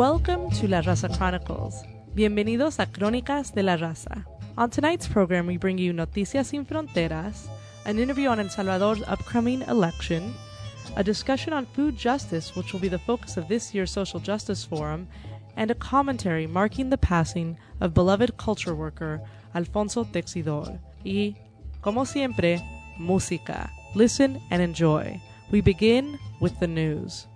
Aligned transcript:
Welcome 0.00 0.48
to 0.52 0.66
La 0.66 0.80
Raza 0.80 1.14
Chronicles. 1.14 1.84
Bienvenidos 2.14 2.78
a 2.78 2.86
Crónicas 2.86 3.52
de 3.52 3.62
la 3.62 3.76
Raza. 3.76 4.24
On 4.56 4.70
tonight's 4.70 5.06
program, 5.06 5.46
we 5.46 5.58
bring 5.58 5.76
you 5.76 5.92
Noticias 5.92 6.46
Sin 6.46 6.64
Fronteras, 6.64 7.50
an 7.84 7.98
interview 7.98 8.28
on 8.28 8.40
El 8.40 8.48
Salvador's 8.48 9.02
upcoming 9.06 9.60
election, 9.68 10.32
a 10.96 11.04
discussion 11.04 11.52
on 11.52 11.66
food 11.66 11.98
justice, 11.98 12.56
which 12.56 12.72
will 12.72 12.80
be 12.80 12.88
the 12.88 12.98
focus 12.98 13.36
of 13.36 13.46
this 13.48 13.74
year's 13.74 13.90
Social 13.90 14.18
Justice 14.18 14.64
Forum, 14.64 15.06
and 15.58 15.70
a 15.70 15.74
commentary 15.74 16.46
marking 16.46 16.88
the 16.88 16.96
passing 16.96 17.58
of 17.82 17.92
beloved 17.92 18.38
culture 18.38 18.74
worker 18.74 19.20
Alfonso 19.54 20.04
Texidor. 20.04 20.78
Y, 21.04 21.36
como 21.82 22.06
siempre, 22.06 22.58
música. 22.98 23.68
Listen 23.94 24.40
and 24.50 24.62
enjoy. 24.62 25.20
We 25.50 25.60
begin 25.60 26.18
with 26.40 26.58
the 26.58 26.68
news. 26.68 27.26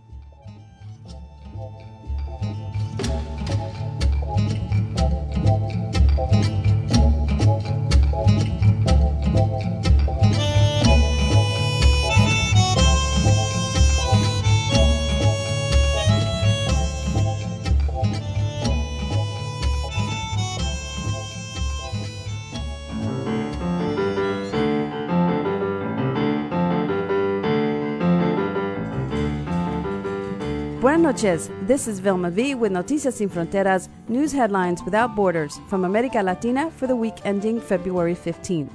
Buenas 30.85 31.01
noches. 31.01 31.51
This 31.63 31.88
is 31.88 31.99
Vilma 31.99 32.30
V 32.30 32.54
with 32.54 32.71
Noticias 32.71 33.15
Sin 33.15 33.30
Fronteras, 33.30 33.88
news 34.07 34.32
headlines 34.32 34.82
without 34.82 35.16
borders 35.16 35.59
from 35.66 35.87
America 35.87 36.23
Latina 36.23 36.71
for 36.71 36.87
the 36.87 36.95
week 36.95 37.15
ending 37.24 37.59
February 37.59 38.15
15th. 38.15 38.74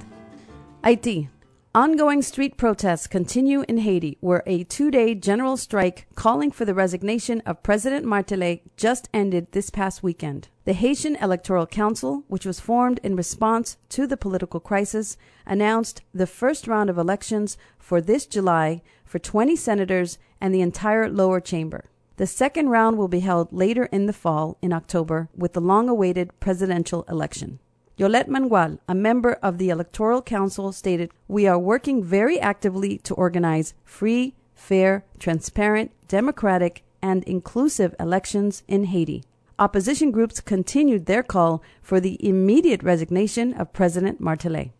Haiti. 0.82 1.28
Ongoing 1.72 2.20
street 2.20 2.56
protests 2.56 3.06
continue 3.06 3.64
in 3.68 3.78
Haiti, 3.78 4.18
where 4.18 4.42
a 4.44 4.64
two 4.64 4.90
day 4.90 5.14
general 5.14 5.56
strike 5.56 6.08
calling 6.16 6.50
for 6.50 6.64
the 6.64 6.74
resignation 6.74 7.42
of 7.46 7.62
President 7.62 8.04
Martelly 8.04 8.64
just 8.76 9.08
ended 9.14 9.52
this 9.52 9.70
past 9.70 10.02
weekend. 10.02 10.48
The 10.64 10.72
Haitian 10.72 11.14
Electoral 11.14 11.68
Council, 11.68 12.24
which 12.26 12.44
was 12.44 12.58
formed 12.58 12.98
in 13.04 13.14
response 13.14 13.76
to 13.90 14.08
the 14.08 14.16
political 14.16 14.58
crisis, 14.58 15.16
announced 15.46 16.02
the 16.12 16.26
first 16.26 16.66
round 16.66 16.90
of 16.90 16.98
elections 16.98 17.56
for 17.78 18.00
this 18.00 18.26
July 18.26 18.82
for 19.04 19.20
20 19.20 19.54
senators 19.54 20.18
and 20.40 20.52
the 20.52 20.60
entire 20.60 21.08
lower 21.08 21.38
chamber. 21.38 21.84
The 22.16 22.26
second 22.26 22.68
round 22.68 22.98
will 22.98 23.08
be 23.08 23.20
held 23.20 23.52
later 23.52 23.84
in 23.86 24.06
the 24.06 24.12
fall 24.12 24.58
in 24.60 24.72
October 24.72 25.28
with 25.36 25.54
the 25.54 25.60
long 25.60 25.88
awaited 25.88 26.38
presidential 26.40 27.04
election. 27.08 27.58
Yolette 27.96 28.28
Mangual, 28.28 28.78
a 28.88 28.94
member 28.94 29.34
of 29.42 29.58
the 29.58 29.68
Electoral 29.68 30.22
Council, 30.22 30.72
stated, 30.72 31.10
We 31.28 31.46
are 31.46 31.58
working 31.58 32.02
very 32.02 32.40
actively 32.40 32.96
to 32.98 33.14
organize 33.14 33.74
free, 33.84 34.34
fair, 34.54 35.04
transparent, 35.18 35.92
democratic, 36.08 36.82
and 37.02 37.24
inclusive 37.24 37.94
elections 38.00 38.62
in 38.66 38.84
Haiti. 38.84 39.24
Opposition 39.58 40.10
groups 40.10 40.40
continued 40.40 41.04
their 41.04 41.22
call 41.22 41.62
for 41.82 42.00
the 42.00 42.16
immediate 42.26 42.82
resignation 42.82 43.52
of 43.52 43.74
President 43.74 44.18
Martelly. 44.18 44.72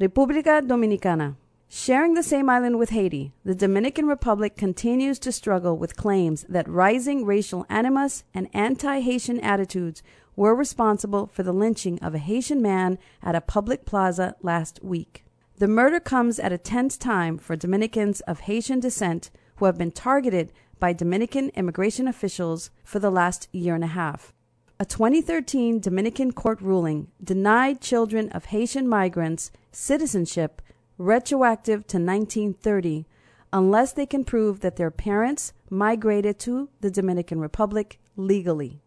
República 0.00 0.64
Dominicana. 0.64 1.34
Sharing 1.68 2.14
the 2.14 2.22
same 2.22 2.48
island 2.48 2.78
with 2.78 2.90
Haiti, 2.90 3.32
the 3.44 3.54
Dominican 3.54 4.06
Republic 4.06 4.56
continues 4.56 5.18
to 5.20 5.32
struggle 5.32 5.76
with 5.76 5.96
claims 5.96 6.44
that 6.48 6.68
rising 6.68 7.24
racial 7.24 7.66
animus 7.68 8.22
and 8.32 8.48
anti 8.52 9.00
Haitian 9.00 9.40
attitudes 9.40 10.02
were 10.36 10.54
responsible 10.54 11.26
for 11.26 11.42
the 11.42 11.52
lynching 11.52 11.98
of 12.00 12.14
a 12.14 12.18
Haitian 12.18 12.60
man 12.60 12.98
at 13.22 13.34
a 13.34 13.40
public 13.40 13.84
plaza 13.84 14.36
last 14.42 14.82
week. 14.82 15.24
The 15.58 15.68
murder 15.68 16.00
comes 16.00 16.38
at 16.38 16.52
a 16.52 16.58
tense 16.58 16.96
time 16.96 17.38
for 17.38 17.56
Dominicans 17.56 18.20
of 18.22 18.40
Haitian 18.40 18.80
descent 18.80 19.30
who 19.56 19.66
have 19.66 19.78
been 19.78 19.92
targeted 19.92 20.52
by 20.80 20.92
Dominican 20.92 21.50
immigration 21.50 22.08
officials 22.08 22.70
for 22.82 22.98
the 22.98 23.10
last 23.10 23.48
year 23.52 23.74
and 23.74 23.84
a 23.84 23.88
half. 23.88 24.32
A 24.80 24.84
2013 24.84 25.78
Dominican 25.78 26.32
court 26.32 26.60
ruling 26.60 27.08
denied 27.22 27.80
children 27.80 28.28
of 28.30 28.46
Haitian 28.46 28.88
migrants 28.88 29.52
citizenship 29.70 30.60
retroactive 30.98 31.86
to 31.86 31.98
1930 31.98 33.06
unless 33.52 33.92
they 33.92 34.06
can 34.06 34.24
prove 34.24 34.60
that 34.60 34.76
their 34.76 34.90
parents 34.90 35.52
migrated 35.70 36.38
to 36.40 36.68
the 36.80 36.90
Dominican 36.90 37.40
Republic 37.40 38.00
legally. 38.16 38.80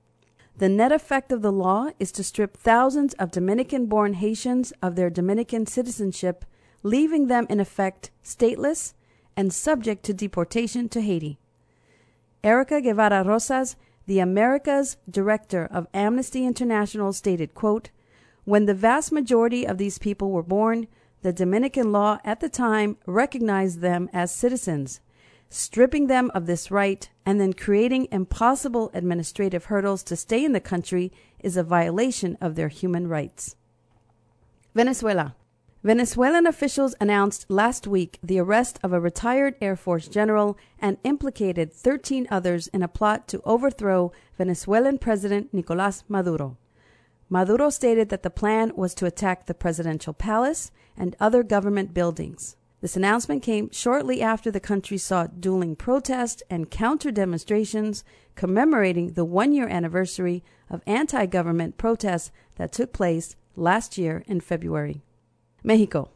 The 0.57 0.69
net 0.69 0.91
effect 0.91 1.31
of 1.31 1.41
the 1.41 1.51
law 1.51 1.89
is 1.99 2.11
to 2.13 2.23
strip 2.23 2.57
thousands 2.57 3.13
of 3.15 3.31
Dominican 3.31 3.85
born 3.85 4.15
Haitians 4.15 4.73
of 4.81 4.95
their 4.95 5.09
Dominican 5.09 5.67
citizenship, 5.67 6.43
leaving 6.81 7.27
them 7.27 7.45
in 7.49 7.59
effect 7.59 8.11
stateless 8.23 8.93
and 9.35 9.53
subject 9.53 10.03
to 10.05 10.13
deportation 10.13 10.89
to 10.89 11.01
Haiti. 11.01 11.39
Erika 12.43 12.81
Guevara 12.81 13.23
Rosas, 13.23 13.75
the 14.07 14.19
America's 14.19 14.97
director 15.09 15.67
of 15.71 15.87
Amnesty 15.93 16.45
International, 16.45 17.13
stated, 17.13 17.53
quote, 17.53 17.91
When 18.45 18.65
the 18.65 18.73
vast 18.73 19.11
majority 19.11 19.65
of 19.65 19.77
these 19.77 19.99
people 19.99 20.31
were 20.31 20.43
born, 20.43 20.87
the 21.21 21.33
Dominican 21.33 21.91
law 21.91 22.19
at 22.23 22.39
the 22.39 22.49
time 22.49 22.97
recognized 23.05 23.81
them 23.81 24.09
as 24.13 24.33
citizens, 24.33 25.01
stripping 25.49 26.07
them 26.07 26.31
of 26.33 26.45
this 26.45 26.69
right 26.69 27.09
and 27.25 27.39
then 27.39 27.53
creating 27.53 28.07
impossible 28.11 28.91
administrative 28.93 29.65
hurdles 29.65 30.03
to 30.03 30.15
stay 30.15 30.43
in 30.43 30.53
the 30.53 30.59
country 30.59 31.11
is 31.39 31.57
a 31.57 31.63
violation 31.63 32.37
of 32.39 32.55
their 32.55 32.67
human 32.67 33.07
rights. 33.07 33.55
Venezuela. 34.75 35.35
Venezuelan 35.83 36.45
officials 36.45 36.95
announced 36.99 37.45
last 37.49 37.87
week 37.87 38.19
the 38.21 38.39
arrest 38.39 38.79
of 38.83 38.91
a 38.91 38.99
retired 38.99 39.55
Air 39.61 39.75
Force 39.75 40.07
general 40.07 40.57
and 40.79 40.97
implicated 41.03 41.71
13 41.71 42.27
others 42.29 42.67
in 42.67 42.83
a 42.83 42.87
plot 42.87 43.27
to 43.27 43.41
overthrow 43.45 44.11
Venezuelan 44.37 44.97
President 44.97 45.53
Nicolas 45.53 46.03
Maduro. 46.09 46.57
Maduro 47.29 47.69
stated 47.69 48.09
that 48.09 48.23
the 48.23 48.29
plan 48.29 48.71
was 48.75 48.93
to 48.95 49.05
attack 49.05 49.45
the 49.45 49.53
presidential 49.53 50.13
palace 50.13 50.71
and 50.97 51.15
other 51.19 51.43
government 51.43 51.93
buildings. 51.93 52.55
This 52.81 52.95
announcement 52.95 53.41
came 53.41 53.71
shortly 53.71 54.21
after 54.21 54.51
the 54.51 54.59
country 54.59 54.97
saw 54.97 55.27
dueling 55.27 55.75
protests 55.75 56.43
and 56.49 56.69
counter 56.69 57.11
demonstrations 57.11 58.03
commemorating 58.35 59.13
the 59.13 59.25
one 59.25 59.51
year 59.51 59.67
anniversary 59.67 60.43
of 60.69 60.83
anti 60.85 61.25
government 61.25 61.77
protests 61.77 62.31
that 62.55 62.71
took 62.71 62.93
place 62.93 63.35
last 63.55 63.97
year 63.97 64.23
in 64.27 64.41
February. 64.41 65.01
Mexico. 65.63 66.11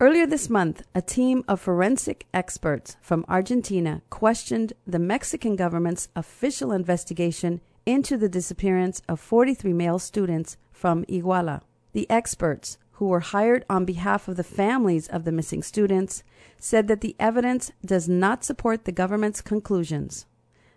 Earlier 0.00 0.26
this 0.26 0.50
month, 0.50 0.82
a 0.96 1.00
team 1.00 1.44
of 1.46 1.60
forensic 1.60 2.26
experts 2.34 2.96
from 3.00 3.24
Argentina 3.28 4.02
questioned 4.10 4.72
the 4.84 4.98
Mexican 4.98 5.54
government's 5.54 6.08
official 6.16 6.72
investigation 6.72 7.60
into 7.86 8.16
the 8.16 8.28
disappearance 8.28 9.00
of 9.08 9.20
43 9.20 9.72
male 9.72 10.00
students 10.00 10.56
from 10.72 11.04
Iguala. 11.04 11.60
The 11.92 12.10
experts, 12.10 12.78
who 13.02 13.08
were 13.08 13.18
hired 13.18 13.64
on 13.68 13.84
behalf 13.84 14.28
of 14.28 14.36
the 14.36 14.44
families 14.44 15.08
of 15.08 15.24
the 15.24 15.32
missing 15.32 15.60
students, 15.60 16.22
said 16.56 16.86
that 16.86 17.00
the 17.00 17.16
evidence 17.18 17.72
does 17.84 18.08
not 18.08 18.44
support 18.44 18.84
the 18.84 18.92
government's 18.92 19.40
conclusions. 19.40 20.24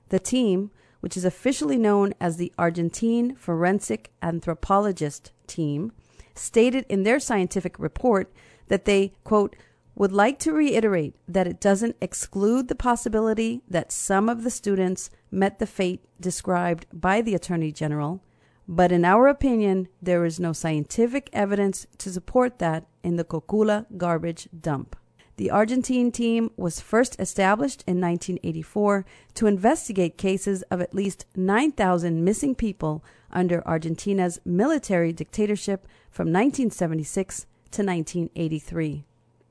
The 0.10 0.18
team, 0.18 0.72
which 1.02 1.16
is 1.16 1.24
officially 1.24 1.78
known 1.78 2.16
as 2.20 2.38
the 2.38 2.52
Argentine 2.58 3.36
Forensic 3.36 4.12
Anthropologist 4.24 5.34
Team, 5.46 5.92
stated 6.34 6.88
in 6.90 7.04
their 7.04 7.20
scientific 7.20 7.78
report 7.78 8.34
that 8.70 8.86
they, 8.86 9.14
quote, 9.24 9.56
would 9.94 10.12
like 10.12 10.40
to 10.40 10.52
reiterate 10.52 11.14
that 11.28 11.46
it 11.46 11.62
doesn't 11.62 11.96
exclude 12.02 12.70
the 12.70 12.74
possibility 12.74 13.62
that 13.70 13.92
some 13.92 14.30
of 14.30 14.44
the 14.44 14.50
students 14.50 15.12
met 15.30 15.60
the 15.60 15.68
fate 15.68 16.04
described 16.20 16.88
by 16.92 17.22
the 17.22 17.36
Attorney 17.36 17.72
General, 17.72 18.20
but 18.68 18.92
in 18.92 19.06
our 19.06 19.28
opinion, 19.28 19.88
there 20.02 20.26
is 20.26 20.40
no 20.40 20.54
scientific 20.54 21.30
evidence 21.34 21.86
to 22.00 22.12
support 22.12 22.60
that 22.60 22.86
in 23.04 23.16
the 23.16 23.24
Cocula 23.24 23.86
garbage 23.98 24.48
dump. 24.60 24.96
The 25.38 25.52
Argentine 25.52 26.12
team 26.12 26.52
was 26.56 26.80
first 26.80 27.20
established 27.20 27.84
in 27.86 28.00
1984 28.00 29.06
to 29.34 29.48
investigate 29.48 30.18
cases 30.18 30.62
of 30.64 30.80
at 30.80 30.96
least 30.96 31.26
9,000 31.36 32.24
missing 32.24 32.56
people 32.56 33.04
under 33.32 33.68
Argentina's 33.68 34.40
military 34.46 35.12
dictatorship 35.12 35.88
from 36.10 36.28
1976 36.28 37.48
to 37.72 37.84
1983. 37.84 39.04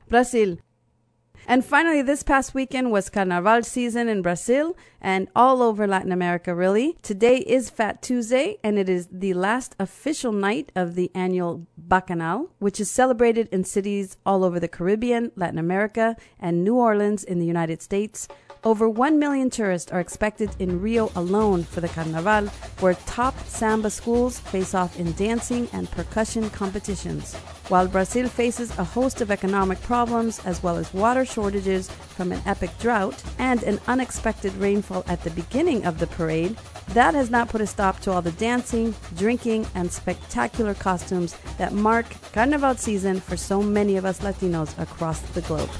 Brazil. 0.08 0.56
And 1.46 1.62
finally, 1.62 2.00
this 2.00 2.22
past 2.22 2.54
weekend 2.54 2.90
was 2.90 3.10
Carnaval 3.10 3.62
season 3.64 4.08
in 4.08 4.22
Brazil 4.22 4.76
and 4.98 5.28
all 5.36 5.60
over 5.60 5.86
Latin 5.86 6.10
America, 6.10 6.54
really. 6.54 6.96
Today 7.02 7.38
is 7.38 7.68
Fat 7.68 8.00
Tuesday, 8.00 8.56
and 8.64 8.78
it 8.78 8.88
is 8.88 9.08
the 9.12 9.34
last 9.34 9.76
official 9.78 10.32
night 10.32 10.72
of 10.74 10.94
the 10.94 11.10
annual 11.14 11.66
Bacchanal, 11.76 12.50
which 12.60 12.80
is 12.80 12.90
celebrated 12.90 13.48
in 13.52 13.62
cities 13.64 14.16
all 14.24 14.42
over 14.42 14.58
the 14.58 14.68
Caribbean, 14.68 15.32
Latin 15.36 15.58
America, 15.58 16.16
and 16.40 16.64
New 16.64 16.76
Orleans 16.76 17.24
in 17.24 17.40
the 17.40 17.46
United 17.46 17.82
States. 17.82 18.26
Over 18.64 18.88
1 18.88 19.18
million 19.18 19.50
tourists 19.50 19.92
are 19.92 20.00
expected 20.00 20.56
in 20.58 20.80
Rio 20.80 21.12
alone 21.14 21.64
for 21.64 21.82
the 21.82 21.88
Carnaval, 21.88 22.46
where 22.80 22.94
top 23.04 23.38
samba 23.40 23.90
schools 23.90 24.38
face 24.38 24.74
off 24.74 24.98
in 24.98 25.12
dancing 25.12 25.68
and 25.74 25.90
percussion 25.90 26.48
competitions. 26.48 27.36
While 27.68 27.88
Brazil 27.88 28.28
faces 28.28 28.76
a 28.78 28.84
host 28.84 29.22
of 29.22 29.30
economic 29.30 29.80
problems 29.80 30.38
as 30.44 30.62
well 30.62 30.76
as 30.76 30.92
water 30.92 31.24
shortages 31.24 31.90
from 31.90 32.30
an 32.30 32.42
epic 32.44 32.70
drought 32.78 33.22
and 33.38 33.62
an 33.62 33.80
unexpected 33.86 34.54
rainfall 34.56 35.02
at 35.08 35.22
the 35.22 35.30
beginning 35.30 35.86
of 35.86 35.98
the 35.98 36.06
parade, 36.06 36.58
that 36.88 37.14
has 37.14 37.30
not 37.30 37.48
put 37.48 37.62
a 37.62 37.66
stop 37.66 38.00
to 38.00 38.12
all 38.12 38.20
the 38.20 38.32
dancing, 38.32 38.94
drinking, 39.16 39.66
and 39.74 39.90
spectacular 39.90 40.74
costumes 40.74 41.36
that 41.56 41.72
mark 41.72 42.06
Carnival 42.32 42.74
season 42.74 43.18
for 43.18 43.36
so 43.36 43.62
many 43.62 43.96
of 43.96 44.04
us 44.04 44.20
Latinos 44.20 44.78
across 44.78 45.20
the 45.20 45.40
globe. 45.40 45.70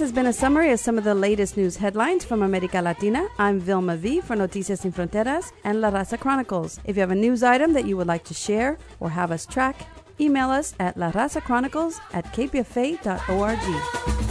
Has 0.00 0.12
been 0.12 0.26
a 0.26 0.32
summary 0.32 0.72
of 0.72 0.80
some 0.80 0.96
of 0.96 1.04
the 1.04 1.14
latest 1.14 1.58
news 1.58 1.76
headlines 1.76 2.24
from 2.24 2.40
America 2.42 2.80
Latina. 2.80 3.28
I'm 3.38 3.60
Vilma 3.60 3.96
V 3.98 4.22
for 4.22 4.34
Noticias 4.34 4.78
Sin 4.78 4.92
Fronteras 4.92 5.52
and 5.62 5.82
La 5.82 5.90
Raza 5.90 6.18
Chronicles. 6.18 6.80
If 6.86 6.96
you 6.96 7.00
have 7.00 7.10
a 7.10 7.14
news 7.14 7.42
item 7.42 7.74
that 7.74 7.84
you 7.84 7.98
would 7.98 8.06
like 8.06 8.24
to 8.24 8.34
share 8.34 8.78
or 8.98 9.10
have 9.10 9.30
us 9.30 9.44
track, 9.44 9.76
email 10.18 10.48
us 10.48 10.74
at 10.80 10.96
Chronicles 11.44 12.00
at 12.14 12.24
kpfa.org. 12.32 14.29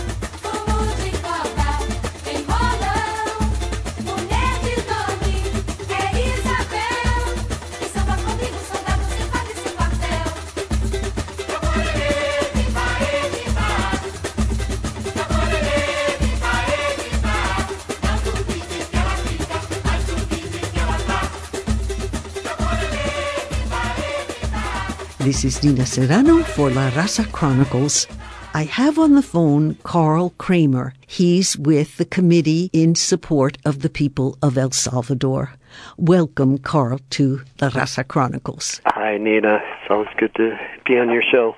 This 25.19 25.44
is 25.44 25.62
Nina 25.62 25.86
Serrano 25.86 26.44
for 26.44 26.69
La 26.69 26.89
Raza 26.92 27.30
Chronicles. 27.30 28.07
I 28.54 28.63
have 28.63 28.98
on 28.98 29.16
the 29.16 29.21
phone 29.21 29.75
Carl 29.83 30.30
Kramer. 30.38 30.94
He's 31.12 31.58
with 31.58 31.98
the 31.98 32.06
Committee 32.06 32.70
in 32.72 32.94
Support 32.94 33.58
of 33.66 33.80
the 33.82 33.90
People 33.90 34.38
of 34.44 34.60
El 34.60 34.70
Salvador. 34.70 35.56
Welcome, 35.98 36.60
Carl, 36.60 37.00
to 37.12 37.42
the 37.58 37.70
Raza 37.70 38.08
Chronicles. 38.08 38.80
Hi, 38.86 39.18
Nina. 39.18 39.56
It's 39.82 39.90
always 39.90 40.10
good 40.18 40.34
to 40.36 40.58
be 40.86 40.98
on 41.00 41.10
your 41.10 41.24
show. 41.24 41.56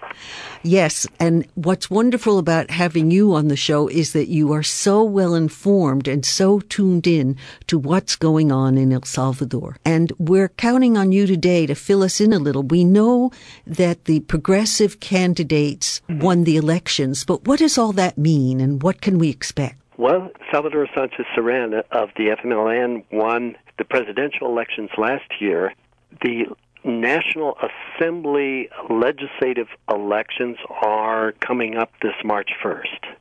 Yes, 0.63 1.07
and 1.19 1.48
what's 1.56 1.89
wonderful 1.89 2.38
about 2.38 2.69
having 2.69 3.09
you 3.09 3.33
on 3.33 3.48
the 3.48 3.56
show 3.56 3.88
is 3.88 4.13
that 4.13 4.27
you 4.27 4.53
are 4.53 4.62
so 4.62 5.03
well 5.03 5.33
informed 5.33 6.07
and 6.07 6.24
so 6.24 6.59
tuned 6.59 7.07
in 7.07 7.36
to 7.68 7.80
what's 7.80 8.15
going 8.15 8.51
on 8.51 8.77
in 8.77 8.94
El 8.94 9.04
Salvador. 9.04 9.77
And 9.86 10.12
we're 10.19 10.50
counting 10.50 10.97
on 10.97 11.12
you 11.12 11.25
today 11.25 11.65
to 11.65 11.74
fill 11.74 12.04
us 12.04 12.21
in 12.21 12.31
a 12.31 12.39
little. 12.39 12.63
We 12.63 12.83
know 12.83 13.31
that 13.65 14.06
the 14.06 14.19
progressive 14.21 15.00
candidates 15.00 16.01
won 16.07 16.44
the 16.44 16.57
elections, 16.57 17.25
but 17.25 17.47
what 17.47 17.59
does 17.59 17.77
all 17.77 17.94
that 17.94 18.18
mean 18.18 18.62
and 18.62 18.83
what 18.83 19.01
can 19.01 19.18
we 19.18 19.30
expect? 19.41 19.75
Well, 19.97 20.29
Salvador 20.51 20.88
Sanchez 20.95 21.25
Cerén 21.35 21.83
of 21.91 22.09
the 22.15 22.35
FMLN 22.38 23.03
won 23.11 23.57
the 23.79 23.85
presidential 23.85 24.47
elections 24.47 24.91
last 24.99 25.29
year. 25.39 25.73
The 26.21 26.45
National 26.83 27.57
Assembly 27.57 28.69
legislative 28.89 29.67
elections 29.89 30.57
are 30.69 31.31
coming 31.33 31.75
up 31.75 31.91
this 32.03 32.13
March 32.23 32.51
1st. 32.63 33.15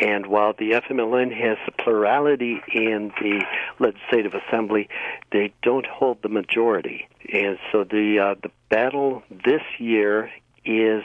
And 0.00 0.26
while 0.26 0.52
the 0.52 0.70
FMLN 0.72 1.32
has 1.36 1.56
the 1.66 1.72
plurality 1.82 2.60
in 2.72 3.12
the 3.20 3.44
legislative 3.78 4.34
assembly, 4.34 4.88
they 5.32 5.52
don't 5.62 5.86
hold 5.86 6.22
the 6.22 6.28
majority. 6.28 7.08
And 7.32 7.58
so 7.70 7.84
the 7.84 8.18
uh, 8.18 8.34
the 8.42 8.50
battle 8.68 9.22
this 9.30 9.62
year 9.78 10.30
is 10.64 11.04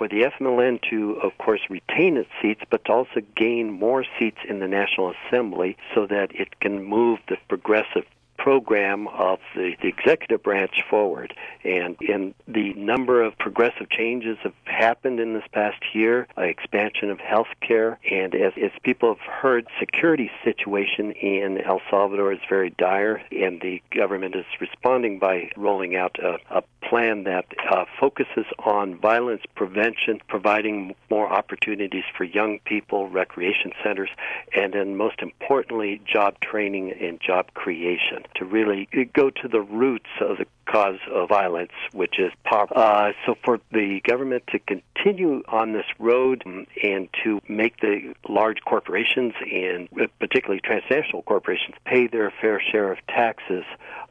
for 0.00 0.08
the 0.08 0.22
FMLN 0.22 0.80
to, 0.88 1.20
of 1.22 1.36
course, 1.36 1.60
retain 1.68 2.16
its 2.16 2.30
seats, 2.40 2.62
but 2.70 2.86
to 2.86 2.90
also 2.90 3.20
gain 3.36 3.70
more 3.70 4.02
seats 4.18 4.38
in 4.48 4.58
the 4.58 4.66
National 4.66 5.12
Assembly 5.12 5.76
so 5.94 6.06
that 6.06 6.34
it 6.34 6.58
can 6.58 6.82
move 6.82 7.18
the 7.28 7.36
progressive 7.50 8.06
program 8.40 9.06
of 9.08 9.38
the, 9.54 9.76
the 9.82 9.88
executive 9.88 10.42
branch 10.42 10.82
forward. 10.88 11.34
And 11.62 11.96
in 12.00 12.34
the 12.48 12.72
number 12.72 13.22
of 13.22 13.36
progressive 13.36 13.90
changes 13.90 14.38
have 14.42 14.54
happened 14.64 15.20
in 15.20 15.34
this 15.34 15.44
past 15.52 15.76
year, 15.92 16.26
uh, 16.38 16.42
expansion 16.42 17.10
of 17.10 17.20
health 17.20 17.48
care, 17.60 17.98
and 18.10 18.34
as, 18.34 18.54
as 18.56 18.70
people 18.82 19.14
have 19.14 19.26
heard, 19.26 19.66
security 19.78 20.30
situation 20.42 21.12
in 21.12 21.58
El 21.60 21.82
Salvador 21.90 22.32
is 22.32 22.38
very 22.48 22.70
dire, 22.70 23.20
and 23.30 23.60
the 23.60 23.82
government 23.94 24.34
is 24.34 24.46
responding 24.58 25.18
by 25.18 25.50
rolling 25.56 25.94
out 25.94 26.16
a, 26.18 26.38
a 26.50 26.62
plan 26.88 27.24
that 27.24 27.44
uh, 27.70 27.84
focuses 28.00 28.46
on 28.64 28.98
violence 28.98 29.42
prevention, 29.54 30.18
providing 30.28 30.94
more 31.10 31.30
opportunities 31.30 32.04
for 32.16 32.24
young 32.24 32.58
people, 32.64 33.08
recreation 33.10 33.72
centers, 33.84 34.10
and 34.56 34.72
then 34.72 34.96
most 34.96 35.20
importantly, 35.20 36.00
job 36.10 36.40
training 36.40 36.90
and 36.92 37.20
job 37.20 37.52
creation 37.52 38.24
to 38.36 38.44
really 38.44 38.88
go 39.14 39.30
to 39.30 39.48
the 39.48 39.60
roots 39.60 40.10
of 40.20 40.38
the 40.38 40.46
cause 40.66 40.98
of 41.12 41.28
violence, 41.28 41.72
which 41.92 42.18
is 42.18 42.32
poverty. 42.44 42.74
Uh, 42.76 43.12
so 43.26 43.34
for 43.44 43.60
the 43.72 44.00
government 44.06 44.44
to 44.48 44.58
continue 44.58 45.42
on 45.48 45.72
this 45.72 45.86
road 45.98 46.44
and 46.82 47.08
to 47.24 47.40
make 47.48 47.80
the 47.80 48.14
large 48.28 48.58
corporations 48.64 49.34
and 49.40 49.88
particularly 50.18 50.60
transnational 50.60 51.22
corporations 51.22 51.74
pay 51.84 52.06
their 52.06 52.32
fair 52.40 52.60
share 52.70 52.92
of 52.92 52.98
taxes 53.08 53.64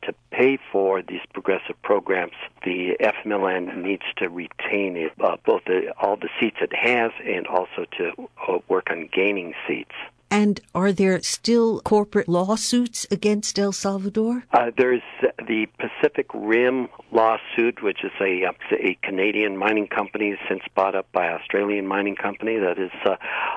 to 0.04 0.13
pay 0.31 0.57
for 0.71 1.01
these 1.01 1.21
progressive 1.33 1.81
programs, 1.81 2.33
the 2.63 2.98
FMLN 3.00 3.83
needs 3.83 4.04
to 4.18 4.30
retain 4.30 4.95
it, 4.98 5.12
uh, 5.19 5.38
both 5.45 5.63
the, 5.66 5.94
all 6.01 6.16
the 6.16 6.30
seats 6.39 6.57
it 6.62 6.74
has 6.74 7.12
and 7.25 7.48
also 7.48 7.86
to 7.98 8.12
uh, 8.48 8.60
work 8.68 8.89
on 8.89 9.10
gaining 9.13 9.54
seats. 9.68 9.95
And 10.31 10.62
are 10.76 10.92
there 10.92 11.22
still 11.22 11.81
corporate 11.81 12.30
lawsuits 12.30 13.07
against 13.09 13.57
El 13.57 13.71
Salvador? 13.71 14.44
Uh, 14.52 14.71
there's 14.78 15.02
the 15.48 15.68
Pacific 15.80 16.28
Rim 16.33 16.88
lawsuit, 17.12 17.81
which 17.81 18.04
is 18.04 18.12
a, 18.21 18.45
uh, 18.45 18.52
a 18.71 18.98
Canadian 19.02 19.57
mining 19.57 19.88
company 19.88 20.38
since 20.48 20.62
bought 20.76 20.95
up 20.95 21.12
by 21.12 21.30
Australian 21.30 21.88
mining 21.88 22.16
company 22.16 22.57
that 22.57 22.78
is 22.78 22.92
uh, 23.06 23.16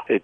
it, 0.09 0.23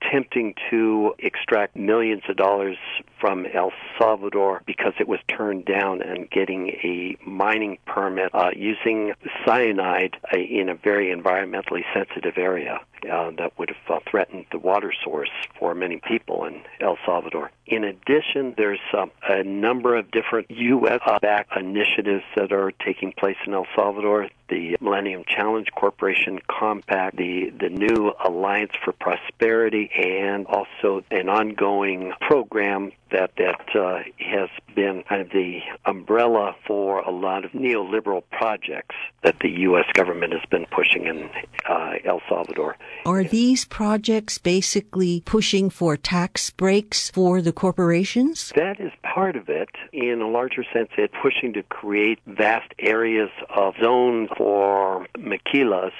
attempting 0.00 0.54
to 0.70 1.14
extract 1.18 1.76
millions 1.76 2.22
of 2.28 2.36
dollars 2.36 2.76
from 3.20 3.46
El 3.52 3.72
Salvador 3.98 4.62
because 4.66 4.92
it 5.00 5.08
was 5.08 5.18
turned 5.28 5.64
down 5.64 6.02
and 6.02 6.30
getting 6.30 6.68
a 6.68 7.16
mining 7.26 7.78
permit 7.86 8.30
uh, 8.34 8.50
using 8.54 9.12
cyanide 9.44 10.16
uh, 10.32 10.36
in 10.36 10.68
a 10.68 10.74
very 10.74 11.14
environmentally 11.14 11.82
sensitive 11.92 12.38
area. 12.38 12.80
Uh, 13.04 13.30
that 13.38 13.52
would 13.58 13.70
have 13.70 13.96
uh, 13.96 14.00
threatened 14.10 14.46
the 14.50 14.58
water 14.58 14.92
source 15.04 15.30
for 15.58 15.74
many 15.74 16.00
people 16.06 16.44
in 16.44 16.62
El 16.80 16.98
Salvador. 17.06 17.50
In 17.66 17.84
addition, 17.84 18.54
there's 18.56 18.80
um, 18.96 19.10
a 19.22 19.44
number 19.44 19.96
of 19.96 20.10
different 20.10 20.50
U.S.-backed 20.50 21.56
initiatives 21.56 22.24
that 22.34 22.50
are 22.52 22.72
taking 22.72 23.12
place 23.12 23.36
in 23.46 23.54
El 23.54 23.66
Salvador. 23.76 24.28
The 24.48 24.76
Millennium 24.80 25.24
Challenge 25.28 25.68
Corporation 25.76 26.40
Compact, 26.48 27.16
the 27.16 27.50
the 27.50 27.68
new 27.68 28.12
Alliance 28.24 28.72
for 28.82 28.92
Prosperity, 28.92 29.90
and 29.94 30.46
also 30.46 31.04
an 31.10 31.28
ongoing 31.28 32.12
program 32.22 32.92
that 33.10 33.32
that 33.36 33.76
uh, 33.76 34.02
has 34.18 34.48
been 34.74 35.02
kind 35.08 35.22
of 35.22 35.30
the 35.30 35.60
umbrella 35.86 36.54
for 36.66 37.00
a 37.00 37.10
lot 37.10 37.44
of 37.44 37.52
neoliberal 37.52 38.22
projects 38.30 38.94
that 39.22 39.36
the 39.40 39.50
U.S. 39.62 39.86
government 39.94 40.32
has 40.32 40.42
been 40.50 40.66
pushing 40.70 41.06
in 41.06 41.28
uh, 41.68 41.94
El 42.04 42.20
Salvador. 42.28 42.76
Are 43.06 43.24
these 43.24 43.64
projects 43.64 44.38
basically 44.38 45.22
pushing 45.22 45.70
for 45.70 45.96
tax 45.96 46.50
breaks 46.50 47.10
for 47.10 47.42
the 47.42 47.52
corporations? 47.52 48.52
That 48.54 48.80
is 48.80 48.92
part 49.02 49.36
of 49.36 49.48
it. 49.48 49.68
In 49.92 50.20
a 50.20 50.28
larger 50.28 50.64
sense, 50.72 50.90
it's 50.96 51.14
pushing 51.22 51.52
to 51.54 51.62
create 51.64 52.18
vast 52.26 52.72
areas 52.78 53.30
of 53.54 53.74
zones 53.80 54.28
for 54.36 55.06
maquilas 55.16 55.92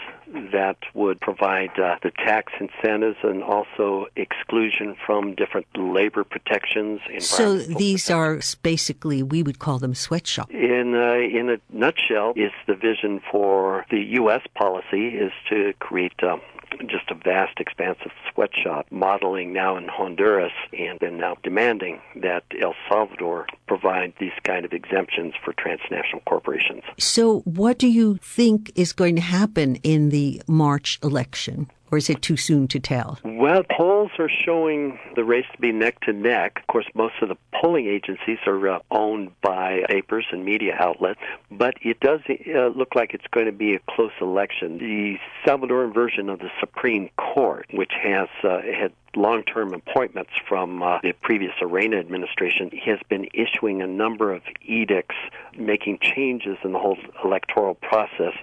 that 0.53 0.79
would 0.95 1.21
provide 1.21 1.79
uh, 1.79 1.97
the 2.03 2.11
tax 2.11 2.53
incentives 2.61 3.17
and 3.23 3.43
also 3.43 4.07
exclusion 4.17 4.97
from 5.07 5.35
different 5.35 5.67
labor 5.77 6.25
protections. 6.25 7.01
So 7.21 7.59
these 7.59 8.11
are 8.11 8.41
basically, 8.63 9.23
we 9.23 9.43
would 9.43 9.59
call 9.59 9.79
them 9.79 9.95
sweatshops. 9.95 10.53
In, 10.53 10.95
uh, 10.95 11.15
in 11.15 11.51
a 11.51 11.59
nutshell, 11.77 12.33
is 12.37 12.53
the 12.67 12.75
vision 12.75 13.21
for 13.31 13.87
the 13.91 14.01
U.S. 14.01 14.43
policy 14.55 15.09
is 15.09 15.33
to 15.49 15.73
create 15.79 16.13
um, 16.23 16.41
just 16.87 17.11
a 17.11 17.15
vast, 17.15 17.59
expansive 17.61 18.13
sweatshop, 18.33 18.87
modeling 18.91 19.53
now 19.53 19.77
in 19.77 19.89
Honduras 19.89 20.53
and 20.73 20.99
then 21.01 21.19
now 21.19 21.37
demanding 21.43 22.01
that 22.17 22.45
El 22.61 22.75
Salvador 22.89 23.47
provide 23.67 24.13
these 24.21 24.33
kind 24.45 24.65
of 24.65 24.73
exemptions 24.73 25.35
for 25.45 25.53
transnational 25.53 26.23
corporations. 26.27 26.83
So, 26.99 27.41
what 27.41 27.79
do 27.79 27.89
you 27.89 28.19
think 28.23 28.73
is 28.75 28.93
going 28.93 29.17
to 29.17 29.23
happen 29.23 29.77
in 29.77 30.11
the 30.11 30.18
March 30.47 30.99
election? 31.03 31.71
or 31.91 31.99
is 31.99 32.11
it 32.11 32.23
too 32.23 32.37
soon 32.37 32.69
to 32.69 32.79
tell? 32.79 33.19
Well, 33.25 33.63
polls 33.63 34.11
are 34.19 34.29
showing 34.29 34.99
the 35.17 35.25
race 35.25 35.47
to 35.53 35.61
be 35.61 35.73
neck 35.73 36.01
to 36.01 36.13
neck. 36.13 36.59
Of 36.61 36.67
course, 36.67 36.87
most 36.95 37.15
of 37.23 37.29
the 37.29 37.37
polling 37.55 37.87
agencies 37.87 38.39
are 38.47 38.69
uh, 38.69 38.79
owned 38.91 39.31
by 39.41 39.85
papers 39.89 40.27
and 40.31 40.45
media 40.45 40.77
outlets, 40.79 41.21
but 41.51 41.75
it 41.83 42.01
does 42.01 42.21
uh, 42.29 42.69
look 42.69 42.95
like 42.95 43.15
it's 43.15 43.27
going 43.31 43.47
to 43.47 43.53
be 43.53 43.75
a 43.75 43.81
close 43.91 44.13
election. 44.21 44.79
The 44.79 45.19
Salvadoran 45.47 45.95
version 45.95 46.29
of 46.29 46.41
the 46.41 46.51
Supreme 46.61 47.09
Court, 47.17 47.67
which 47.73 47.93
has 48.03 48.29
uh, 48.45 48.61
had 48.63 48.93
long-term 49.17 49.73
appointments 49.73 50.31
from 50.47 50.83
uh, 50.83 50.99
the 51.03 51.13
previous 51.13 51.55
Arena 51.63 51.97
administration 51.97 52.71
has 52.85 52.99
been 53.09 53.27
issuing 53.33 53.81
a 53.81 53.87
number 53.87 54.33
of 54.33 54.43
edicts 54.63 55.17
making 55.57 55.99
changes 56.01 56.59
in 56.63 56.73
the 56.73 56.79
whole 56.79 56.99
electoral 57.25 57.75
process 57.75 58.35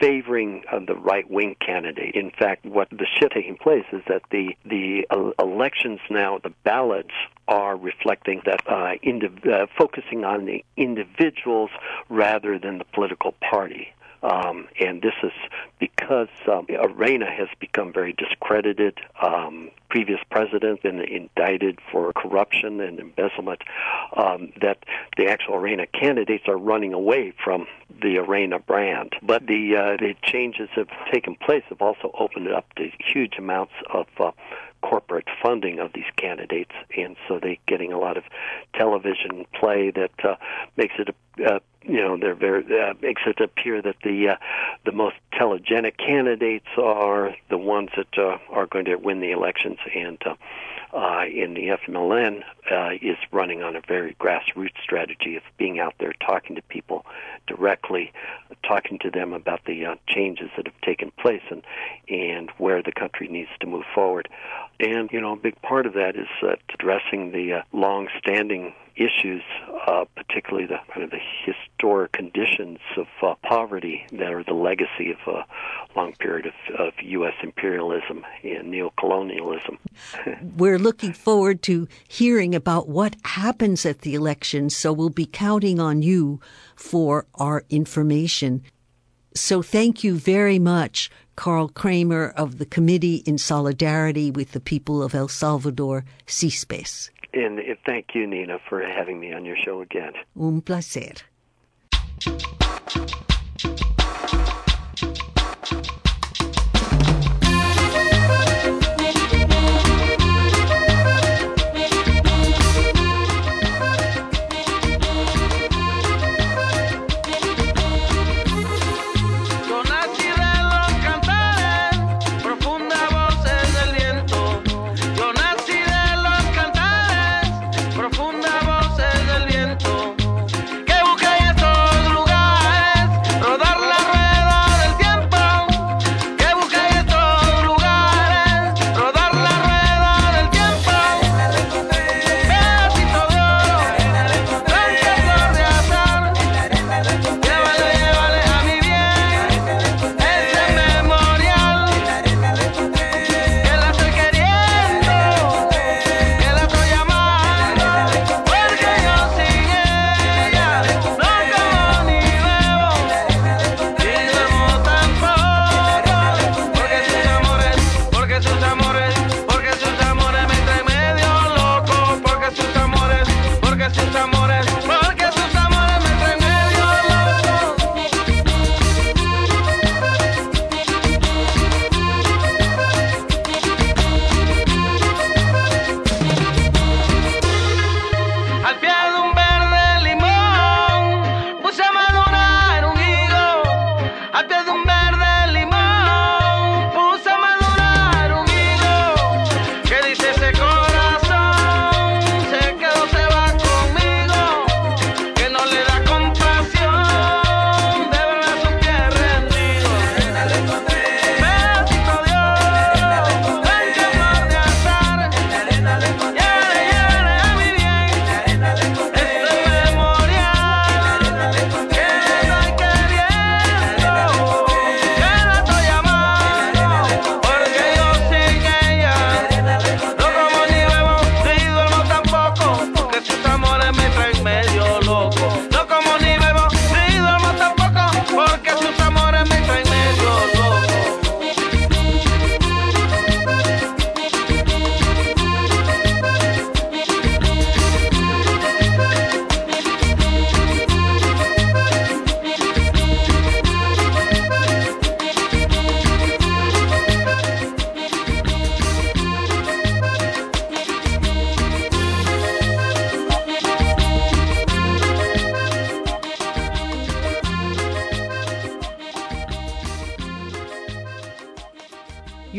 favoring 0.00 0.62
uh, 0.70 0.78
the 0.86 0.94
right 0.94 1.28
wing 1.30 1.56
candidate. 1.64 2.14
In 2.14 2.30
fact, 2.30 2.64
what 2.64 2.88
the 2.90 3.06
shit 3.18 3.32
taking 3.32 3.56
place 3.56 3.84
is 3.92 4.02
that 4.08 4.22
the 4.30 4.56
the 4.64 5.06
uh, 5.10 5.30
elections 5.38 6.00
now, 6.10 6.38
the 6.38 6.52
ballots 6.64 7.14
are 7.46 7.76
reflecting 7.76 8.42
that 8.44 8.60
uh, 8.66 8.94
indiv- 9.02 9.46
uh, 9.46 9.66
focusing 9.78 10.24
on 10.24 10.44
the 10.44 10.64
individuals 10.76 11.70
rather 12.08 12.58
than 12.58 12.78
the 12.78 12.84
political 12.84 13.32
party. 13.32 13.88
Um, 14.22 14.68
and 14.80 15.02
this 15.02 15.14
is 15.22 15.32
because 15.78 16.28
um, 16.50 16.66
Arena 16.70 17.26
has 17.30 17.48
become 17.60 17.92
very 17.92 18.12
discredited. 18.12 18.98
Um, 19.22 19.70
previous 19.90 20.20
president 20.30 20.82
been 20.82 21.00
indicted 21.00 21.78
for 21.90 22.12
corruption 22.12 22.80
and 22.80 22.98
embezzlement. 22.98 23.62
Um, 24.16 24.52
that 24.60 24.78
the 25.16 25.28
actual 25.28 25.54
Arena 25.54 25.86
candidates 25.86 26.44
are 26.48 26.58
running 26.58 26.92
away 26.92 27.32
from 27.42 27.66
the 28.02 28.18
Arena 28.18 28.58
brand. 28.58 29.14
But 29.22 29.46
the 29.46 29.76
uh, 29.76 29.96
the 29.96 30.14
changes 30.22 30.68
have 30.74 30.88
taken 31.12 31.36
place 31.36 31.62
have 31.68 31.80
also 31.82 32.10
opened 32.18 32.48
up 32.48 32.72
to 32.74 32.90
huge 32.98 33.34
amounts 33.38 33.72
of 33.92 34.06
uh, 34.18 34.32
corporate 34.82 35.26
funding 35.42 35.78
of 35.78 35.92
these 35.92 36.10
candidates, 36.16 36.70
and 36.96 37.16
so 37.26 37.38
they're 37.40 37.56
getting 37.66 37.92
a 37.92 37.98
lot 37.98 38.16
of 38.16 38.24
television 38.74 39.44
play 39.58 39.90
that 39.90 40.12
uh, 40.24 40.36
makes 40.76 40.94
it, 40.98 41.14
uh, 41.44 41.58
you 41.82 42.00
know, 42.00 42.16
they're 42.16 42.34
very 42.34 42.64
uh, 42.80 42.94
makes 43.00 43.22
it 43.26 43.40
appear 43.40 43.80
that 43.82 43.96
the 44.02 44.30
uh, 44.30 44.36
the 44.84 44.92
most 44.92 45.16
telegenic 45.32 45.96
candidates 45.96 46.66
are 46.76 47.34
the 47.50 47.58
ones 47.58 47.90
that 47.96 48.18
uh, 48.18 48.38
are 48.50 48.66
going 48.66 48.84
to 48.86 48.96
win 48.96 49.20
the 49.20 49.30
elections, 49.30 49.78
and 49.94 50.18
uh, 50.26 50.34
uh, 50.92 51.24
in 51.26 51.54
the 51.54 51.68
FMLN 51.68 52.42
uh, 52.70 52.90
is 53.02 53.16
running 53.30 53.62
on 53.62 53.76
a 53.76 53.80
very 53.86 54.14
grassroots 54.14 54.80
strategy 54.82 55.36
of 55.36 55.42
being 55.58 55.78
out 55.78 55.94
there 55.98 56.14
talking 56.14 56.56
to 56.56 56.62
people 56.62 57.04
directly, 57.46 58.12
talking 58.66 58.98
to 58.98 59.10
them 59.10 59.32
about 59.32 59.64
the 59.66 59.84
uh, 59.84 59.94
changes 60.06 60.50
that 60.56 60.66
have 60.66 60.80
taken 60.80 61.10
place 61.12 61.42
and 61.50 61.62
and 62.08 62.50
where 62.58 62.82
the 62.82 62.92
country 62.92 63.28
needs 63.28 63.50
to 63.60 63.66
move 63.66 63.84
forward. 63.94 64.28
And 64.80 65.10
you 65.12 65.20
know, 65.20 65.32
a 65.32 65.36
big 65.36 65.60
part 65.62 65.86
of 65.86 65.94
that 65.94 66.16
is 66.16 66.28
uh, 66.42 66.54
addressing 66.72 67.32
the 67.32 67.54
uh, 67.54 67.62
long-standing 67.72 68.74
issues, 68.98 69.42
uh, 69.86 70.04
particularly 70.16 70.66
the 70.66 70.78
kind 70.92 71.04
of 71.04 71.10
the 71.10 71.20
historic 71.44 72.12
conditions 72.12 72.78
of 72.96 73.06
uh, 73.22 73.34
poverty 73.42 74.04
that 74.12 74.32
are 74.32 74.42
the 74.42 74.54
legacy 74.54 75.12
of 75.12 75.34
a 75.34 75.44
long 75.96 76.12
period 76.14 76.46
of, 76.46 76.52
of 76.78 76.92
U.S. 77.00 77.34
imperialism 77.42 78.24
and 78.42 78.72
neocolonialism. 78.72 79.78
We're 80.56 80.78
looking 80.78 81.12
forward 81.12 81.62
to 81.62 81.88
hearing 82.06 82.54
about 82.54 82.88
what 82.88 83.16
happens 83.24 83.86
at 83.86 84.00
the 84.00 84.14
election, 84.14 84.70
so 84.70 84.92
we'll 84.92 85.10
be 85.10 85.26
counting 85.26 85.80
on 85.80 86.02
you 86.02 86.40
for 86.74 87.26
our 87.36 87.64
information. 87.70 88.62
So 89.34 89.62
thank 89.62 90.02
you 90.02 90.16
very 90.16 90.58
much, 90.58 91.10
Carl 91.36 91.68
Kramer 91.68 92.30
of 92.30 92.58
the 92.58 92.66
Committee 92.66 93.22
in 93.26 93.38
Solidarity 93.38 94.30
with 94.30 94.52
the 94.52 94.60
People 94.60 95.02
of 95.02 95.14
El 95.14 95.28
Salvador, 95.28 96.04
CISPES. 96.26 97.10
And 97.38 97.60
thank 97.86 98.14
you, 98.14 98.26
Nina, 98.26 98.58
for 98.68 98.82
having 98.82 99.20
me 99.20 99.32
on 99.32 99.44
your 99.44 99.56
show 99.56 99.80
again. 99.80 100.12
Un 100.36 100.60
placer. 100.60 101.14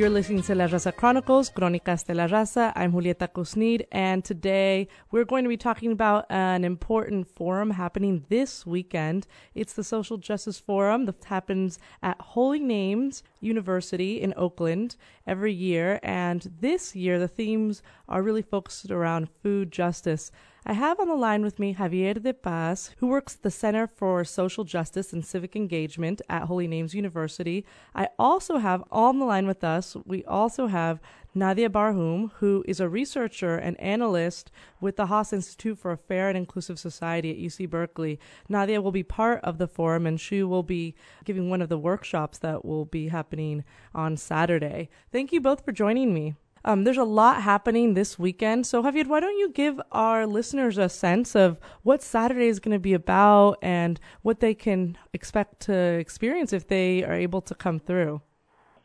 You're 0.09 0.15
listening 0.15 0.41
to 0.41 0.55
La 0.55 0.65
Raza 0.65 0.91
Chronicles, 0.91 1.51
Crónicas 1.51 2.03
de 2.03 2.15
la 2.15 2.25
Raza. 2.25 2.73
I'm 2.75 2.93
Julieta 2.93 3.27
Kusnid, 3.27 3.85
and 3.91 4.25
today 4.25 4.87
we're 5.11 5.23
going 5.23 5.43
to 5.43 5.49
be 5.49 5.55
talking 5.55 5.91
about 5.91 6.25
an 6.31 6.63
important 6.63 7.27
forum 7.27 7.69
happening 7.69 8.25
this 8.27 8.65
weekend. 8.65 9.27
It's 9.53 9.73
the 9.73 9.83
Social 9.83 10.17
Justice 10.17 10.59
Forum 10.59 11.05
that 11.05 11.23
happens 11.25 11.77
at 12.01 12.19
Holy 12.19 12.59
Names 12.59 13.21
University 13.39 14.19
in 14.19 14.33
Oakland 14.35 14.95
every 15.27 15.53
year, 15.53 15.99
and 16.01 16.53
this 16.59 16.95
year 16.95 17.19
the 17.19 17.27
themes 17.27 17.83
are 18.07 18.23
really 18.23 18.41
focused 18.41 18.89
around 18.89 19.29
food 19.43 19.71
justice. 19.71 20.31
I 20.65 20.73
have 20.73 20.99
on 20.99 21.07
the 21.07 21.15
line 21.15 21.41
with 21.41 21.57
me 21.57 21.73
Javier 21.73 22.21
de 22.21 22.33
Paz, 22.33 22.91
who 22.97 23.07
works 23.07 23.35
at 23.35 23.43
the 23.43 23.51
Center 23.51 23.87
for 23.87 24.25
Social 24.25 24.65
Justice 24.65 25.13
and 25.13 25.25
Civic 25.25 25.55
Engagement 25.55 26.21
at 26.27 26.43
Holy 26.43 26.67
Names 26.67 26.93
University. 26.93 27.65
I 27.95 28.09
also 28.19 28.57
have 28.57 28.83
on 28.91 29.19
the 29.19 29.25
line 29.25 29.47
with 29.47 29.63
us, 29.63 29.95
we 30.05 30.25
also 30.25 30.67
have 30.67 30.99
Nadia 31.33 31.69
Barhoum, 31.69 32.31
who 32.39 32.65
is 32.67 32.81
a 32.81 32.89
researcher 32.89 33.55
and 33.55 33.79
analyst 33.79 34.51
with 34.81 34.97
the 34.97 35.05
Haas 35.05 35.31
Institute 35.31 35.79
for 35.79 35.91
a 35.93 35.97
Fair 35.97 36.27
and 36.27 36.37
Inclusive 36.37 36.77
Society 36.77 37.31
at 37.31 37.37
UC 37.37 37.69
Berkeley. 37.69 38.19
Nadia 38.49 38.81
will 38.81 38.91
be 38.91 39.03
part 39.03 39.41
of 39.43 39.59
the 39.59 39.67
forum 39.67 40.05
and 40.05 40.19
she 40.19 40.43
will 40.43 40.63
be 40.63 40.93
giving 41.23 41.49
one 41.49 41.61
of 41.61 41.69
the 41.69 41.79
workshops 41.79 42.37
that 42.39 42.65
will 42.65 42.85
be 42.85 43.07
happening 43.07 43.63
on 43.95 44.17
Saturday. 44.17 44.89
Thank 45.11 45.31
you 45.31 45.39
both 45.39 45.63
for 45.63 45.71
joining 45.71 46.13
me. 46.13 46.35
Um, 46.65 46.83
there's 46.83 46.97
a 46.97 47.03
lot 47.03 47.41
happening 47.41 47.93
this 47.93 48.19
weekend. 48.19 48.67
So, 48.67 48.83
Javier, 48.83 49.07
why 49.07 49.19
don't 49.19 49.37
you 49.37 49.49
give 49.49 49.79
our 49.91 50.25
listeners 50.25 50.77
a 50.77 50.89
sense 50.89 51.35
of 51.35 51.59
what 51.83 52.01
Saturday 52.01 52.47
is 52.47 52.59
going 52.59 52.73
to 52.73 52.79
be 52.79 52.93
about 52.93 53.57
and 53.61 53.99
what 54.21 54.39
they 54.39 54.53
can 54.53 54.97
expect 55.13 55.61
to 55.61 55.73
experience 55.73 56.53
if 56.53 56.67
they 56.67 57.03
are 57.03 57.13
able 57.13 57.41
to 57.41 57.55
come 57.55 57.79
through? 57.79 58.21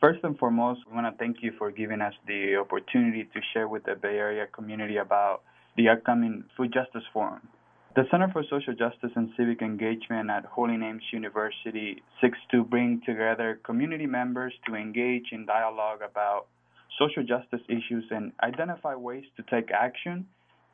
First 0.00 0.20
and 0.22 0.38
foremost, 0.38 0.80
we 0.88 0.94
want 0.94 1.06
to 1.06 1.18
thank 1.18 1.38
you 1.40 1.52
for 1.58 1.70
giving 1.70 2.00
us 2.00 2.12
the 2.26 2.56
opportunity 2.56 3.24
to 3.24 3.40
share 3.52 3.68
with 3.68 3.84
the 3.84 3.94
Bay 3.94 4.18
Area 4.18 4.46
community 4.46 4.98
about 4.98 5.42
the 5.76 5.88
upcoming 5.88 6.44
Food 6.56 6.72
Justice 6.74 7.04
Forum. 7.12 7.40
The 7.96 8.02
Center 8.10 8.28
for 8.32 8.42
Social 8.50 8.74
Justice 8.74 9.12
and 9.14 9.30
Civic 9.36 9.62
Engagement 9.62 10.28
at 10.28 10.44
Holy 10.44 10.76
Names 10.76 11.02
University 11.12 12.02
seeks 12.20 12.38
to 12.50 12.64
bring 12.64 13.00
together 13.06 13.60
community 13.64 14.06
members 14.06 14.52
to 14.66 14.74
engage 14.74 15.26
in 15.30 15.46
dialogue 15.46 16.00
about 16.02 16.46
social 16.98 17.22
justice 17.22 17.60
issues 17.68 18.04
and 18.10 18.32
identify 18.42 18.94
ways 18.94 19.24
to 19.36 19.42
take 19.50 19.70
action 19.70 20.26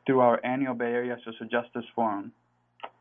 through 0.05 0.19
our 0.19 0.39
annual 0.45 0.73
Bay 0.73 0.85
Area 0.85 1.17
Social 1.25 1.47
Justice 1.47 1.85
Forum. 1.95 2.31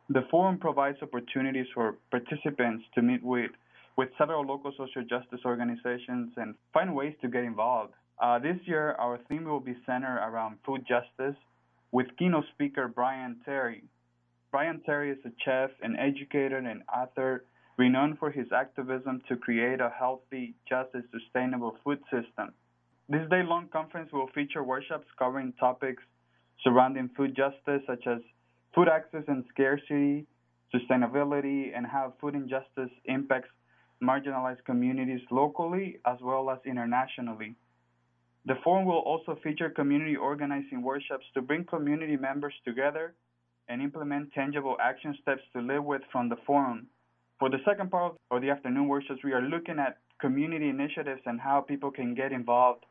The 0.08 0.22
forum 0.30 0.58
provides 0.58 0.98
opportunities 1.02 1.66
for 1.72 1.96
participants 2.10 2.84
to 2.94 3.02
meet 3.02 3.22
with, 3.22 3.52
with 3.96 4.08
several 4.18 4.44
local 4.44 4.72
social 4.76 5.02
justice 5.02 5.40
organizations 5.44 6.32
and 6.36 6.54
find 6.72 6.94
ways 6.94 7.14
to 7.22 7.28
get 7.28 7.44
involved. 7.44 7.92
Uh, 8.20 8.38
this 8.38 8.56
year, 8.64 8.92
our 8.98 9.18
theme 9.28 9.44
will 9.44 9.60
be 9.60 9.76
centered 9.86 10.18
around 10.18 10.58
food 10.66 10.84
justice 10.86 11.36
with 11.92 12.06
keynote 12.18 12.44
speaker 12.54 12.88
Bryant 12.88 13.38
Terry. 13.44 13.84
Bryant 14.50 14.84
Terry 14.84 15.12
is 15.12 15.18
a 15.24 15.30
chef, 15.44 15.70
an 15.82 15.96
educator, 15.96 16.58
and 16.58 16.82
author 16.92 17.44
renowned 17.78 18.18
for 18.18 18.30
his 18.30 18.46
activism 18.52 19.22
to 19.28 19.36
create 19.36 19.80
a 19.80 19.90
healthy, 19.96 20.54
just, 20.68 20.90
and 20.92 21.04
sustainable 21.10 21.76
food 21.84 22.00
system. 22.10 22.52
This 23.10 23.28
day 23.28 23.42
long 23.42 23.66
conference 23.72 24.12
will 24.12 24.28
feature 24.36 24.62
workshops 24.62 25.08
covering 25.18 25.52
topics 25.58 26.00
surrounding 26.62 27.10
food 27.16 27.34
justice, 27.34 27.82
such 27.84 28.06
as 28.06 28.20
food 28.72 28.86
access 28.86 29.24
and 29.26 29.44
scarcity, 29.50 30.26
sustainability, 30.72 31.76
and 31.76 31.84
how 31.84 32.14
food 32.20 32.36
injustice 32.36 32.92
impacts 33.06 33.48
marginalized 34.00 34.64
communities 34.64 35.22
locally 35.32 35.98
as 36.06 36.18
well 36.22 36.50
as 36.50 36.58
internationally. 36.64 37.56
The 38.44 38.54
forum 38.62 38.84
will 38.84 39.00
also 39.00 39.36
feature 39.42 39.70
community 39.70 40.14
organizing 40.14 40.80
workshops 40.80 41.24
to 41.34 41.42
bring 41.42 41.64
community 41.64 42.16
members 42.16 42.54
together 42.64 43.14
and 43.68 43.82
implement 43.82 44.32
tangible 44.34 44.76
action 44.80 45.18
steps 45.20 45.42
to 45.54 45.60
live 45.60 45.82
with 45.82 46.02
from 46.12 46.28
the 46.28 46.36
forum. 46.46 46.86
For 47.40 47.50
the 47.50 47.58
second 47.64 47.90
part 47.90 48.14
of 48.30 48.40
the 48.40 48.50
afternoon 48.50 48.86
workshops, 48.86 49.24
we 49.24 49.32
are 49.32 49.42
looking 49.42 49.80
at 49.80 49.98
community 50.20 50.68
initiatives 50.68 51.22
and 51.26 51.40
how 51.40 51.60
people 51.60 51.90
can 51.90 52.14
get 52.14 52.30
involved 52.30 52.84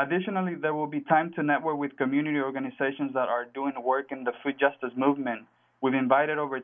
Additionally, 0.00 0.54
there 0.54 0.74
will 0.74 0.86
be 0.86 1.00
time 1.00 1.32
to 1.34 1.42
network 1.42 1.76
with 1.76 1.96
community 1.96 2.38
organizations 2.38 3.12
that 3.14 3.28
are 3.28 3.46
doing 3.52 3.72
work 3.82 4.12
in 4.12 4.22
the 4.22 4.30
food 4.44 4.54
justice 4.56 4.92
movement. 4.96 5.42
We've 5.82 5.94
invited 5.94 6.38
over 6.38 6.60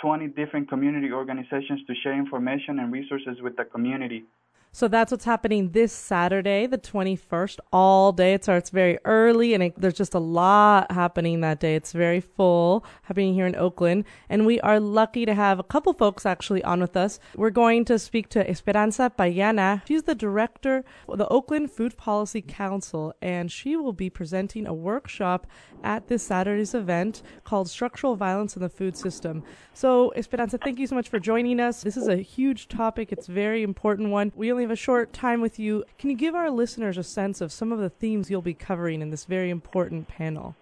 20 0.00 0.28
different 0.28 0.70
community 0.70 1.12
organizations 1.12 1.80
to 1.86 1.94
share 2.02 2.14
information 2.14 2.78
and 2.78 2.90
resources 2.90 3.42
with 3.42 3.56
the 3.56 3.66
community. 3.66 4.24
So 4.70 4.86
that's 4.86 5.10
what's 5.10 5.24
happening 5.24 5.70
this 5.70 5.92
Saturday, 5.92 6.66
the 6.66 6.78
21st, 6.78 7.58
all 7.72 8.12
day. 8.12 8.34
It 8.34 8.44
starts 8.44 8.70
very 8.70 8.98
early 9.04 9.54
and 9.54 9.62
it, 9.62 9.80
there's 9.80 9.94
just 9.94 10.14
a 10.14 10.18
lot 10.18 10.92
happening 10.92 11.40
that 11.40 11.58
day. 11.58 11.74
It's 11.74 11.92
very 11.92 12.20
full 12.20 12.84
happening 13.02 13.34
here 13.34 13.46
in 13.46 13.56
Oakland. 13.56 14.04
And 14.28 14.44
we 14.44 14.60
are 14.60 14.78
lucky 14.78 15.24
to 15.24 15.34
have 15.34 15.58
a 15.58 15.62
couple 15.64 15.92
folks 15.94 16.26
actually 16.26 16.62
on 16.64 16.80
with 16.80 16.96
us. 16.96 17.18
We're 17.34 17.50
going 17.50 17.86
to 17.86 17.98
speak 17.98 18.28
to 18.30 18.48
Esperanza 18.48 19.10
Pallana. 19.18 19.82
She's 19.86 20.02
the 20.02 20.14
director 20.14 20.84
of 21.08 21.18
the 21.18 21.28
Oakland 21.28 21.72
Food 21.72 21.96
Policy 21.96 22.42
Council 22.42 23.14
and 23.22 23.50
she 23.50 23.74
will 23.74 23.94
be 23.94 24.10
presenting 24.10 24.66
a 24.66 24.74
workshop 24.74 25.46
at 25.82 26.08
this 26.08 26.22
Saturday's 26.22 26.74
event 26.74 27.22
called 27.44 27.70
Structural 27.70 28.16
Violence 28.16 28.54
in 28.54 28.62
the 28.62 28.68
Food 28.68 28.96
System. 28.96 29.42
So 29.72 30.12
Esperanza, 30.14 30.58
thank 30.58 30.78
you 30.78 30.86
so 30.86 30.94
much 30.94 31.08
for 31.08 31.18
joining 31.18 31.58
us. 31.58 31.82
This 31.82 31.96
is 31.96 32.08
a 32.08 32.16
huge 32.16 32.68
topic. 32.68 33.12
It's 33.12 33.28
a 33.28 33.32
very 33.32 33.62
important 33.62 34.10
one. 34.10 34.32
We 34.34 34.50
only 34.58 34.64
have 34.64 34.72
a 34.72 34.76
short 34.76 35.12
time 35.12 35.40
with 35.40 35.60
you. 35.60 35.84
Can 35.98 36.10
you 36.10 36.16
give 36.16 36.34
our 36.34 36.50
listeners 36.50 36.98
a 36.98 37.04
sense 37.04 37.40
of 37.40 37.52
some 37.52 37.70
of 37.70 37.78
the 37.78 37.88
themes 37.88 38.28
you'll 38.28 38.42
be 38.42 38.54
covering 38.54 39.00
in 39.00 39.10
this 39.10 39.24
very 39.24 39.50
important 39.50 40.08
panel? 40.08 40.56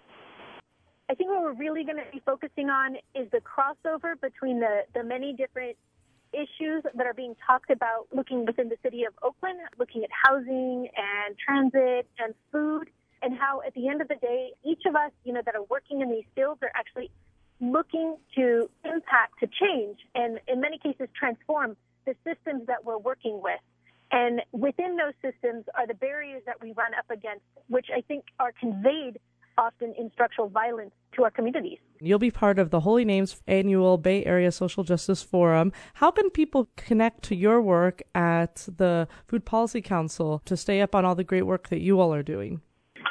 I 1.08 1.14
think 1.14 1.30
what 1.30 1.40
we're 1.40 1.54
really 1.54 1.82
going 1.82 1.96
to 1.96 2.04
be 2.12 2.20
focusing 2.26 2.68
on 2.68 2.96
is 3.14 3.26
the 3.32 3.40
crossover 3.40 4.20
between 4.20 4.60
the, 4.60 4.82
the 4.92 5.02
many 5.02 5.32
different 5.32 5.78
issues 6.34 6.82
that 6.94 7.06
are 7.06 7.14
being 7.14 7.34
talked 7.46 7.70
about 7.70 8.08
looking 8.12 8.44
within 8.44 8.68
the 8.68 8.76
city 8.82 9.04
of 9.04 9.14
Oakland, 9.22 9.60
looking 9.78 10.04
at 10.04 10.10
housing 10.12 10.88
and 10.94 11.34
transit 11.38 12.06
and 12.18 12.34
food, 12.52 12.90
and 13.22 13.34
how 13.38 13.62
at 13.66 13.72
the 13.72 13.88
end 13.88 14.02
of 14.02 14.08
the 14.08 14.16
day, 14.16 14.50
each 14.62 14.82
of 14.84 14.94
us, 14.94 15.10
you 15.24 15.32
know, 15.32 15.40
that 15.46 15.54
are 15.54 15.64
working 15.70 16.02
in 16.02 16.10
these 16.10 16.26
fields 16.34 16.60
are 16.62 16.72
actually 16.74 17.10
looking 17.62 18.18
to 18.34 18.68
impact, 18.84 19.40
to 19.40 19.46
change, 19.46 20.00
and 20.14 20.38
in 20.48 20.60
many 20.60 20.76
cases 20.76 21.08
transform 21.18 21.78
the 22.04 22.14
systems 22.26 22.66
that 22.66 22.84
we're 22.84 22.98
working 22.98 23.40
with. 23.42 23.58
And 24.12 24.42
within 24.52 24.96
those 24.96 25.14
systems 25.20 25.64
are 25.74 25.86
the 25.86 25.94
barriers 25.94 26.42
that 26.46 26.60
we 26.62 26.72
run 26.72 26.94
up 26.98 27.10
against, 27.10 27.44
which 27.68 27.86
I 27.94 28.00
think 28.02 28.24
are 28.38 28.52
conveyed 28.58 29.18
often 29.58 29.94
in 29.98 30.10
structural 30.12 30.48
violence 30.48 30.92
to 31.14 31.24
our 31.24 31.30
communities. 31.30 31.78
You'll 32.00 32.18
be 32.18 32.30
part 32.30 32.58
of 32.58 32.70
the 32.70 32.80
Holy 32.80 33.04
Names 33.04 33.40
annual 33.46 33.96
Bay 33.96 34.24
Area 34.24 34.52
Social 34.52 34.84
Justice 34.84 35.22
Forum. 35.22 35.72
How 35.94 36.10
can 36.10 36.30
people 36.30 36.68
connect 36.76 37.22
to 37.24 37.34
your 37.34 37.62
work 37.62 38.02
at 38.14 38.68
the 38.76 39.08
Food 39.26 39.44
Policy 39.46 39.80
Council 39.80 40.42
to 40.44 40.56
stay 40.56 40.80
up 40.82 40.94
on 40.94 41.04
all 41.04 41.14
the 41.14 41.24
great 41.24 41.46
work 41.46 41.68
that 41.70 41.80
you 41.80 41.98
all 42.00 42.12
are 42.12 42.22
doing? 42.22 42.60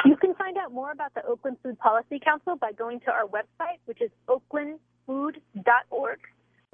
You 0.05 0.15
can 0.17 0.35
find 0.35 0.55
out 0.57 0.71
more 0.71 0.91
about 0.91 1.13
the 1.15 1.25
Oakland 1.25 1.57
Food 1.63 1.79
Policy 1.79 2.19
Council 2.23 2.55
by 2.55 2.71
going 2.71 2.99
to 3.01 3.11
our 3.11 3.25
website, 3.25 3.79
which 3.85 4.01
is 4.01 4.11
oaklandfood.org. 4.27 6.19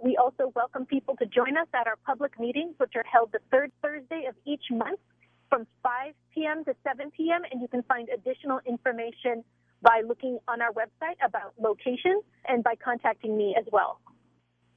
We 0.03 0.17
also 0.17 0.51
welcome 0.55 0.85
people 0.87 1.15
to 1.17 1.25
join 1.27 1.57
us 1.57 1.67
at 1.73 1.85
our 1.85 1.97
public 2.05 2.39
meetings, 2.39 2.73
which 2.77 2.93
are 2.95 3.05
held 3.05 3.31
the 3.31 3.39
third 3.51 3.71
Thursday 3.83 4.25
of 4.27 4.33
each 4.45 4.63
month 4.71 4.99
from 5.47 5.67
5 5.83 6.13
p.m. 6.33 6.65
to 6.65 6.73
7 6.83 7.11
p.m. 7.15 7.41
And 7.51 7.61
you 7.61 7.67
can 7.67 7.83
find 7.83 8.09
additional 8.09 8.59
information 8.65 9.43
by 9.83 10.01
looking 10.07 10.39
on 10.47 10.61
our 10.61 10.71
website 10.73 11.17
about 11.23 11.53
location 11.59 12.21
and 12.47 12.63
by 12.63 12.75
contacting 12.75 13.37
me 13.37 13.55
as 13.57 13.65
well. 13.71 13.99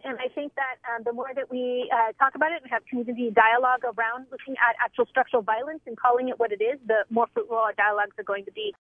And 0.04 0.18
I 0.20 0.28
think 0.28 0.52
that 0.56 0.76
um, 0.84 1.02
the 1.04 1.12
more 1.12 1.32
that 1.34 1.50
we 1.50 1.90
uh, 1.90 2.12
talk 2.22 2.34
about 2.34 2.52
it 2.52 2.60
and 2.60 2.70
have 2.70 2.84
community 2.84 3.30
dialogue 3.30 3.84
around 3.84 4.26
looking 4.30 4.54
at 4.60 4.76
actual 4.84 5.06
structural 5.06 5.42
violence 5.42 5.80
and 5.86 5.96
calling 5.96 6.28
it 6.28 6.38
what 6.38 6.52
it 6.52 6.60
is, 6.60 6.78
the 6.86 7.08
more 7.08 7.26
fruitful 7.32 7.56
our 7.56 7.72
dialogues 7.72 8.12
are 8.18 8.24
going 8.24 8.44
to 8.44 8.52
be. 8.52 8.74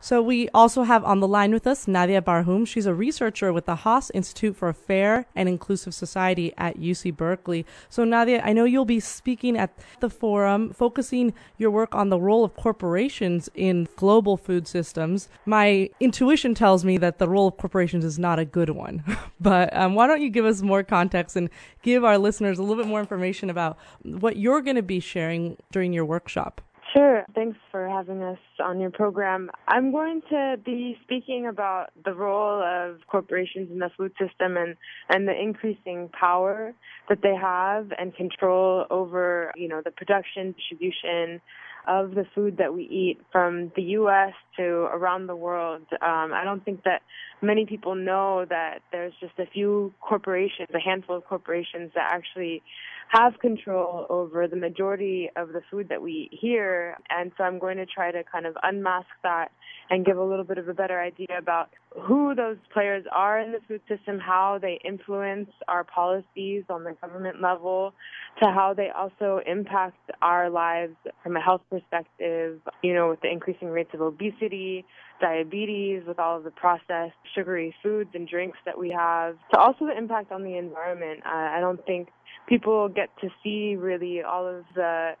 So 0.00 0.22
we 0.22 0.48
also 0.50 0.82
have 0.82 1.04
on 1.04 1.20
the 1.20 1.26
line 1.26 1.52
with 1.52 1.66
us 1.66 1.88
Nadia 1.88 2.20
Barhoum. 2.20 2.66
She's 2.66 2.84
a 2.86 2.94
researcher 2.94 3.50
with 3.52 3.64
the 3.64 3.76
Haas 3.76 4.10
Institute 4.10 4.54
for 4.54 4.68
a 4.68 4.74
Fair 4.74 5.26
and 5.34 5.48
Inclusive 5.48 5.94
Society 5.94 6.52
at 6.58 6.76
UC 6.76 7.16
Berkeley. 7.16 7.64
So 7.88 8.04
Nadia, 8.04 8.42
I 8.44 8.52
know 8.52 8.64
you'll 8.64 8.84
be 8.84 9.00
speaking 9.00 9.56
at 9.56 9.72
the 10.00 10.10
forum, 10.10 10.72
focusing 10.72 11.32
your 11.56 11.70
work 11.70 11.94
on 11.94 12.10
the 12.10 12.20
role 12.20 12.44
of 12.44 12.54
corporations 12.54 13.48
in 13.54 13.88
global 13.96 14.36
food 14.36 14.68
systems. 14.68 15.28
My 15.46 15.88
intuition 15.98 16.54
tells 16.54 16.84
me 16.84 16.98
that 16.98 17.18
the 17.18 17.28
role 17.28 17.48
of 17.48 17.56
corporations 17.56 18.04
is 18.04 18.18
not 18.18 18.38
a 18.38 18.44
good 18.44 18.70
one, 18.70 19.02
but 19.40 19.74
um, 19.74 19.94
why 19.94 20.06
don't 20.06 20.20
you 20.20 20.30
give 20.30 20.44
us 20.44 20.60
more 20.60 20.82
context 20.82 21.36
and 21.36 21.48
give 21.82 22.04
our 22.04 22.18
listeners 22.18 22.58
a 22.58 22.62
little 22.62 22.82
bit 22.82 22.88
more 22.88 23.00
information 23.00 23.48
about 23.48 23.78
what 24.02 24.36
you're 24.36 24.60
going 24.60 24.76
to 24.76 24.82
be 24.82 25.00
sharing 25.00 25.56
during 25.72 25.94
your 25.94 26.04
workshop? 26.04 26.60
Sure. 26.94 27.24
Thanks 27.34 27.58
for 27.70 27.88
having 27.88 28.22
us 28.22 28.38
on 28.62 28.80
your 28.80 28.90
program. 28.90 29.50
I'm 29.66 29.90
going 29.90 30.22
to 30.30 30.56
be 30.64 30.96
speaking 31.02 31.46
about 31.46 31.88
the 32.04 32.14
role 32.14 32.62
of 32.62 33.00
corporations 33.08 33.70
in 33.70 33.78
the 33.78 33.90
food 33.96 34.12
system 34.12 34.56
and, 34.56 34.76
and 35.08 35.26
the 35.26 35.38
increasing 35.38 36.08
power 36.18 36.72
that 37.08 37.22
they 37.22 37.34
have 37.34 37.92
and 37.98 38.14
control 38.14 38.86
over, 38.90 39.52
you 39.56 39.68
know, 39.68 39.82
the 39.84 39.90
production, 39.90 40.52
distribution, 40.52 41.40
of 41.86 42.14
the 42.14 42.24
food 42.34 42.56
that 42.58 42.74
we 42.74 42.82
eat 42.84 43.20
from 43.30 43.70
the 43.76 43.82
U.S. 43.82 44.32
to 44.56 44.64
around 44.64 45.28
the 45.28 45.36
world. 45.36 45.82
Um, 45.92 46.32
I 46.32 46.42
don't 46.44 46.64
think 46.64 46.82
that 46.84 47.02
many 47.40 47.64
people 47.64 47.94
know 47.94 48.44
that 48.48 48.80
there's 48.90 49.12
just 49.20 49.38
a 49.38 49.46
few 49.46 49.94
corporations, 50.00 50.68
a 50.74 50.80
handful 50.80 51.16
of 51.16 51.24
corporations 51.24 51.92
that 51.94 52.10
actually 52.10 52.62
have 53.08 53.38
control 53.40 54.06
over 54.08 54.48
the 54.48 54.56
majority 54.56 55.30
of 55.36 55.48
the 55.48 55.60
food 55.70 55.88
that 55.88 56.02
we 56.02 56.28
eat 56.30 56.38
here. 56.40 56.96
And 57.08 57.32
so 57.36 57.44
I'm 57.44 57.58
going 57.58 57.76
to 57.76 57.86
try 57.86 58.10
to 58.10 58.22
kind 58.24 58.46
of 58.46 58.56
unmask 58.62 59.06
that 59.22 59.50
and 59.90 60.04
give 60.04 60.16
a 60.16 60.24
little 60.24 60.44
bit 60.44 60.58
of 60.58 60.68
a 60.68 60.74
better 60.74 61.00
idea 61.00 61.38
about 61.38 61.70
who 62.02 62.34
those 62.34 62.56
players 62.72 63.04
are 63.14 63.40
in 63.40 63.52
the 63.52 63.60
food 63.68 63.80
system, 63.88 64.18
how 64.18 64.58
they 64.60 64.80
influence 64.84 65.50
our 65.68 65.84
policies 65.84 66.64
on 66.68 66.84
the 66.84 66.92
government 67.00 67.40
level, 67.40 67.94
to 68.42 68.50
how 68.50 68.74
they 68.76 68.88
also 68.90 69.40
impact 69.46 69.96
our 70.20 70.50
lives 70.50 70.96
from 71.22 71.36
a 71.36 71.40
health 71.40 71.62
perspective, 71.70 72.60
you 72.82 72.92
know, 72.92 73.10
with 73.10 73.20
the 73.20 73.30
increasing 73.30 73.68
rates 73.68 73.90
of 73.94 74.00
obesity, 74.00 74.84
diabetes, 75.20 76.02
with 76.06 76.18
all 76.18 76.36
of 76.36 76.44
the 76.44 76.50
processed 76.50 77.14
sugary 77.34 77.74
foods 77.82 78.10
and 78.14 78.28
drinks 78.28 78.58
that 78.66 78.78
we 78.78 78.90
have, 78.90 79.36
to 79.52 79.58
also 79.58 79.86
the 79.86 79.96
impact 79.96 80.32
on 80.32 80.42
the 80.42 80.58
environment. 80.58 81.20
Uh, 81.24 81.30
I 81.30 81.60
don't 81.60 81.84
think 81.86 82.08
people 82.46 82.88
get 82.88 83.08
to 83.20 83.28
see 83.42 83.76
really 83.76 84.22
all 84.22 84.46
of 84.46 84.64
the 84.74 85.12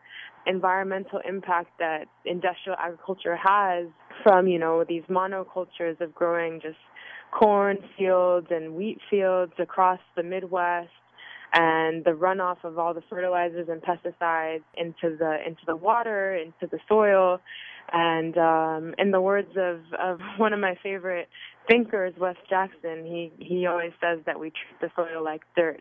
environmental 0.46 1.20
impact 1.28 1.70
that 1.78 2.06
industrial 2.24 2.76
agriculture 2.78 3.36
has 3.36 3.86
from, 4.22 4.46
you 4.46 4.58
know, 4.58 4.84
these 4.88 5.02
monocultures 5.10 6.00
of 6.00 6.14
growing 6.14 6.60
just 6.60 6.76
corn 7.32 7.78
fields 7.98 8.46
and 8.50 8.74
wheat 8.74 8.98
fields 9.10 9.52
across 9.58 9.98
the 10.16 10.22
Midwest 10.22 10.88
and 11.52 12.04
the 12.04 12.10
runoff 12.10 12.58
of 12.64 12.78
all 12.78 12.94
the 12.94 13.02
fertilizers 13.08 13.68
and 13.68 13.82
pesticides 13.82 14.62
into 14.76 15.16
the 15.16 15.38
into 15.46 15.62
the 15.66 15.76
water, 15.76 16.34
into 16.34 16.66
the 16.70 16.78
soil. 16.88 17.40
And 17.92 18.36
um, 18.36 18.94
in 18.98 19.10
the 19.12 19.20
words 19.20 19.50
of, 19.56 19.80
of 19.98 20.18
one 20.38 20.52
of 20.52 20.60
my 20.60 20.76
favorite 20.82 21.28
thinkers, 21.68 22.14
Wes 22.18 22.36
Jackson, 22.48 23.04
he, 23.04 23.32
he 23.38 23.66
always 23.66 23.92
says 24.00 24.18
that 24.26 24.38
we 24.38 24.50
treat 24.50 24.80
the 24.80 24.90
soil 24.96 25.24
like 25.24 25.42
dirt. 25.56 25.80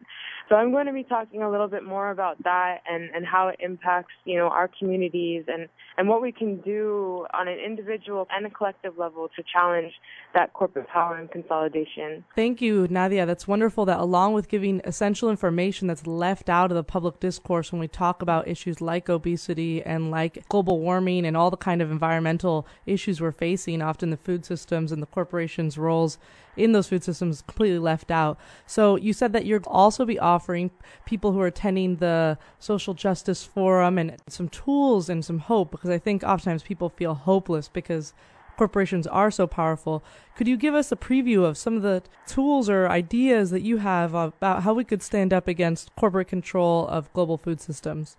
So 0.50 0.56
I'm 0.56 0.72
going 0.72 0.86
to 0.86 0.94
be 0.94 1.04
talking 1.04 1.42
a 1.42 1.50
little 1.50 1.68
bit 1.68 1.84
more 1.84 2.12
about 2.12 2.42
that 2.44 2.80
and, 2.90 3.10
and 3.16 3.26
how 3.26 3.48
it 3.48 3.58
impacts, 3.60 4.14
you 4.26 4.38
know, 4.38 4.48
our 4.48 4.70
communities 4.80 5.46
and, 5.48 5.68
and 5.98 6.08
what 6.08 6.22
we 6.22 6.32
can 6.32 6.58
do 6.62 7.26
on 7.34 7.48
an 7.48 7.58
individual 7.58 8.28
and 8.32 8.46
a 8.46 8.50
collective 8.50 8.98
level 8.98 9.30
to 9.36 9.44
challenge 9.52 9.92
that 10.34 10.54
corporate 10.54 10.88
power 10.88 11.18
and 11.18 11.32
consolidation. 11.32 12.24
Thank 12.36 12.62
you, 12.62 12.88
Nadia. 12.90 13.26
That's 13.26 13.48
wonderful 13.48 13.86
that 13.86 14.00
along 14.00 14.34
with 14.34 14.48
giving 14.48 14.82
essential 14.84 15.30
information 15.30 15.88
that's 15.88 16.06
left 16.06 16.50
out 16.50 16.72
of 16.72 16.76
the 16.76 16.84
public 16.84 17.20
discourse 17.20 17.72
when 17.72 17.80
we 17.80 17.88
talk 17.88 18.22
about 18.22 18.48
issues 18.48 18.82
like 18.82 19.10
obesity 19.10 19.82
and 19.82 20.12
like 20.12 20.48
global 20.48 20.80
warming 20.80 21.26
and 21.26 21.36
all 21.36 21.50
the 21.50 21.58
kind 21.58 21.82
of 21.82 21.90
environmental 21.90 22.68
issues 22.86 23.20
we're 23.20 23.32
facing, 23.32 23.82
often 23.82 24.12
the 24.12 24.18
food 24.18 24.46
systems 24.46 24.92
and 24.92 25.02
the 25.02 25.08
corporations' 25.08 25.75
roles 25.78 26.18
in 26.58 26.72
those 26.72 26.88
food 26.88 27.04
systems 27.04 27.42
completely 27.42 27.80
left 27.80 28.12
out. 28.12 28.40
So 28.66 28.96
you 28.96 29.14
said 29.14 29.34
that 29.34 29.46
you'll 29.46 29.62
also 29.68 30.06
be 30.06 30.20
offering 30.20 30.72
people 31.06 31.32
who 31.32 31.42
are 31.42 31.48
attending 31.48 31.98
the 31.98 32.38
social 32.60 32.94
justice 32.94 33.44
forum 33.44 33.98
and 33.98 34.16
some 34.28 34.50
tools 34.50 35.10
and 35.10 35.24
some 35.24 35.40
hope 35.40 35.72
because 35.72 35.90
I 35.90 35.98
think 35.98 36.24
oftentimes 36.24 36.64
people 36.64 36.90
feel 36.90 37.14
hopeless 37.14 37.68
because 37.68 38.14
corporations 38.58 39.06
are 39.08 39.32
so 39.32 39.48
powerful. 39.48 40.04
Could 40.36 40.48
you 40.48 40.58
give 40.58 40.74
us 40.74 40.92
a 40.92 40.96
preview 40.96 41.44
of 41.44 41.58
some 41.58 41.76
of 41.76 41.82
the 41.82 42.04
tools 42.26 42.70
or 42.70 42.88
ideas 42.88 43.52
that 43.52 43.62
you 43.62 43.78
have 43.78 44.14
about 44.14 44.64
how 44.64 44.74
we 44.74 44.84
could 44.84 45.04
stand 45.04 45.34
up 45.34 45.48
against 45.48 45.94
corporate 45.96 46.28
control 46.28 46.88
of 46.88 47.12
global 47.14 47.38
food 47.38 47.60
systems? 47.60 48.18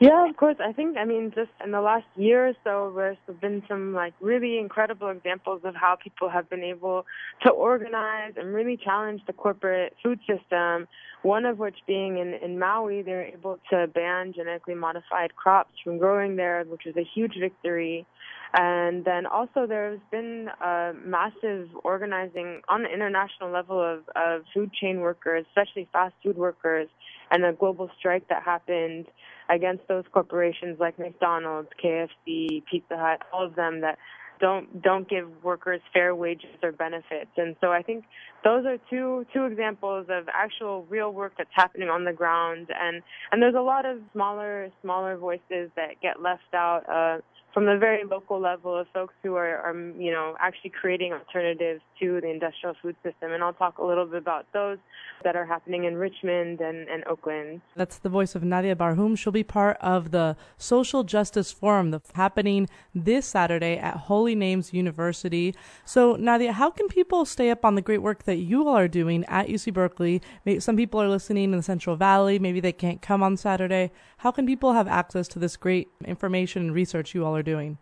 Yeah, 0.00 0.26
of 0.26 0.34
course. 0.38 0.56
I 0.66 0.72
think, 0.72 0.96
I 0.96 1.04
mean, 1.04 1.30
just 1.34 1.50
in 1.62 1.72
the 1.72 1.82
last 1.82 2.06
year 2.16 2.48
or 2.48 2.52
so, 2.64 2.90
there's 2.96 3.18
been 3.42 3.62
some 3.68 3.92
like 3.92 4.14
really 4.22 4.58
incredible 4.58 5.10
examples 5.10 5.60
of 5.62 5.74
how 5.74 5.98
people 6.02 6.30
have 6.30 6.48
been 6.48 6.62
able 6.62 7.04
to 7.44 7.52
organize 7.52 8.32
and 8.38 8.54
really 8.54 8.78
challenge 8.82 9.20
the 9.26 9.34
corporate 9.34 9.94
food 10.02 10.18
system. 10.20 10.88
One 11.22 11.44
of 11.44 11.58
which 11.58 11.76
being 11.86 12.16
in, 12.16 12.32
in 12.32 12.58
Maui, 12.58 13.02
they're 13.02 13.26
able 13.26 13.58
to 13.68 13.88
ban 13.88 14.32
genetically 14.32 14.74
modified 14.74 15.36
crops 15.36 15.74
from 15.84 15.98
growing 15.98 16.36
there, 16.36 16.64
which 16.64 16.86
is 16.86 16.96
a 16.96 17.04
huge 17.14 17.34
victory. 17.38 18.06
And 18.54 19.04
then 19.04 19.26
also 19.26 19.66
there's 19.68 20.00
been 20.10 20.48
a 20.64 20.92
massive 21.04 21.68
organizing 21.84 22.62
on 22.70 22.84
the 22.84 22.88
international 22.88 23.50
level 23.52 23.78
of, 23.78 24.00
of 24.16 24.42
food 24.54 24.72
chain 24.72 25.00
workers, 25.00 25.44
especially 25.50 25.88
fast 25.92 26.14
food 26.24 26.38
workers, 26.38 26.88
and 27.30 27.44
the 27.44 27.56
global 27.58 27.90
strike 27.98 28.28
that 28.28 28.42
happened 28.42 29.06
against 29.48 29.86
those 29.88 30.04
corporations 30.12 30.78
like 30.78 30.98
McDonald's, 30.98 31.68
KFC, 31.82 32.62
Pizza 32.70 32.96
Hut, 32.96 33.22
all 33.32 33.46
of 33.46 33.54
them 33.56 33.80
that 33.80 33.98
don't 34.40 34.82
don't 34.82 35.08
give 35.08 35.28
workers 35.44 35.80
fair 35.92 36.14
wages 36.14 36.50
or 36.62 36.72
benefits. 36.72 37.30
And 37.36 37.56
so 37.60 37.70
I 37.70 37.82
think 37.82 38.04
those 38.42 38.64
are 38.66 38.78
two 38.88 39.26
two 39.32 39.44
examples 39.44 40.06
of 40.08 40.28
actual 40.34 40.86
real 40.88 41.12
work 41.12 41.34
that's 41.36 41.50
happening 41.52 41.88
on 41.88 42.04
the 42.04 42.12
ground 42.12 42.68
and 42.74 43.02
and 43.30 43.42
there's 43.42 43.54
a 43.54 43.60
lot 43.60 43.84
of 43.84 43.98
smaller 44.12 44.70
smaller 44.82 45.16
voices 45.16 45.70
that 45.76 46.00
get 46.02 46.22
left 46.22 46.54
out 46.54 46.88
uh 46.88 47.20
from 47.52 47.66
the 47.66 47.76
very 47.76 48.04
local 48.04 48.40
level 48.40 48.76
of 48.78 48.86
folks 48.94 49.14
who 49.22 49.34
are, 49.34 49.56
are, 49.58 49.74
you 49.98 50.10
know, 50.10 50.36
actually 50.38 50.70
creating 50.70 51.12
alternatives 51.12 51.80
to 51.98 52.20
the 52.20 52.28
industrial 52.28 52.74
food 52.80 52.96
system. 53.02 53.32
And 53.32 53.42
I'll 53.42 53.52
talk 53.52 53.78
a 53.78 53.84
little 53.84 54.06
bit 54.06 54.18
about 54.18 54.46
those 54.52 54.78
that 55.24 55.36
are 55.36 55.44
happening 55.44 55.84
in 55.84 55.96
Richmond 55.96 56.60
and, 56.60 56.88
and 56.88 57.04
Oakland. 57.06 57.60
That's 57.76 57.98
the 57.98 58.08
voice 58.08 58.34
of 58.34 58.42
Nadia 58.42 58.76
Barhoum. 58.76 59.18
She'll 59.18 59.32
be 59.32 59.42
part 59.42 59.76
of 59.80 60.12
the 60.12 60.36
Social 60.56 61.04
Justice 61.04 61.52
Forum 61.52 61.90
that's 61.90 62.10
happening 62.12 62.68
this 62.94 63.26
Saturday 63.26 63.76
at 63.76 63.96
Holy 63.96 64.34
Names 64.34 64.72
University. 64.72 65.54
So, 65.84 66.16
Nadia, 66.16 66.52
how 66.52 66.70
can 66.70 66.88
people 66.88 67.24
stay 67.24 67.50
up 67.50 67.64
on 67.64 67.74
the 67.74 67.82
great 67.82 68.02
work 68.02 68.24
that 68.24 68.36
you 68.36 68.66
all 68.68 68.76
are 68.76 68.88
doing 68.88 69.24
at 69.26 69.48
UC 69.48 69.74
Berkeley? 69.74 70.22
Maybe 70.44 70.60
some 70.60 70.76
people 70.76 71.02
are 71.02 71.08
listening 71.08 71.44
in 71.44 71.58
the 71.58 71.62
Central 71.62 71.96
Valley. 71.96 72.38
Maybe 72.38 72.60
they 72.60 72.72
can't 72.72 73.02
come 73.02 73.22
on 73.22 73.36
Saturday. 73.36 73.90
How 74.18 74.30
can 74.30 74.46
people 74.46 74.72
have 74.72 74.88
access 74.88 75.28
to 75.28 75.38
this 75.38 75.56
great 75.56 75.88
information 76.04 76.62
and 76.62 76.74
research 76.74 77.14
you 77.14 77.24
all 77.24 77.36
are 77.36 77.39
doing? 77.42 77.78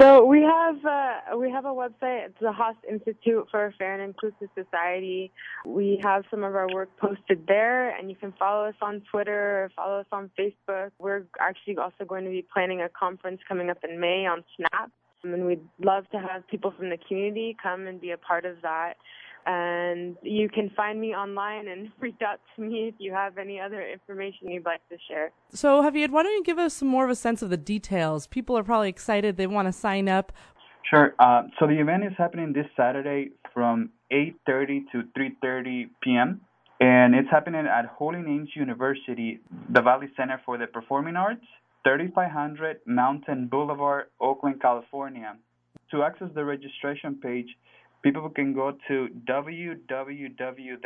So 0.00 0.24
we 0.24 0.42
have 0.42 0.76
uh, 0.84 1.36
we 1.36 1.50
have 1.50 1.64
a 1.64 1.70
website. 1.70 2.26
It's 2.26 2.38
the 2.40 2.52
Haas 2.52 2.76
Institute 2.88 3.48
for 3.50 3.66
a 3.66 3.72
Fair 3.72 3.94
and 3.94 4.02
Inclusive 4.02 4.48
Society. 4.54 5.32
We 5.66 5.98
have 6.04 6.22
some 6.30 6.44
of 6.44 6.54
our 6.54 6.68
work 6.72 6.88
posted 6.98 7.46
there, 7.48 7.90
and 7.96 8.08
you 8.08 8.14
can 8.14 8.32
follow 8.38 8.66
us 8.68 8.76
on 8.80 9.02
Twitter 9.10 9.64
or 9.64 9.70
follow 9.74 9.98
us 9.98 10.06
on 10.12 10.30
Facebook. 10.38 10.90
We're 11.00 11.24
actually 11.40 11.78
also 11.78 12.04
going 12.06 12.24
to 12.24 12.30
be 12.30 12.46
planning 12.52 12.80
a 12.80 12.88
conference 12.88 13.40
coming 13.48 13.70
up 13.70 13.78
in 13.82 13.98
May 13.98 14.24
on 14.26 14.44
Snap, 14.56 14.92
and 15.24 15.46
we'd 15.46 15.66
love 15.82 16.08
to 16.10 16.18
have 16.18 16.46
people 16.46 16.72
from 16.76 16.90
the 16.90 16.98
community 17.08 17.56
come 17.60 17.88
and 17.88 18.00
be 18.00 18.12
a 18.12 18.18
part 18.18 18.44
of 18.44 18.62
that. 18.62 18.94
And 19.50 20.14
you 20.22 20.50
can 20.50 20.68
find 20.76 21.00
me 21.00 21.14
online 21.14 21.68
and 21.68 21.90
reach 22.00 22.20
out 22.22 22.38
to 22.54 22.62
me 22.62 22.88
if 22.88 22.94
you 22.98 23.12
have 23.12 23.38
any 23.38 23.58
other 23.58 23.82
information 23.82 24.50
you'd 24.50 24.66
like 24.66 24.86
to 24.90 24.96
share. 25.08 25.32
So, 25.50 25.82
Javier, 25.82 26.10
why 26.10 26.22
don't 26.22 26.32
you 26.32 26.44
give 26.44 26.58
us 26.58 26.74
some 26.74 26.88
more 26.88 27.04
of 27.04 27.10
a 27.10 27.14
sense 27.14 27.40
of 27.40 27.48
the 27.48 27.56
details? 27.56 28.26
People 28.26 28.58
are 28.58 28.62
probably 28.62 28.90
excited, 28.90 29.38
they 29.38 29.46
want 29.46 29.66
to 29.66 29.72
sign 29.72 30.06
up. 30.06 30.32
Sure. 30.90 31.14
Uh, 31.18 31.44
so 31.58 31.66
the 31.66 31.80
event 31.80 32.04
is 32.04 32.12
happening 32.18 32.52
this 32.52 32.66
Saturday 32.76 33.30
from 33.54 33.90
8:30 34.12 34.84
to 34.92 35.02
3:30 35.16 35.90
p.m. 36.02 36.40
and 36.80 37.14
it's 37.14 37.28
happening 37.30 37.66
at 37.66 37.86
Holy 37.86 38.22
Names 38.22 38.50
University, 38.54 39.40
the 39.70 39.82
Valley 39.82 40.08
Center 40.16 40.40
for 40.46 40.56
the 40.56 40.66
Performing 40.66 41.16
Arts, 41.16 41.44
3500 41.84 42.80
Mountain 42.86 43.48
Boulevard, 43.48 44.06
Oakland, 44.20 44.60
California. 44.60 45.36
To 45.90 46.02
access 46.02 46.28
the 46.34 46.44
registration 46.44 47.16
page, 47.22 47.48
people 48.02 48.28
can 48.30 48.52
go 48.54 48.72
to 48.88 49.08
www.hnu.edu 49.28 50.78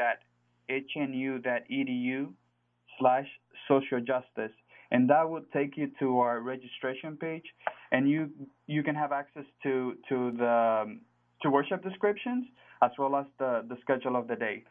slash 2.98 3.26
social 3.68 4.00
justice 4.00 4.52
and 4.90 5.08
that 5.08 5.28
will 5.28 5.42
take 5.52 5.76
you 5.76 5.90
to 5.98 6.18
our 6.18 6.40
registration 6.40 7.16
page 7.16 7.44
and 7.90 8.08
you 8.08 8.30
you 8.66 8.82
can 8.82 8.94
have 8.94 9.12
access 9.12 9.44
to 9.62 9.96
to 10.08 10.32
the 10.32 10.98
to 11.42 11.50
worship 11.50 11.82
descriptions 11.82 12.44
as 12.82 12.90
well 12.98 13.16
as 13.16 13.26
the 13.38 13.64
the 13.68 13.76
schedule 13.82 14.16
of 14.16 14.28
the 14.28 14.36
day. 14.36 14.62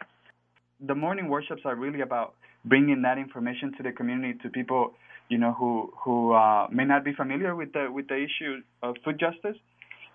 The 0.88 0.95
morning 0.95 1.27
worships 1.27 1.62
are 1.65 1.75
really 1.75 2.01
about 2.01 2.36
bringing 2.65 3.01
that 3.01 3.17
information 3.17 3.73
to 3.77 3.84
the 3.84 3.91
community 3.91 4.38
to 4.43 4.49
people 4.49 4.93
you 5.30 5.38
know 5.38 5.54
who 5.54 5.91
who 6.04 6.34
uh, 6.34 6.67
may 6.71 6.86
not 6.86 7.04
be 7.04 7.13
familiar 7.13 7.56
with 7.56 7.73
the 7.73 7.88
with 7.91 8.08
the 8.08 8.17
issue 8.27 8.62
of 8.84 8.95
food 9.04 9.19
justice 9.19 9.58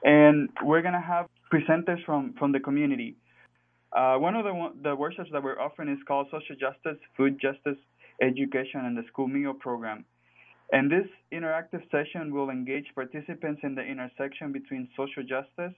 and 0.04 0.48
we're 0.62 0.82
going 0.82 0.94
to 0.94 1.00
have 1.00 1.26
presenters 1.52 2.04
from, 2.04 2.34
from 2.38 2.52
the 2.52 2.60
community. 2.60 3.16
Uh, 3.96 4.16
one 4.16 4.34
of 4.34 4.44
the, 4.44 4.72
the 4.82 4.94
workshops 4.94 5.30
that 5.32 5.42
we're 5.42 5.58
offering 5.60 5.88
is 5.88 5.98
called 6.06 6.26
Social 6.30 6.56
Justice, 6.56 7.00
Food 7.16 7.40
Justice, 7.40 7.78
Education, 8.20 8.80
and 8.84 8.96
the 8.96 9.04
School 9.08 9.28
Meal 9.28 9.54
Program. 9.54 10.04
And 10.72 10.90
this 10.90 11.06
interactive 11.32 11.82
session 11.90 12.34
will 12.34 12.50
engage 12.50 12.86
participants 12.94 13.60
in 13.62 13.74
the 13.74 13.82
intersection 13.82 14.52
between 14.52 14.88
social 14.96 15.22
justice, 15.22 15.72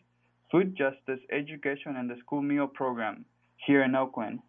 food 0.50 0.76
justice, 0.76 1.20
education, 1.30 1.96
and 1.96 2.08
the 2.08 2.16
school 2.24 2.40
meal 2.40 2.66
program 2.66 3.24
here 3.66 3.82
in 3.82 3.94
Oakland. 3.94 4.40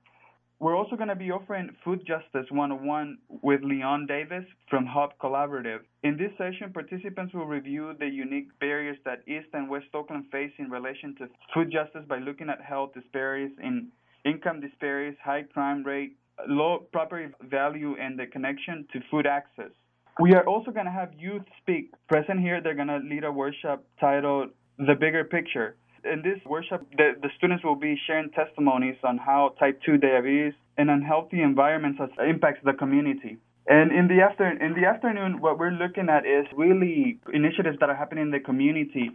We're 0.59 0.75
also 0.75 0.97
going 0.97 1.07
to 1.07 1.15
be 1.15 1.31
offering 1.31 1.69
Food 1.85 2.05
Justice 2.05 2.45
101 2.51 3.17
with 3.29 3.61
Leon 3.63 4.07
Davis 4.07 4.43
from 4.69 4.85
Hub 4.85 5.11
Collaborative. 5.21 5.79
In 6.03 6.17
this 6.17 6.31
session, 6.37 6.73
participants 6.73 7.33
will 7.33 7.45
review 7.45 7.93
the 7.97 8.07
unique 8.07 8.47
barriers 8.59 8.97
that 9.05 9.19
East 9.25 9.47
and 9.53 9.69
West 9.69 9.85
Oakland 9.93 10.25
face 10.33 10.51
in 10.57 10.69
relation 10.69 11.15
to 11.15 11.29
food 11.53 11.71
justice 11.71 12.03
by 12.09 12.19
looking 12.19 12.49
at 12.49 12.61
health 12.61 12.93
disparities 12.93 13.51
in 13.63 13.87
income 14.25 14.59
disparities, 14.59 15.17
high 15.23 15.43
crime 15.43 15.81
rate, 15.81 16.17
low 16.49 16.87
property 16.91 17.33
value, 17.49 17.95
and 17.97 18.19
the 18.19 18.25
connection 18.25 18.85
to 18.91 18.99
food 19.09 19.25
access. 19.25 19.71
We 20.19 20.33
are 20.33 20.45
also 20.45 20.71
going 20.71 20.87
to 20.87 20.91
have 20.91 21.13
youth 21.17 21.43
speak. 21.61 21.91
Present 22.09 22.41
here, 22.41 22.59
they're 22.61 22.75
going 22.75 22.89
to 22.89 22.97
lead 22.97 23.23
a 23.23 23.31
workshop 23.31 23.85
titled 24.01 24.49
The 24.77 24.95
Bigger 24.99 25.23
Picture. 25.23 25.77
In 26.03 26.21
this 26.21 26.39
workshop, 26.45 26.81
the, 26.95 27.11
the 27.21 27.29
students 27.37 27.63
will 27.63 27.75
be 27.75 27.99
sharing 28.07 28.29
testimonies 28.31 28.95
on 29.03 29.17
how 29.17 29.55
type 29.59 29.79
2 29.85 29.97
diabetes 29.97 30.53
and 30.77 30.89
unhealthy 30.89 31.41
environments 31.41 31.99
impacts 32.19 32.59
the 32.63 32.73
community. 32.73 33.37
And 33.67 33.91
in 33.91 34.07
the 34.07 34.23
after 34.23 34.49
in 34.49 34.73
the 34.73 34.87
afternoon, 34.87 35.41
what 35.41 35.59
we're 35.59 35.69
looking 35.71 36.09
at 36.09 36.25
is 36.25 36.47
really 36.57 37.19
initiatives 37.31 37.77
that 37.79 37.89
are 37.89 37.95
happening 37.95 38.23
in 38.23 38.31
the 38.31 38.39
community, 38.39 39.11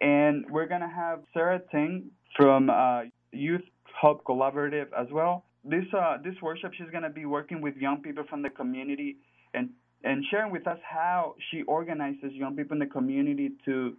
and 0.00 0.44
we're 0.50 0.66
gonna 0.66 0.92
have 0.92 1.20
Sarah 1.32 1.60
Ting 1.70 2.10
from 2.36 2.68
uh, 2.68 3.02
Youth 3.30 3.62
Hub 4.00 4.24
Collaborative 4.24 4.86
as 4.98 5.06
well. 5.12 5.44
This 5.64 5.84
uh, 5.96 6.16
this 6.24 6.34
workshop, 6.42 6.72
she's 6.76 6.90
gonna 6.90 7.10
be 7.10 7.26
working 7.26 7.60
with 7.60 7.76
young 7.76 8.02
people 8.02 8.24
from 8.28 8.42
the 8.42 8.50
community 8.50 9.18
and 9.54 9.70
and 10.02 10.24
sharing 10.32 10.50
with 10.50 10.66
us 10.66 10.78
how 10.82 11.36
she 11.50 11.62
organizes 11.62 12.32
young 12.32 12.56
people 12.56 12.72
in 12.72 12.80
the 12.80 12.86
community 12.86 13.50
to 13.66 13.96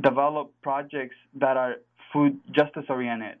develop 0.00 0.52
projects 0.62 1.16
that 1.34 1.56
are 1.56 1.76
food 2.12 2.38
justice 2.54 2.84
oriented. 2.88 3.38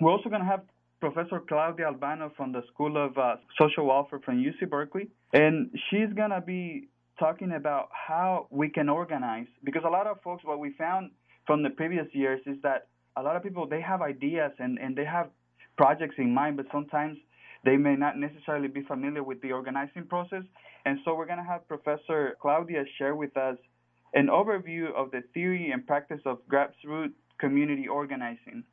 We're 0.00 0.12
also 0.12 0.28
going 0.28 0.42
to 0.42 0.46
have 0.46 0.62
Professor 1.00 1.40
Claudia 1.40 1.86
Albano 1.86 2.32
from 2.36 2.52
the 2.52 2.62
School 2.72 2.96
of 2.96 3.16
uh, 3.18 3.36
Social 3.60 3.86
Welfare 3.86 4.20
from 4.24 4.42
UC 4.42 4.68
Berkeley, 4.70 5.08
and 5.32 5.70
she's 5.90 6.12
going 6.14 6.30
to 6.30 6.40
be 6.40 6.88
talking 7.18 7.52
about 7.52 7.88
how 7.92 8.46
we 8.50 8.68
can 8.68 8.88
organize 8.88 9.46
because 9.64 9.82
a 9.86 9.90
lot 9.90 10.06
of 10.06 10.20
folks 10.22 10.44
what 10.44 10.58
we 10.58 10.72
found 10.72 11.10
from 11.46 11.62
the 11.62 11.70
previous 11.70 12.06
years 12.12 12.40
is 12.46 12.56
that 12.62 12.88
a 13.16 13.22
lot 13.22 13.36
of 13.36 13.42
people 13.42 13.66
they 13.66 13.80
have 13.80 14.02
ideas 14.02 14.52
and, 14.58 14.78
and 14.78 14.96
they 14.96 15.04
have 15.04 15.28
projects 15.76 16.14
in 16.18 16.32
mind 16.32 16.56
but 16.56 16.66
sometimes 16.70 17.16
they 17.64 17.76
may 17.76 17.96
not 17.96 18.18
necessarily 18.18 18.68
be 18.68 18.82
familiar 18.82 19.22
with 19.22 19.40
the 19.40 19.50
organizing 19.50 20.04
process 20.04 20.42
and 20.84 20.98
so 21.04 21.14
we're 21.14 21.26
going 21.26 21.38
to 21.38 21.44
have 21.44 21.66
professor 21.68 22.36
claudia 22.40 22.84
share 22.98 23.14
with 23.14 23.34
us 23.36 23.56
an 24.14 24.28
overview 24.28 24.92
of 24.94 25.10
the 25.10 25.22
theory 25.34 25.70
and 25.72 25.86
practice 25.86 26.20
of 26.24 26.38
grassroots 26.48 27.14
community 27.38 27.86
organizing. 27.88 28.64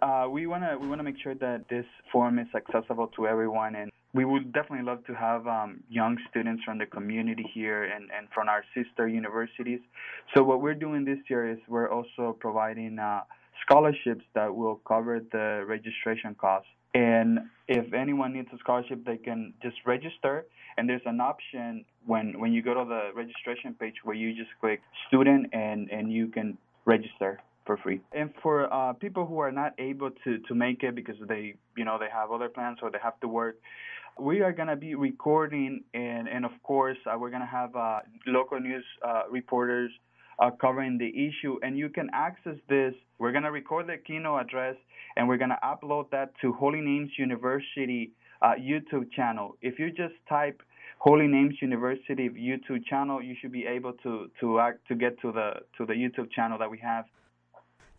Uh, 0.00 0.26
we 0.28 0.46
want 0.46 0.62
to 0.64 0.76
we 0.78 0.88
want 0.88 0.98
to 0.98 1.04
make 1.04 1.20
sure 1.22 1.34
that 1.34 1.64
this 1.68 1.86
forum 2.10 2.38
is 2.38 2.48
accessible 2.56 3.08
to 3.08 3.26
everyone, 3.26 3.76
and 3.76 3.90
we 4.14 4.24
would 4.24 4.52
definitely 4.52 4.84
love 4.84 5.04
to 5.06 5.14
have 5.14 5.46
um, 5.46 5.80
young 5.88 6.18
students 6.28 6.62
from 6.64 6.78
the 6.78 6.86
community 6.86 7.44
here 7.54 7.84
and, 7.84 8.10
and 8.16 8.28
from 8.34 8.48
our 8.48 8.64
sister 8.74 9.08
universities. 9.08 9.80
So 10.34 10.42
what 10.42 10.60
we're 10.60 10.74
doing 10.74 11.04
this 11.04 11.18
year 11.30 11.50
is 11.50 11.58
we're 11.68 11.90
also 11.90 12.36
providing 12.38 12.98
uh, 12.98 13.20
scholarships 13.64 14.24
that 14.34 14.54
will 14.54 14.80
cover 14.86 15.20
the 15.32 15.64
registration 15.66 16.34
costs. 16.34 16.68
And 16.94 17.40
if 17.68 17.92
anyone 17.94 18.34
needs 18.34 18.48
a 18.52 18.58
scholarship, 18.58 19.04
they 19.04 19.16
can 19.16 19.54
just 19.62 19.76
register. 19.86 20.46
And 20.76 20.88
there's 20.88 21.02
an 21.06 21.20
option 21.20 21.84
when 22.06 22.38
when 22.38 22.52
you 22.52 22.62
go 22.62 22.74
to 22.74 22.84
the 22.84 23.10
registration 23.14 23.74
page 23.74 23.94
where 24.04 24.16
you 24.16 24.34
just 24.34 24.50
click 24.60 24.80
student 25.08 25.46
and 25.52 25.90
and 25.90 26.12
you 26.12 26.28
can 26.28 26.58
register 26.84 27.40
for 27.64 27.76
free. 27.76 28.00
And 28.12 28.30
for 28.42 28.72
uh, 28.72 28.92
people 28.94 29.26
who 29.26 29.38
are 29.38 29.52
not 29.52 29.74
able 29.78 30.10
to 30.24 30.38
to 30.38 30.54
make 30.54 30.82
it 30.82 30.94
because 30.94 31.16
they 31.28 31.54
you 31.76 31.84
know 31.84 31.98
they 31.98 32.08
have 32.12 32.30
other 32.30 32.48
plans 32.48 32.78
or 32.82 32.90
they 32.90 32.98
have 33.02 33.18
to 33.20 33.28
work, 33.28 33.56
we 34.18 34.40
are 34.40 34.52
gonna 34.52 34.76
be 34.76 34.94
recording 34.94 35.84
and 35.94 36.28
and 36.28 36.44
of 36.44 36.52
course 36.62 36.98
uh, 37.06 37.16
we're 37.18 37.30
gonna 37.30 37.46
have 37.46 37.74
uh, 37.76 38.00
local 38.26 38.60
news 38.60 38.84
uh, 39.06 39.22
reporters 39.30 39.90
uh, 40.42 40.50
covering 40.50 40.98
the 40.98 41.08
issue, 41.08 41.58
and 41.62 41.78
you 41.78 41.88
can 41.88 42.08
access 42.12 42.56
this. 42.68 42.94
We're 43.18 43.32
gonna 43.32 43.52
record 43.52 43.86
the 43.86 43.96
keynote 43.96 44.40
address, 44.42 44.76
and 45.16 45.28
we're 45.28 45.36
gonna 45.36 45.58
upload 45.62 46.10
that 46.10 46.32
to 46.40 46.52
Holy 46.52 46.80
Names 46.80 47.10
University 47.16 48.10
uh, 48.42 48.54
YouTube 48.58 49.12
channel. 49.12 49.56
If 49.62 49.78
you 49.78 49.90
just 49.90 50.14
type 50.28 50.60
Holy 50.98 51.28
Names 51.28 51.54
University 51.62 52.28
YouTube 52.28 52.84
channel, 52.86 53.22
you 53.22 53.36
should 53.40 53.52
be 53.52 53.66
able 53.66 53.92
to 54.02 54.30
to 54.40 54.58
act, 54.58 54.78
to 54.88 54.96
get 54.96 55.20
to 55.20 55.30
the 55.30 55.48
to 55.76 55.86
the 55.86 55.94
YouTube 55.94 56.30
channel 56.32 56.58
that 56.58 56.70
we 56.70 56.78
have. 56.78 57.04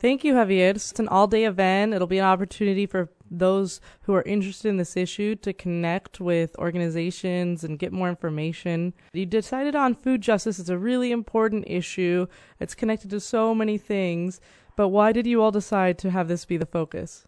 Thank 0.03 0.25
you, 0.25 0.33
Javier. 0.33 0.71
It's 0.71 0.99
an 0.99 1.07
all-day 1.07 1.45
event. 1.45 1.93
It'll 1.93 2.07
be 2.07 2.17
an 2.17 2.25
opportunity 2.25 2.85
for 2.85 3.07
those 3.31 3.79
who 4.01 4.13
are 4.13 4.21
interested 4.23 4.67
in 4.67 4.75
this 4.75 4.97
issue 4.97 5.33
to 5.35 5.53
connect 5.53 6.19
with 6.19 6.57
organizations 6.57 7.63
and 7.63 7.79
get 7.79 7.93
more 7.93 8.09
information. 8.09 8.93
You 9.13 9.25
decided 9.25 9.77
on 9.77 9.95
food 9.95 10.19
justice. 10.19 10.59
It's 10.59 10.67
a 10.67 10.77
really 10.77 11.13
important 11.13 11.63
issue. 11.67 12.27
It's 12.59 12.75
connected 12.75 13.11
to 13.11 13.21
so 13.21 13.55
many 13.55 13.77
things. 13.77 14.41
But 14.75 14.89
why 14.89 15.13
did 15.13 15.25
you 15.25 15.41
all 15.41 15.51
decide 15.51 15.97
to 15.99 16.09
have 16.09 16.27
this 16.27 16.43
be 16.43 16.57
the 16.57 16.65
focus? 16.65 17.25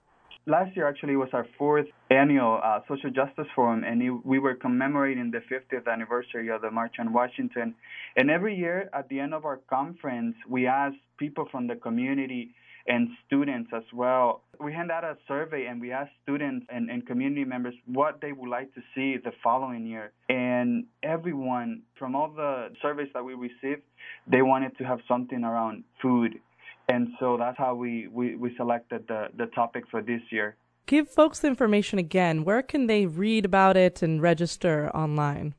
last 0.47 0.75
year 0.75 0.87
actually 0.87 1.15
was 1.15 1.29
our 1.33 1.47
fourth 1.57 1.87
annual 2.11 2.59
uh, 2.63 2.79
social 2.87 3.09
justice 3.09 3.47
forum, 3.55 3.83
and 3.83 4.23
we 4.23 4.37
were 4.39 4.53
commemorating 4.53 5.31
the 5.31 5.39
50th 5.39 5.91
anniversary 5.91 6.49
of 6.49 6.61
the 6.61 6.69
March 6.69 6.95
on 6.99 7.11
Washington. 7.11 7.73
And 8.15 8.29
every 8.29 8.55
year 8.55 8.89
at 8.93 9.09
the 9.09 9.19
end 9.19 9.33
of 9.33 9.45
our 9.45 9.57
conference, 9.69 10.35
we 10.47 10.67
ask 10.67 10.95
people 11.17 11.47
from 11.51 11.67
the 11.67 11.75
community 11.75 12.53
and 12.87 13.09
students 13.25 13.71
as 13.75 13.83
well. 13.93 14.41
We 14.59 14.73
hand 14.73 14.91
out 14.91 15.03
a 15.03 15.17
survey 15.27 15.65
and 15.65 15.81
we 15.81 15.91
ask 15.91 16.11
students 16.23 16.65
and, 16.69 16.89
and 16.89 17.05
community 17.05 17.43
members 17.43 17.73
what 17.85 18.21
they 18.21 18.31
would 18.31 18.49
like 18.49 18.73
to 18.75 18.81
see 18.93 19.17
the 19.17 19.31
following 19.43 19.85
year. 19.85 20.11
And 20.29 20.85
everyone 21.03 21.81
from 21.97 22.15
all 22.15 22.29
the 22.29 22.69
surveys 22.81 23.09
that 23.13 23.23
we 23.23 23.33
received, 23.33 23.81
they 24.27 24.41
wanted 24.41 24.77
to 24.77 24.83
have 24.83 24.99
something 25.07 25.43
around 25.43 25.83
food 26.01 26.39
and 26.87 27.09
so 27.19 27.37
that's 27.37 27.57
how 27.57 27.75
we, 27.75 28.07
we, 28.07 28.35
we 28.35 28.55
selected 28.55 29.07
the, 29.07 29.27
the 29.35 29.47
topic 29.47 29.85
for 29.89 30.01
this 30.01 30.21
year. 30.29 30.55
Give 30.85 31.09
folks 31.09 31.39
the 31.39 31.47
information 31.47 31.97
again. 31.97 32.43
Where 32.43 32.61
can 32.61 32.85
they 32.87 33.07
read 33.07 33.45
about 33.45 33.75
it 33.75 34.03
and 34.03 34.21
register 34.21 34.91
online? 34.95 35.55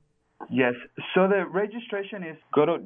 Yes. 0.48 0.74
So 1.14 1.26
the 1.26 1.44
registration 1.50 2.22
is 2.22 2.36
go 2.54 2.64
to 2.66 2.78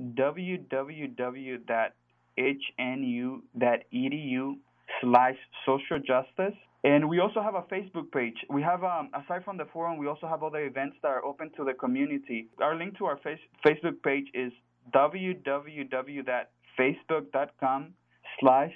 www.hnu.edu 2.40 4.56
slash 5.00 5.36
social 5.66 5.98
justice. 5.98 6.54
And 6.82 7.08
we 7.08 7.20
also 7.20 7.42
have 7.42 7.54
a 7.54 7.62
Facebook 7.62 8.10
page. 8.12 8.34
We 8.48 8.62
have, 8.62 8.82
um, 8.82 9.10
aside 9.14 9.44
from 9.44 9.58
the 9.58 9.66
forum, 9.66 9.98
we 9.98 10.06
also 10.06 10.26
have 10.26 10.42
other 10.42 10.64
events 10.64 10.96
that 11.02 11.08
are 11.08 11.22
open 11.24 11.50
to 11.56 11.64
the 11.64 11.74
community. 11.74 12.48
Our 12.60 12.74
link 12.74 12.96
to 12.98 13.04
our 13.04 13.18
face- 13.18 13.38
Facebook 13.64 14.02
page 14.02 14.28
is 14.32 14.52
www.facebook.com 14.94 17.94
slash 18.40 18.72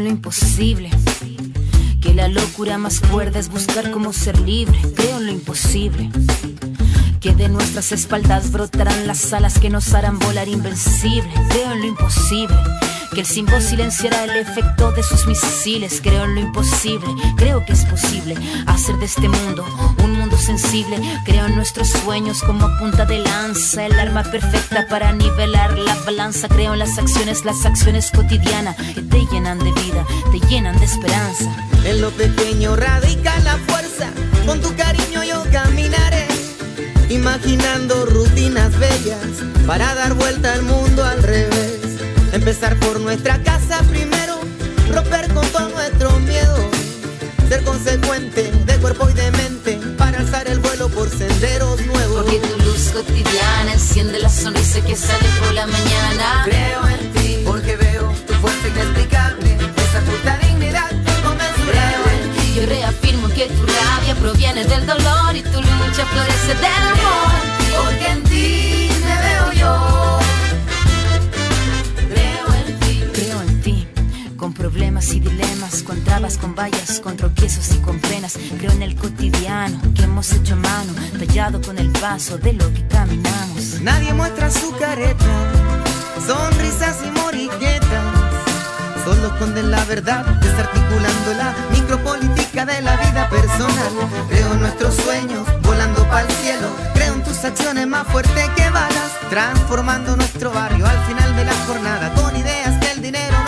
Lo 0.03 0.09
imposible. 0.09 0.89
Que 2.01 2.13
la 2.13 2.27
locura 2.27 2.77
más 2.77 2.99
cuerda 2.99 3.39
es 3.39 3.49
buscar 3.49 3.91
cómo 3.91 4.13
ser 4.13 4.39
libre. 4.39 4.79
Creo 4.95 5.17
en 5.17 5.25
lo 5.25 5.31
imposible 5.31 6.09
que 7.19 7.33
de 7.33 7.49
nuestras 7.49 7.91
espaldas 7.91 8.51
brotarán 8.51 9.07
las 9.07 9.33
alas 9.33 9.57
que 9.57 9.71
nos 9.71 9.93
harán 9.93 10.19
volar 10.19 10.47
invencible. 10.47 11.31
Creo 11.49 11.75
lo 11.75 11.85
imposible. 11.85 12.55
Que 13.15 13.21
el 13.21 13.27
símbolo 13.27 13.61
silenciará 13.61 14.25
el 14.25 14.31
efecto 14.31 14.91
de 14.91 15.01
sus 15.01 15.25
misiles. 15.25 16.01
Creo 16.03 16.25
en 16.25 16.35
lo 16.35 16.41
imposible, 16.41 17.07
creo 17.37 17.63
que 17.63 17.71
es 17.71 17.85
posible 17.85 18.35
hacer 18.67 18.97
de 18.97 19.05
este 19.05 19.29
mundo 19.29 19.65
un 20.03 20.19
mundo 20.19 20.37
sensible. 20.37 20.99
Creo 21.23 21.45
en 21.45 21.55
nuestros 21.55 21.87
sueños 21.87 22.43
como 22.43 22.67
punta 22.77 23.05
de 23.05 23.19
lanza, 23.19 23.85
el 23.85 23.97
arma 23.97 24.23
perfecta 24.23 24.85
para 24.89 25.13
nivelar 25.13 25.77
la 25.77 25.95
balanza. 26.05 26.49
Creo 26.49 26.73
en 26.73 26.79
las 26.79 26.97
acciones, 26.97 27.45
las 27.45 27.65
acciones 27.65 28.11
cotidianas 28.11 28.75
que 28.75 29.01
te 29.01 29.25
llenan 29.31 29.59
de 29.59 29.71
vida, 29.71 30.05
te 30.33 30.45
llenan 30.47 30.77
de 30.77 30.85
esperanza. 30.85 31.55
En 31.85 32.01
lo 32.01 32.11
pequeño 32.11 32.75
radica 32.75 33.39
la 33.39 33.57
fuerza, 33.59 34.09
con 34.45 34.59
tu 34.59 34.75
cariño 34.75 35.23
yo 35.23 35.41
caminaré 35.53 36.27
imaginando 37.09 38.05
rutinas 38.07 38.77
bellas 38.77 39.43
para 39.65 39.93
dar 39.95 40.15
vuelta 40.15 40.53
al 40.53 40.63
mundo 40.63 41.05
al 41.05 41.23
revés. 41.23 41.74
Empezar 42.35 42.75
por 42.79 42.99
nuestra 42.99 43.41
casa 43.43 43.81
primero, 43.89 44.37
romper 44.93 45.33
con 45.33 45.47
todo 45.47 45.69
nuestro 45.69 46.19
miedo, 46.19 46.69
ser 47.47 47.63
consecuente 47.63 48.51
de 48.51 48.77
cuerpo 48.79 49.09
y 49.09 49.13
de 49.13 49.31
mente 49.31 49.79
para 49.97 50.19
alzar 50.19 50.45
el 50.49 50.59
vuelo 50.59 50.89
por 50.89 51.09
senderos 51.09 51.79
nuevos. 51.85 52.23
Porque 52.23 52.39
tu 52.39 52.63
luz 52.65 52.91
cotidiana 52.91 53.71
enciende 53.71 54.19
la 54.19 54.29
sonrisa 54.29 54.81
que 54.81 54.97
sale 54.97 55.29
por 55.39 55.53
la 55.53 55.65
mañana. 55.65 56.41
Creo 56.43 56.85
en 56.89 57.13
ti, 57.13 57.41
porque 57.45 57.77
veo 57.77 58.13
tu 58.27 58.33
fuerza 58.33 58.67
inexplicable, 58.67 59.55
esa 59.55 60.01
puta 60.01 60.37
dignidad 60.39 60.91
inconmensurable. 60.91 61.71
Creo 61.71 62.19
en 62.19 62.31
ti. 62.35 62.53
Yo 62.59 62.65
reafirmo 62.65 63.29
que 63.29 63.47
tu 63.47 63.65
rabia 63.65 64.13
proviene 64.19 64.65
del 64.65 64.85
dolor 64.85 65.33
y 65.33 65.41
tu 65.41 65.61
lucha 65.61 66.05
florece 66.05 66.53
del 66.53 66.65
amor. 66.65 67.85
Porque 67.85 68.07
en 68.07 68.23
ti 68.25 68.84
problemas 74.71 75.13
y 75.13 75.19
dilemas, 75.19 75.83
con 75.83 76.03
trabas, 76.03 76.39
con 76.39 76.55
vallas, 76.55 76.99
con 76.99 77.15
tropiezos 77.15 77.71
y 77.75 77.77
con 77.81 77.99
penas. 77.99 78.35
Creo 78.57 78.71
en 78.71 78.81
el 78.81 78.95
cotidiano 78.95 79.79
que 79.93 80.01
hemos 80.01 80.33
hecho 80.33 80.55
mano, 80.55 80.91
tallado 81.19 81.61
con 81.61 81.77
el 81.77 81.91
paso 81.91 82.39
de 82.39 82.53
lo 82.53 82.73
que 82.73 82.83
caminamos. 82.87 83.79
Nadie 83.81 84.11
muestra 84.13 84.49
su 84.49 84.75
careta, 84.77 85.25
sonrisas 86.25 86.97
y 87.05 87.11
moriguetas. 87.11 88.05
Solo 89.05 89.27
esconden 89.27 89.69
la 89.69 89.85
verdad, 89.85 90.25
desarticulando 90.41 91.33
la 91.37 91.53
micropolítica 91.71 92.65
de 92.65 92.81
la 92.81 92.97
vida 92.97 93.29
personal. 93.29 93.91
Creo 94.29 94.51
en 94.51 94.61
nuestros 94.61 94.95
sueños, 94.95 95.47
volando 95.61 96.03
para 96.09 96.21
el 96.21 96.31
cielo. 96.37 96.69
Creo 96.95 97.13
en 97.13 97.23
tus 97.23 97.45
acciones 97.45 97.85
más 97.85 98.07
fuertes 98.07 98.49
que 98.55 98.67
balas, 98.71 99.11
transformando 99.29 100.15
nuestro 100.15 100.49
barrio 100.51 100.87
al 100.87 101.05
final 101.05 101.35
de 101.35 101.45
la 101.45 101.53
jornada 101.67 102.15
con 102.15 102.35
ideas 102.35 102.79
que 102.79 102.91
el 102.93 103.01
dinero 103.03 103.44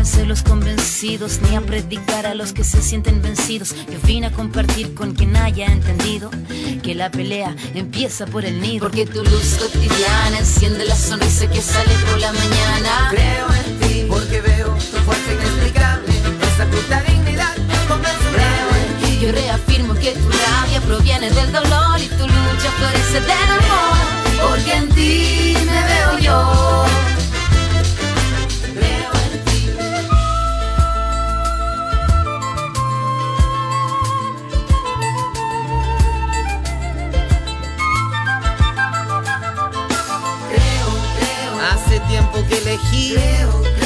convencer 0.00 0.26
los 0.28 0.42
convencidos, 0.42 1.40
ni 1.42 1.56
a 1.56 1.60
predicar 1.60 2.24
a 2.24 2.34
los 2.34 2.54
que 2.54 2.64
se 2.64 2.80
sienten 2.80 3.20
vencidos. 3.20 3.74
Yo 3.92 3.98
vine 4.06 4.28
a 4.28 4.32
compartir 4.32 4.94
con 4.94 5.12
quien 5.12 5.36
haya 5.36 5.66
entendido 5.66 6.30
que 6.82 6.94
la 6.94 7.10
pelea 7.10 7.54
empieza 7.74 8.24
por 8.24 8.46
el 8.46 8.62
nido. 8.62 8.80
Porque 8.80 9.04
tu 9.04 9.22
luz 9.22 9.58
cotidiana 9.58 10.38
enciende 10.38 10.86
la 10.86 10.96
sonrisa 10.96 11.50
que 11.50 11.60
sale 11.60 11.92
por 12.08 12.18
la 12.18 12.32
mañana. 12.32 13.08
Creo 13.10 13.46
en 13.52 13.78
ti, 13.80 14.06
porque 14.08 14.40
veo 14.40 14.68
tu 14.68 14.96
fuerza 15.04 15.32
inexplicable, 15.34 16.08
esa 16.54 16.64
puta 16.70 17.02
dignidad 17.02 17.54
inconmensurable. 17.58 19.20
Yo 19.20 19.32
reafirmo 19.32 19.92
que 19.96 20.12
tu 20.12 20.30
rabia 20.30 20.80
proviene 20.80 21.30
del 21.30 21.52
dolor 21.52 22.00
y 22.00 22.06
tu 22.06 22.26
lucha 22.26 22.70
florece 22.78 23.20
del 23.20 23.50
amor. 23.50 24.48
Porque 24.48 24.72
en 24.72 24.88
ti 24.88 25.56
me 25.66 25.84
veo 25.84 26.18
yo. 26.20 26.69
Elegí. 42.56 43.14
Creo, 43.14 43.79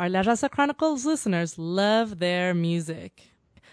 our 0.00 0.08
La 0.08 0.22
Raza 0.22 0.50
Chronicles 0.50 1.04
listeners 1.04 1.58
love 1.58 2.20
their 2.20 2.54
music. 2.54 3.29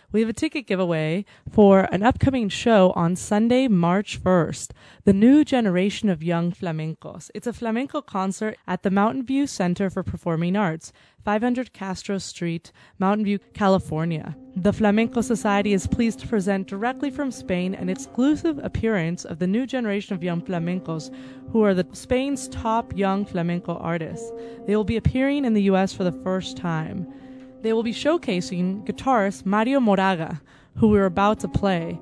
We 0.10 0.22
have 0.22 0.30
a 0.30 0.34
ticket 0.34 0.68
giveaway 0.68 1.26
for 1.52 1.82
an 1.92 2.02
upcoming 2.02 2.48
show 2.48 2.94
on 2.96 3.18
Sunday, 3.18 3.68
March 3.68 4.24
1st, 4.24 4.72
The 5.04 5.12
New 5.12 5.44
Generation 5.44 6.08
of 6.08 6.24
Young 6.24 6.54
Flamencos. 6.54 7.30
It's 7.36 7.46
a 7.46 7.52
flamenco 7.52 8.02
concert 8.02 8.56
at 8.66 8.84
the 8.84 8.90
Mountain 8.90 9.26
View 9.26 9.46
Center 9.48 9.90
for 9.90 10.04
Performing 10.04 10.56
Arts, 10.56 10.94
500 11.26 11.74
Castro 11.74 12.20
Street, 12.20 12.72
Mountain 12.98 13.26
View, 13.26 13.40
California. 13.54 14.38
The 14.56 14.72
Flamenco 14.72 15.20
Society 15.20 15.74
is 15.74 15.88
pleased 15.88 16.20
to 16.20 16.28
present 16.28 16.68
directly 16.68 17.10
from 17.10 17.30
Spain 17.30 17.76
an 17.76 17.90
exclusive 17.90 18.60
appearance 18.64 19.26
of 19.26 19.40
the 19.40 19.48
new 19.48 19.68
generation 19.68 20.16
of 20.16 20.24
young 20.24 20.42
flamencos 20.42 21.14
who 21.52 21.66
are 21.66 21.74
the 21.74 21.86
Spain's 21.92 22.48
top 22.48 22.96
young 22.98 23.26
flamenco 23.26 23.76
artists. 23.76 24.32
They 24.68 24.78
will 24.78 24.86
be 24.86 24.96
appearing 24.96 25.44
in 25.44 25.54
the 25.54 25.64
US 25.64 25.92
for 25.92 26.06
the 26.06 26.14
first 26.24 26.56
time. 26.56 27.14
They 27.62 27.74
will 27.74 27.84
be 27.84 27.94
showcasing 27.94 28.86
guitarist 28.86 29.46
Mario 29.46 29.80
Moraga, 29.80 30.42
who 30.76 30.90
we're 30.90 31.06
about 31.06 31.40
to 31.40 31.48
play. 31.48 32.00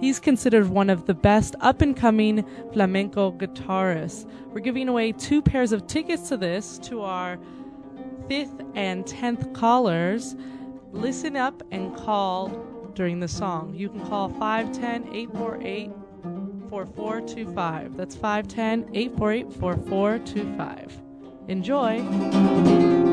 He's 0.00 0.18
considered 0.18 0.68
one 0.68 0.90
of 0.90 1.06
the 1.06 1.14
best 1.14 1.54
up 1.60 1.80
and 1.80 1.96
coming 1.96 2.44
flamenco 2.72 3.32
guitarists. 3.32 4.28
We're 4.48 4.60
giving 4.60 4.88
away 4.88 5.12
two 5.12 5.40
pairs 5.40 5.72
of 5.72 5.86
tickets 5.86 6.28
to 6.30 6.36
this 6.36 6.78
to 6.78 7.02
our 7.02 7.38
fifth 8.28 8.60
and 8.74 9.06
tenth 9.06 9.52
callers. 9.52 10.36
Listen 10.92 11.36
up 11.36 11.62
and 11.70 11.94
call 11.96 12.48
during 12.94 13.20
the 13.20 13.28
song. 13.28 13.74
You 13.74 13.88
can 13.88 14.06
call 14.06 14.28
510 14.30 15.14
848 15.14 15.90
4425. 16.70 17.96
That's 17.96 18.16
510 18.16 18.94
848 18.94 19.52
4425. 19.52 21.02
Enjoy. 21.48 23.03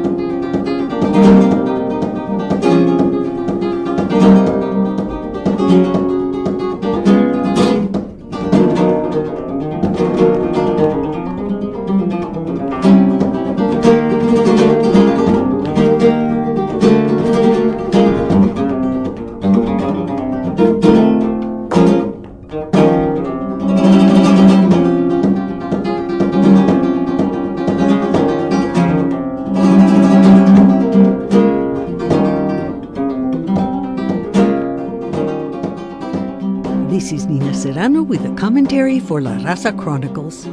Commentary 38.41 38.99
for 38.99 39.21
La 39.21 39.37
Raza 39.37 39.71
Chronicles. 39.71 40.47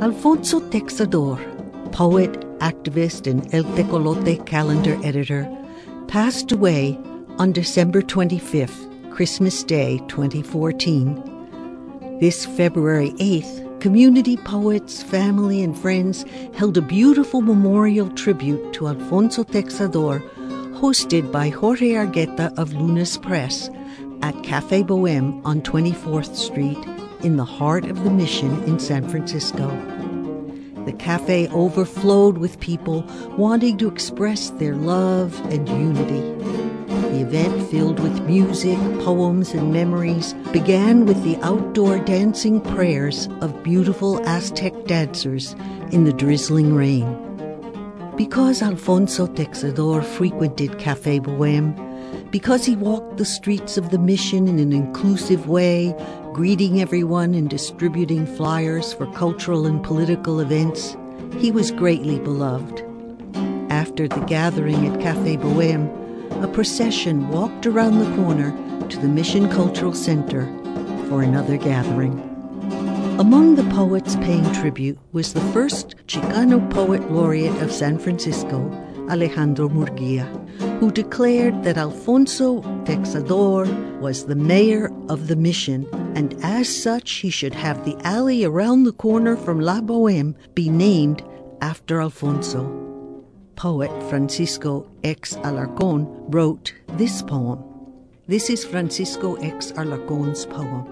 Alfonso 0.00 0.58
Texidor, 0.70 1.36
poet, 1.92 2.32
activist 2.60 3.30
and 3.30 3.46
El 3.54 3.64
Tecolote 3.76 4.46
calendar 4.46 4.98
editor, 5.04 5.46
passed 6.08 6.50
away 6.50 6.98
on 7.36 7.52
December 7.52 8.00
25th, 8.00 8.88
Christmas 9.10 9.62
Day 9.62 9.98
2014. 10.08 12.18
This 12.20 12.46
February 12.46 13.10
8th, 13.18 13.82
community 13.82 14.38
poets, 14.38 15.02
family, 15.02 15.62
and 15.62 15.78
friends 15.78 16.24
held 16.54 16.78
a 16.78 16.80
beautiful 16.80 17.42
memorial 17.42 18.08
tribute 18.12 18.72
to 18.72 18.88
Alfonso 18.88 19.44
Texidor, 19.44 20.26
hosted 20.80 21.30
by 21.30 21.50
Jorge 21.50 21.90
Argueta 21.90 22.58
of 22.58 22.72
Lunas 22.72 23.18
Press 23.18 23.68
at 24.22 24.42
Cafe 24.42 24.84
Boheme 24.84 25.42
on 25.44 25.60
24th 25.60 26.34
Street 26.34 26.78
in 27.24 27.36
the 27.36 27.44
heart 27.44 27.86
of 27.86 28.04
the 28.04 28.10
mission 28.10 28.62
in 28.64 28.78
San 28.78 29.08
Francisco. 29.08 29.68
The 30.84 30.92
cafe 30.92 31.48
overflowed 31.48 32.36
with 32.36 32.60
people 32.60 33.02
wanting 33.38 33.78
to 33.78 33.88
express 33.88 34.50
their 34.50 34.76
love 34.76 35.40
and 35.50 35.66
unity. 35.66 36.20
The 37.14 37.22
event, 37.22 37.70
filled 37.70 38.00
with 38.00 38.26
music, 38.26 38.78
poems, 39.00 39.54
and 39.54 39.72
memories, 39.72 40.34
began 40.52 41.06
with 41.06 41.22
the 41.24 41.36
outdoor 41.42 41.98
dancing 42.00 42.60
prayers 42.60 43.28
of 43.40 43.62
beautiful 43.62 44.22
Aztec 44.28 44.84
dancers 44.84 45.56
in 45.90 46.04
the 46.04 46.12
drizzling 46.12 46.74
rain. 46.74 47.06
Because 48.16 48.62
Alfonso 48.62 49.26
Texidor 49.26 50.04
frequented 50.04 50.78
Cafe 50.78 51.20
Boheme, 51.20 51.74
because 52.30 52.66
he 52.66 52.76
walked 52.76 53.16
the 53.16 53.24
streets 53.24 53.78
of 53.78 53.90
the 53.90 53.98
mission 53.98 54.48
in 54.48 54.58
an 54.58 54.72
inclusive 54.72 55.48
way, 55.48 55.94
greeting 56.34 56.80
everyone 56.80 57.32
and 57.32 57.48
distributing 57.48 58.26
flyers 58.26 58.92
for 58.92 59.06
cultural 59.12 59.66
and 59.66 59.84
political 59.84 60.40
events, 60.40 60.96
he 61.38 61.52
was 61.52 61.70
greatly 61.70 62.18
beloved. 62.18 62.82
After 63.70 64.08
the 64.08 64.20
gathering 64.22 64.84
at 64.88 65.00
Cafe 65.00 65.36
Boheme, 65.36 65.88
a 66.42 66.48
procession 66.48 67.28
walked 67.28 67.66
around 67.66 68.00
the 68.00 68.16
corner 68.16 68.50
to 68.88 68.98
the 68.98 69.06
Mission 69.06 69.48
Cultural 69.48 69.92
Center 69.92 70.46
for 71.08 71.22
another 71.22 71.56
gathering. 71.56 72.18
Among 73.20 73.54
the 73.54 73.70
poets 73.72 74.16
paying 74.16 74.52
tribute 74.52 74.98
was 75.12 75.34
the 75.34 75.52
first 75.52 75.94
Chicano 76.08 76.68
poet 76.68 77.12
laureate 77.12 77.62
of 77.62 77.70
San 77.70 77.96
Francisco, 77.96 78.58
Alejandro 79.10 79.68
Murguia 79.68 80.26
who 80.84 80.90
declared 80.90 81.62
that 81.62 81.78
Alfonso 81.78 82.60
Texidor 82.84 83.66
was 84.00 84.26
the 84.26 84.34
mayor 84.34 84.90
of 85.08 85.28
the 85.28 85.36
mission, 85.36 85.86
and 86.14 86.34
as 86.42 86.68
such 86.68 87.10
he 87.12 87.30
should 87.30 87.54
have 87.54 87.84
the 87.84 87.96
alley 88.06 88.44
around 88.44 88.84
the 88.84 88.92
corner 88.92 89.36
from 89.36 89.60
La 89.60 89.80
Boheme 89.80 90.34
be 90.54 90.68
named 90.68 91.22
after 91.60 92.00
Alfonso. 92.00 92.62
Poet 93.56 93.90
Francisco 94.10 94.86
X. 95.04 95.36
Alarcon 95.36 96.06
wrote 96.28 96.74
this 96.98 97.22
poem. 97.22 97.62
This 98.26 98.50
is 98.50 98.64
Francisco 98.64 99.36
X. 99.36 99.72
Alarcon's 99.72 100.44
poem. 100.44 100.84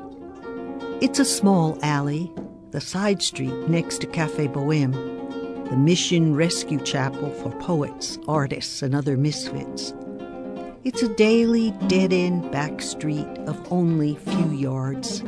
It's 1.00 1.18
a 1.18 1.24
small 1.24 1.78
alley, 1.82 2.32
the 2.70 2.80
side 2.80 3.20
street 3.20 3.68
next 3.68 4.00
to 4.00 4.06
Cafe 4.06 4.46
Boheme 4.48 5.11
the 5.72 5.78
Mission 5.78 6.36
Rescue 6.36 6.78
Chapel 6.80 7.30
for 7.30 7.48
poets, 7.52 8.18
artists, 8.28 8.82
and 8.82 8.94
other 8.94 9.16
misfits. 9.16 9.94
It's 10.84 11.02
a 11.02 11.08
daily, 11.14 11.70
dead 11.86 12.12
end 12.12 12.50
back 12.52 12.82
street 12.82 13.26
of 13.46 13.72
only 13.72 14.16
few 14.16 14.50
yards, 14.50 15.22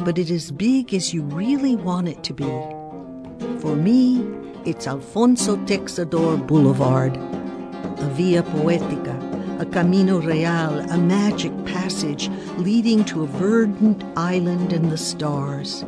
but 0.00 0.18
it 0.18 0.30
is 0.30 0.50
big 0.50 0.92
as 0.94 1.14
you 1.14 1.22
really 1.22 1.76
want 1.76 2.08
it 2.08 2.24
to 2.24 2.34
be. 2.34 3.60
For 3.60 3.76
me, 3.76 4.26
it's 4.64 4.88
Alfonso 4.88 5.54
Texidor 5.58 6.44
Boulevard, 6.44 7.16
a 7.16 8.10
via 8.16 8.42
poetica, 8.42 9.60
a 9.60 9.64
camino 9.64 10.20
real, 10.20 10.80
a 10.90 10.98
magic 10.98 11.52
passage 11.66 12.28
leading 12.56 13.04
to 13.04 13.22
a 13.22 13.26
verdant 13.26 14.02
island 14.16 14.72
and 14.72 14.90
the 14.90 14.98
stars. 14.98 15.84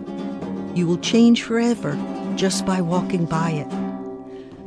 You 0.77 0.87
will 0.87 0.99
change 0.99 1.43
forever 1.43 1.99
just 2.37 2.67
by 2.67 2.81
walking 2.81 3.25
by 3.25 3.51
it. 3.51 3.71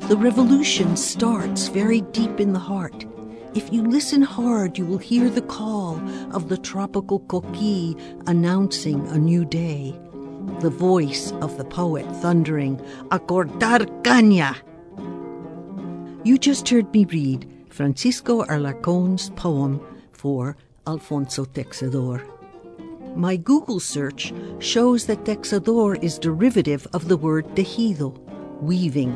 The 0.09 0.18
revolution 0.18 0.97
starts 0.97 1.68
very 1.68 2.01
deep 2.01 2.39
in 2.39 2.53
the 2.53 2.59
heart. 2.59 3.05
If 3.55 3.72
you 3.72 3.84
listen 3.84 4.22
hard, 4.22 4.78
you 4.78 4.86
will 4.86 4.97
hear 4.97 5.30
the 5.30 5.41
call 5.41 6.01
of 6.32 6.49
the 6.49 6.57
tropical 6.57 7.20
coqui 7.22 7.95
announcing 8.28 9.07
a 9.07 9.18
new 9.18 9.45
day. 9.45 9.95
The 10.59 10.70
voice 10.70 11.32
of 11.34 11.57
the 11.57 11.64
poet 11.64 12.05
thundering, 12.18 12.82
A 13.11 13.20
cortar 13.20 13.86
caña! 14.01 14.55
You 16.26 16.38
just 16.38 16.68
heard 16.70 16.91
me 16.93 17.05
read 17.05 17.49
Francisco 17.70 18.43
Alarcon's 18.43 19.30
poem 19.32 19.80
for 20.11 20.57
Alfonso 20.88 21.45
Texidor. 21.45 22.32
My 23.16 23.36
Google 23.36 23.80
search 23.80 24.34
shows 24.57 25.05
that 25.05 25.24
texidor 25.24 26.01
is 26.03 26.18
derivative 26.18 26.88
of 26.93 27.07
the 27.07 27.18
word 27.18 27.45
tejido, 27.55 28.18
weaving. 28.59 29.16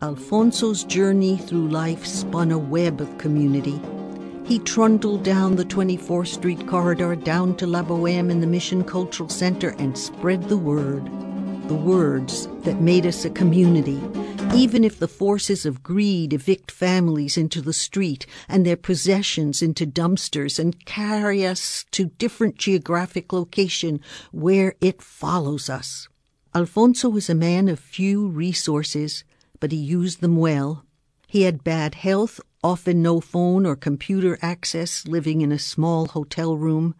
Alfonso's 0.00 0.82
journey 0.82 1.36
through 1.36 1.68
life 1.68 2.06
spun 2.06 2.52
a 2.52 2.58
web 2.58 3.02
of 3.02 3.18
community. 3.18 3.78
He 4.44 4.58
trundled 4.60 5.24
down 5.24 5.56
the 5.56 5.64
24th 5.64 6.28
Street 6.28 6.66
corridor 6.66 7.14
down 7.14 7.56
to 7.56 7.66
La 7.66 7.82
Boheme 7.82 8.30
in 8.30 8.40
the 8.40 8.46
Mission 8.46 8.82
Cultural 8.82 9.28
Center 9.28 9.74
and 9.78 9.96
spread 9.96 10.48
the 10.48 10.56
word. 10.56 11.10
The 11.68 11.74
words 11.74 12.46
that 12.62 12.80
made 12.80 13.06
us 13.06 13.24
a 13.24 13.30
community, 13.30 14.00
even 14.54 14.84
if 14.84 15.00
the 15.00 15.08
forces 15.08 15.66
of 15.66 15.82
greed 15.82 16.32
evict 16.32 16.70
families 16.70 17.36
into 17.36 17.60
the 17.60 17.72
street 17.72 18.24
and 18.48 18.64
their 18.64 18.76
possessions 18.76 19.62
into 19.62 19.84
dumpsters 19.84 20.60
and 20.60 20.84
carry 20.84 21.44
us 21.44 21.84
to 21.90 22.06
different 22.18 22.56
geographic 22.56 23.32
location 23.32 24.00
where 24.30 24.74
it 24.80 25.02
follows 25.02 25.68
us. 25.68 26.08
Alfonso 26.54 27.08
was 27.08 27.28
a 27.28 27.34
man 27.34 27.68
of 27.68 27.80
few 27.80 28.28
resources, 28.28 29.24
but 29.58 29.72
he 29.72 29.78
used 29.78 30.20
them 30.20 30.36
well. 30.36 30.84
He 31.26 31.42
had 31.42 31.64
bad 31.64 31.96
health, 31.96 32.40
often 32.62 33.02
no 33.02 33.20
phone 33.20 33.66
or 33.66 33.74
computer 33.74 34.38
access, 34.40 35.04
living 35.08 35.40
in 35.40 35.50
a 35.50 35.58
small 35.58 36.06
hotel 36.06 36.56
room. 36.56 36.94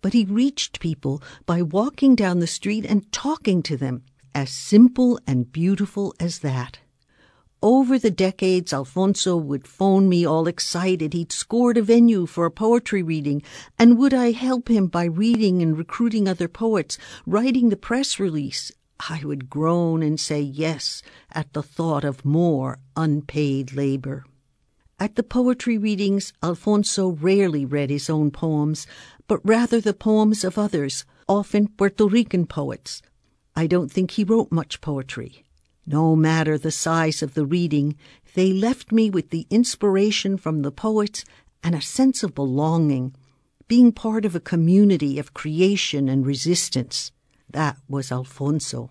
But 0.00 0.12
he 0.12 0.24
reached 0.24 0.80
people 0.80 1.22
by 1.46 1.62
walking 1.62 2.14
down 2.14 2.38
the 2.38 2.46
street 2.46 2.84
and 2.84 3.10
talking 3.12 3.62
to 3.64 3.76
them, 3.76 4.02
as 4.34 4.50
simple 4.50 5.18
and 5.26 5.52
beautiful 5.52 6.14
as 6.20 6.40
that. 6.40 6.78
Over 7.60 7.98
the 7.98 8.12
decades, 8.12 8.72
Alfonso 8.72 9.36
would 9.36 9.66
phone 9.66 10.08
me 10.08 10.24
all 10.24 10.46
excited. 10.46 11.12
He'd 11.12 11.32
scored 11.32 11.76
a 11.76 11.82
venue 11.82 12.24
for 12.26 12.46
a 12.46 12.52
poetry 12.52 13.02
reading, 13.02 13.42
and 13.76 13.98
would 13.98 14.14
I 14.14 14.30
help 14.30 14.68
him 14.68 14.86
by 14.86 15.04
reading 15.04 15.60
and 15.60 15.76
recruiting 15.76 16.28
other 16.28 16.46
poets, 16.46 16.98
writing 17.26 17.68
the 17.68 17.76
press 17.76 18.20
release? 18.20 18.70
I 19.10 19.22
would 19.24 19.50
groan 19.50 20.04
and 20.04 20.20
say 20.20 20.40
yes 20.40 21.02
at 21.32 21.52
the 21.52 21.62
thought 21.62 22.04
of 22.04 22.24
more 22.24 22.78
unpaid 22.96 23.72
labor. 23.72 24.24
At 25.00 25.14
the 25.14 25.22
poetry 25.22 25.78
readings, 25.78 26.32
Alfonso 26.42 27.10
rarely 27.10 27.64
read 27.64 27.88
his 27.88 28.10
own 28.10 28.32
poems, 28.32 28.84
but 29.28 29.40
rather 29.44 29.80
the 29.80 29.94
poems 29.94 30.42
of 30.42 30.58
others, 30.58 31.04
often 31.28 31.68
Puerto 31.68 32.08
Rican 32.08 32.46
poets. 32.46 33.00
I 33.54 33.68
don't 33.68 33.92
think 33.92 34.12
he 34.12 34.24
wrote 34.24 34.50
much 34.50 34.80
poetry. 34.80 35.44
No 35.86 36.16
matter 36.16 36.58
the 36.58 36.72
size 36.72 37.22
of 37.22 37.34
the 37.34 37.46
reading, 37.46 37.96
they 38.34 38.52
left 38.52 38.90
me 38.90 39.08
with 39.08 39.30
the 39.30 39.46
inspiration 39.50 40.36
from 40.36 40.62
the 40.62 40.72
poets 40.72 41.24
and 41.62 41.76
a 41.76 41.80
sense 41.80 42.24
of 42.24 42.34
belonging, 42.34 43.14
being 43.68 43.92
part 43.92 44.24
of 44.24 44.34
a 44.34 44.40
community 44.40 45.18
of 45.20 45.32
creation 45.32 46.08
and 46.08 46.26
resistance. 46.26 47.12
That 47.48 47.76
was 47.88 48.10
Alfonso, 48.10 48.90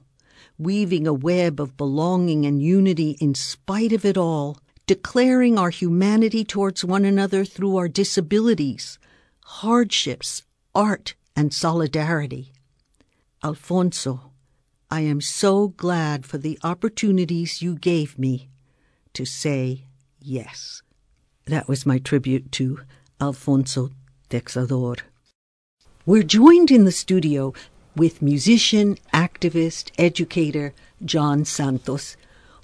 weaving 0.57 1.05
a 1.05 1.13
web 1.13 1.59
of 1.59 1.75
belonging 1.75 2.45
and 2.45 2.63
unity 2.63 3.17
in 3.19 3.35
spite 3.35 3.91
of 3.91 4.05
it 4.05 4.15
all, 4.17 4.57
declaring 4.87 5.59
our 5.59 5.69
humanity 5.69 6.43
towards 6.43 6.83
one 6.83 7.05
another 7.05 7.45
through 7.45 7.75
our 7.75 7.89
disabilities, 7.89 8.97
hardships, 9.43 10.43
art, 10.73 11.13
and 11.35 11.53
solidarity. 11.53 12.53
Alfonso, 13.43 14.31
I 14.89 15.01
am 15.01 15.19
so 15.19 15.67
glad 15.67 16.25
for 16.25 16.37
the 16.37 16.57
opportunities 16.63 17.61
you 17.61 17.75
gave 17.75 18.17
me 18.17 18.49
to 19.13 19.25
say 19.25 19.83
yes. 20.19 20.81
That 21.45 21.67
was 21.67 21.85
my 21.85 21.99
tribute 21.99 22.51
to 22.53 22.79
Alfonso 23.19 23.91
Texidor. 24.29 24.99
We're 26.05 26.23
joined 26.23 26.71
in 26.71 26.85
the 26.85 26.91
studio 26.91 27.53
with 27.95 28.21
musician, 28.21 28.95
activist, 29.13 29.91
educator 29.97 30.73
John 31.03 31.43
Santos, 31.43 32.15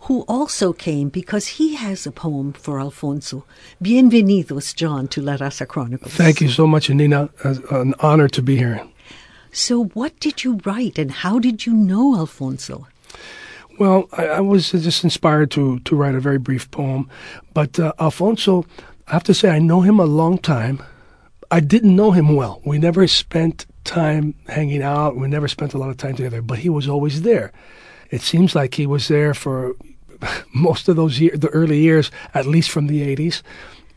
who 0.03 0.25
also 0.27 0.73
came 0.73 1.07
because 1.07 1.47
he 1.47 1.75
has 1.75 2.05
a 2.05 2.11
poem 2.11 2.51
for 2.51 2.79
Alfonso. 2.79 3.45
Bienvenidos, 3.81 4.75
John, 4.75 5.07
to 5.07 5.21
La 5.21 5.37
Raza 5.37 5.65
Chronicles. 5.65 6.13
Thank 6.13 6.41
you 6.41 6.49
so 6.49 6.67
much, 6.67 6.89
Anina. 6.89 7.29
It's 7.45 7.59
an 7.71 7.93
honor 7.99 8.27
to 8.27 8.41
be 8.41 8.57
here. 8.57 8.85
So, 9.53 9.85
what 9.85 10.19
did 10.19 10.43
you 10.43 10.59
write 10.65 10.99
and 10.99 11.11
how 11.11 11.39
did 11.39 11.65
you 11.65 11.73
know 11.73 12.17
Alfonso? 12.17 12.87
Well, 13.79 14.09
I, 14.11 14.25
I, 14.25 14.39
was 14.41 14.71
just 14.71 15.03
inspired 15.03 15.51
to 15.51 15.79
to 15.79 15.95
write 15.95 16.15
a 16.15 16.19
very 16.19 16.37
brief 16.37 16.69
poem, 16.69 17.09
but 17.53 17.79
uh, 17.79 17.93
Alfonso, 17.99 18.65
I 19.07 19.13
have 19.13 19.23
to 19.23 19.33
say, 19.33 19.49
I 19.49 19.59
know 19.59 19.81
him 19.81 19.99
a 19.99 20.05
long 20.05 20.37
time. 20.37 20.83
I 21.49 21.59
didn't 21.59 21.95
know 21.95 22.11
him 22.11 22.35
well. 22.35 22.61
We 22.65 22.77
never 22.77 23.07
spent 23.07 23.65
time 23.83 24.35
hanging 24.47 24.83
out. 24.83 25.15
We 25.15 25.27
never 25.27 25.47
spent 25.47 25.73
a 25.73 25.77
lot 25.77 25.89
of 25.89 25.97
time 25.97 26.15
together, 26.15 26.41
but 26.41 26.59
he 26.59 26.69
was 26.69 26.89
always 26.89 27.21
there. 27.21 27.51
It 28.09 28.21
seems 28.21 28.53
like 28.53 28.75
he 28.75 28.85
was 28.85 29.07
there 29.07 29.33
for 29.33 29.75
most 30.53 30.89
of 30.89 30.95
those 30.95 31.19
years, 31.19 31.39
the 31.39 31.49
early 31.49 31.79
years, 31.79 32.11
at 32.33 32.45
least 32.45 32.69
from 32.69 32.87
the 32.87 33.15
80s. 33.15 33.41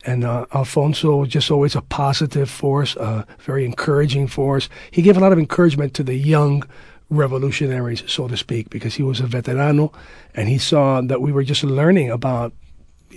And 0.05 0.25
uh, 0.25 0.47
Alfonso 0.55 1.17
was 1.17 1.31
just 1.31 1.51
always 1.51 1.75
a 1.75 1.83
positive 1.83 2.49
force, 2.49 2.95
a 2.97 3.27
very 3.41 3.65
encouraging 3.65 4.29
force. 4.29 4.69
He 4.93 5.03
gave 5.03 5.17
a 5.17 5.21
lot 5.21 5.33
of 5.33 5.39
encouragement 5.39 5.95
to 5.95 6.05
the 6.05 6.15
young 6.15 6.63
revolutionaries, 7.11 8.05
so 8.07 8.29
to 8.29 8.37
speak, 8.37 8.71
because 8.71 8.95
he 8.95 9.03
was 9.03 9.21
a 9.21 9.25
veterano 9.25 9.93
and 10.35 10.49
he 10.49 10.59
saw 10.59 11.01
that 11.01 11.21
we 11.21 11.33
were 11.33 11.45
just 11.45 11.65
learning 11.65 12.11
about 12.11 12.53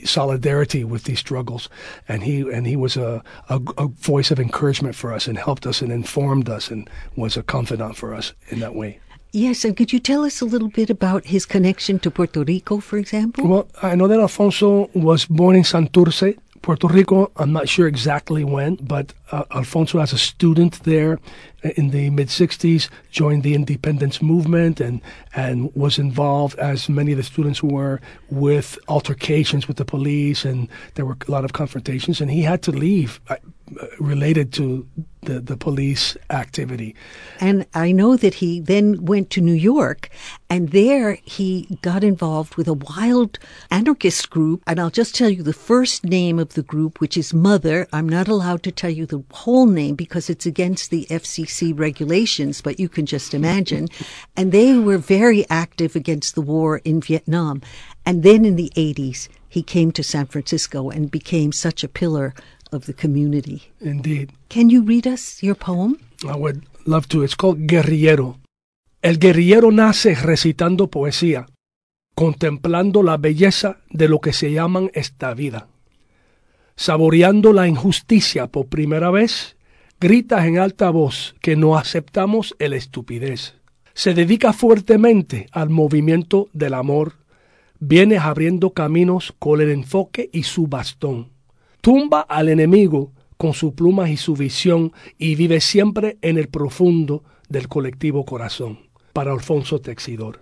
solidarity 0.06 0.84
with 0.84 1.04
these 1.04 1.20
struggles 1.20 1.68
and 2.08 2.24
he 2.24 2.42
and 2.42 2.68
he 2.68 2.76
was 2.76 2.96
a, 2.96 3.22
a, 3.50 3.60
a, 3.78 3.88
voice 3.88 4.32
of 4.32 4.40
encouragement 4.40 4.96
for 4.96 5.12
us 5.12 5.28
and 5.28 5.38
helped 5.38 5.66
us 5.66 5.82
and 5.82 5.92
informed 5.92 6.48
us 6.48 6.70
and 6.70 6.90
was 7.16 7.36
a 7.36 7.44
confidant 7.44 7.98
for 7.98 8.14
us 8.14 8.34
in 8.50 8.60
that 8.60 8.76
way 8.76 9.00
Yes, 9.32 9.64
and 9.64 9.78
could 9.78 9.94
you 9.94 10.00
tell 10.00 10.26
us 10.26 10.42
a 10.42 10.46
little 10.46 10.70
bit 10.70 10.90
about 10.90 11.26
his 11.26 11.46
connection 11.46 12.00
to 12.00 12.10
Puerto 12.10 12.44
Rico, 12.44 12.80
for 12.80 12.98
example? 12.98 13.48
Well, 13.48 13.68
I 13.82 13.94
know 13.96 14.08
that 14.08 14.20
Alfonso 14.20 14.90
was 14.94 15.26
born 15.26 15.56
in 15.56 15.62
Santurce, 15.62 16.36
Puerto 16.64 16.88
Rico. 16.88 17.32
I'm 17.38 17.54
not 17.54 17.70
sure 17.70 17.88
exactly 17.88 18.44
when, 18.44 18.76
but 18.76 19.14
uh, 19.32 19.44
Alfonso, 19.52 20.00
as 20.00 20.14
a 20.14 20.18
student 20.18 20.84
there 20.84 21.20
in 21.76 21.92
the 21.92 22.10
mid 22.10 22.30
60s, 22.30 22.90
joined 23.12 23.44
the 23.44 23.54
independence 23.54 24.20
movement 24.22 24.80
and, 24.80 25.00
and 25.36 25.74
was 25.76 26.00
involved, 26.00 26.58
as 26.58 26.90
many 26.90 27.12
of 27.12 27.18
the 27.18 27.24
students 27.24 27.62
were, 27.62 28.02
with 28.32 28.80
altercations 28.88 29.68
with 29.68 29.78
the 29.78 29.86
police, 29.86 30.44
and 30.44 30.68
there 30.96 31.06
were 31.06 31.18
a 31.28 31.32
lot 31.32 31.46
of 31.46 31.54
confrontations, 31.54 32.20
and 32.20 32.32
he 32.32 32.42
had 32.42 32.62
to 32.64 32.72
leave. 32.72 33.22
Related 34.00 34.54
to 34.54 34.88
the, 35.22 35.40
the 35.40 35.58
police 35.58 36.16
activity. 36.30 36.96
And 37.40 37.66
I 37.74 37.92
know 37.92 38.16
that 38.16 38.36
he 38.36 38.60
then 38.60 39.06
went 39.06 39.30
to 39.32 39.42
New 39.42 39.54
York 39.54 40.10
and 40.50 40.70
there 40.70 41.18
he 41.24 41.78
got 41.82 42.04
involved 42.04 42.56
with 42.56 42.68
a 42.68 42.74
wild 42.74 43.38
anarchist 43.70 44.30
group. 44.30 44.64
And 44.66 44.80
I'll 44.80 44.90
just 44.90 45.16
tell 45.16 45.30
you 45.30 45.44
the 45.44 45.54
first 45.54 46.06
name 46.06 46.40
of 46.40 46.54
the 46.54 46.64
group, 46.64 47.00
which 47.00 47.18
is 47.18 47.34
Mother. 47.34 47.88
I'm 47.92 48.08
not 48.08 48.28
allowed 48.28 48.64
to 48.64 48.72
tell 48.72 48.90
you 48.90 49.06
the 49.06 49.24
whole 49.32 49.66
name 49.66 49.96
because 49.96 50.30
it's 50.30 50.46
against 50.46 50.90
the 50.90 51.06
FCC 51.10 51.78
regulations, 51.78 52.62
but 52.62 52.80
you 52.80 52.90
can 52.90 53.06
just 53.06 53.34
imagine. 53.34 53.88
and 54.36 54.52
they 54.52 54.78
were 54.78 54.98
very 54.98 55.46
active 55.50 55.96
against 55.96 56.36
the 56.36 56.42
war 56.42 56.78
in 56.80 57.02
Vietnam. 57.02 57.62
And 58.06 58.24
then 58.24 58.46
in 58.46 58.56
the 58.56 58.72
80s, 58.76 59.28
he 59.48 59.64
came 59.64 59.92
to 59.92 60.04
San 60.04 60.28
Francisco 60.28 60.90
and 60.90 61.12
became 61.12 61.52
such 61.52 61.84
a 61.84 61.88
pillar 61.88 62.34
of 62.72 62.86
the 62.86 62.94
community. 62.94 63.72
Indeed. 63.80 64.32
Can 64.50 64.70
you 64.70 64.84
read 64.84 65.08
us 65.08 65.42
your 65.42 65.56
poem? 65.56 65.98
I 66.28 66.36
would 66.36 66.66
love 66.86 67.08
to. 67.10 67.24
It's 67.24 67.36
called 67.36 67.68
Guerrillero. 67.68 68.40
El 69.02 69.18
guerrillero 69.18 69.72
nace 69.72 70.14
recitando 70.16 70.88
poesía, 70.88 71.48
contemplando 72.16 73.02
la 73.02 73.18
belleza 73.18 73.78
de 73.90 74.10
lo 74.10 74.20
que 74.20 74.34
se 74.34 74.52
llaman 74.52 74.92
esta 74.94 75.34
vida. 75.34 75.68
Saboreando 76.76 77.54
la 77.54 77.68
injusticia 77.68 78.48
por 78.48 78.68
primera 78.68 79.10
vez, 79.10 79.56
grita 80.02 80.46
en 80.46 80.60
alta 80.60 80.90
voz 80.90 81.36
que 81.42 81.56
no 81.56 81.78
aceptamos 81.78 82.56
el 82.60 82.74
estupidez. 82.74 83.56
Se 83.94 84.14
dedica 84.14 84.54
fuertemente 84.54 85.48
al 85.52 85.70
movimiento 85.70 86.50
del 86.52 86.74
amor, 86.74 87.14
viene 87.80 88.18
abriendo 88.18 88.72
caminos 88.72 89.34
con 89.40 89.62
el 89.62 89.70
enfoque 89.72 90.30
y 90.34 90.44
su 90.44 90.68
bastón 90.68 91.39
tumba 91.82 92.22
al 92.22 92.50
enemigo 92.50 93.12
con 93.38 93.54
su 93.54 93.74
pluma 93.74 94.10
y 94.10 94.18
su 94.18 94.36
visión 94.36 94.92
y 95.18 95.36
vive 95.36 95.62
siempre 95.62 96.18
en 96.22 96.38
el 96.38 96.50
profundo 96.50 97.24
del 97.48 97.68
colectivo 97.68 98.26
corazón. 98.26 98.80
Para 99.14 99.32
Alfonso 99.32 99.80
Texidor. 99.80 100.42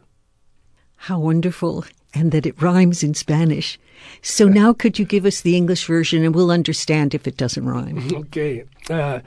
How 1.07 1.19
wonderful, 1.19 1.85
and 2.13 2.31
that 2.31 2.45
it 2.45 2.59
rhymes 2.59 3.03
in 3.03 3.13
Spanish. 3.13 3.79
So 4.21 4.47
now 4.47 4.73
could 4.73 4.97
you 4.97 5.05
give 5.05 5.25
us 5.25 5.41
the 5.41 5.55
English 5.55 5.85
version 5.85 6.23
and 6.23 6.35
we'll 6.35 6.51
understand 6.51 7.13
if 7.13 7.27
it 7.27 7.37
doesn't 7.37 7.65
rhyme? 7.65 8.01
Okay. 8.13 8.63
Uh, 8.89 9.19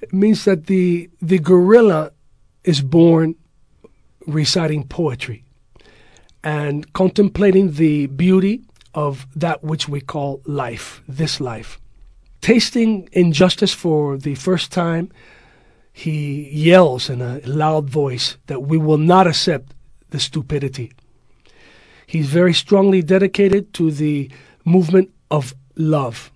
it 0.00 0.12
means 0.12 0.44
that 0.44 0.66
the, 0.66 1.10
the 1.20 1.38
guerrilla 1.38 2.12
is 2.64 2.80
born 2.80 3.34
reciting 4.26 4.84
poetry 4.84 5.44
and 6.42 6.92
contemplating 6.92 7.72
the 7.72 8.06
beauty 8.06 8.62
of 8.94 9.26
that 9.34 9.62
which 9.62 9.88
we 9.88 10.00
call 10.00 10.40
life, 10.44 11.02
this 11.08 11.40
life. 11.40 11.80
Tasting 12.40 13.08
injustice 13.12 13.72
for 13.72 14.16
the 14.16 14.34
first 14.34 14.72
time, 14.72 15.10
he 15.92 16.48
yells 16.50 17.08
in 17.10 17.20
a 17.20 17.40
loud 17.44 17.88
voice 17.88 18.36
that 18.46 18.62
we 18.62 18.78
will 18.78 18.98
not 18.98 19.26
accept 19.26 19.74
the 20.10 20.18
stupidity. 20.18 20.92
He's 22.06 22.28
very 22.28 22.54
strongly 22.54 23.02
dedicated 23.02 23.72
to 23.74 23.90
the 23.90 24.30
movement 24.64 25.10
of 25.30 25.54
love. 25.76 26.30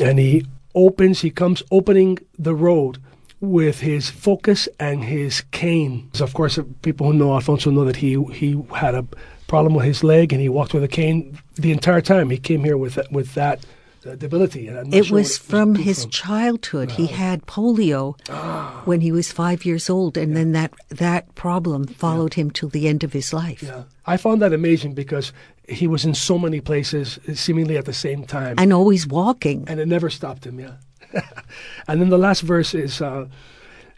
And 0.00 0.18
he 0.18 0.46
opens, 0.74 1.20
he 1.20 1.30
comes 1.30 1.62
opening 1.70 2.18
the 2.38 2.54
road 2.54 2.98
with 3.40 3.80
his 3.80 4.10
focus 4.10 4.68
and 4.80 5.04
his 5.04 5.42
cane. 5.50 6.10
Of 6.20 6.34
course, 6.34 6.58
people 6.82 7.06
who 7.06 7.12
know 7.12 7.34
Alfonso 7.34 7.70
know 7.70 7.84
that 7.84 7.96
he, 7.96 8.22
he 8.32 8.62
had 8.74 8.94
a 8.94 9.06
problem 9.46 9.74
with 9.74 9.84
his 9.84 10.02
leg, 10.02 10.32
and 10.32 10.40
he 10.40 10.48
walked 10.48 10.74
with 10.74 10.84
a 10.84 10.88
cane 10.88 11.38
the 11.54 11.72
entire 11.72 12.00
time. 12.00 12.30
He 12.30 12.38
came 12.38 12.64
here 12.64 12.76
with 12.76 12.98
with 13.10 13.34
that 13.34 13.64
uh, 14.06 14.14
debility. 14.14 14.68
it 14.68 15.06
sure 15.06 15.14
was 15.16 15.38
from 15.38 15.72
was 15.74 15.84
his 15.84 16.02
from. 16.02 16.10
childhood. 16.10 16.90
He 16.92 17.06
had 17.06 17.46
polio 17.46 18.18
ah. 18.28 18.82
when 18.84 19.00
he 19.00 19.12
was 19.12 19.32
five 19.32 19.64
years 19.64 19.90
old, 19.90 20.16
and 20.16 20.32
yeah. 20.32 20.38
then 20.38 20.52
that 20.52 20.74
that 20.88 21.34
problem 21.34 21.86
followed 21.86 22.36
yeah. 22.36 22.42
him 22.42 22.50
till 22.50 22.68
the 22.68 22.88
end 22.88 23.04
of 23.04 23.12
his 23.12 23.32
life. 23.32 23.62
Yeah, 23.62 23.84
I 24.06 24.16
found 24.16 24.42
that 24.42 24.52
amazing 24.52 24.94
because 24.94 25.32
he 25.68 25.86
was 25.86 26.04
in 26.04 26.14
so 26.14 26.38
many 26.38 26.60
places, 26.60 27.18
seemingly 27.34 27.76
at 27.76 27.84
the 27.84 27.92
same 27.92 28.24
time, 28.24 28.56
and 28.58 28.72
always 28.72 29.06
walking, 29.06 29.64
and 29.68 29.80
it 29.80 29.88
never 29.88 30.10
stopped 30.10 30.46
him. 30.46 30.60
Yeah, 30.60 30.74
and 31.88 32.00
then 32.00 32.08
the 32.08 32.18
last 32.18 32.42
verse 32.42 32.74
is. 32.74 33.00
Uh, 33.00 33.26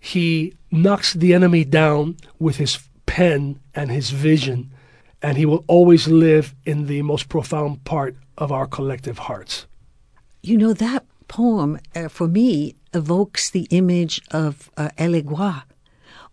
he 0.01 0.55
knocks 0.71 1.13
the 1.13 1.35
enemy 1.35 1.65
down 1.65 2.17
with 2.39 2.57
his 2.57 2.79
pen 3.07 3.59
and 3.75 3.91
his 3.91 4.11
vision 4.11 4.71
and 5.23 5.37
he 5.37 5.47
will 5.47 5.65
always 5.67 6.09
live 6.09 6.55
in 6.65 6.87
the 6.87 7.03
most 7.03 7.29
profound 7.29 7.85
part 7.85 8.17
of 8.37 8.53
our 8.53 8.67
collective 8.67 9.19
hearts. 9.19 9.67
You 10.43 10.57
know, 10.57 10.73
that 10.73 11.05
poem, 11.27 11.79
uh, 11.95 12.09
for 12.09 12.29
me, 12.29 12.77
evokes 12.95 13.51
the 13.51 13.67
image 13.71 14.21
of 14.31 14.71
uh, 14.77 14.91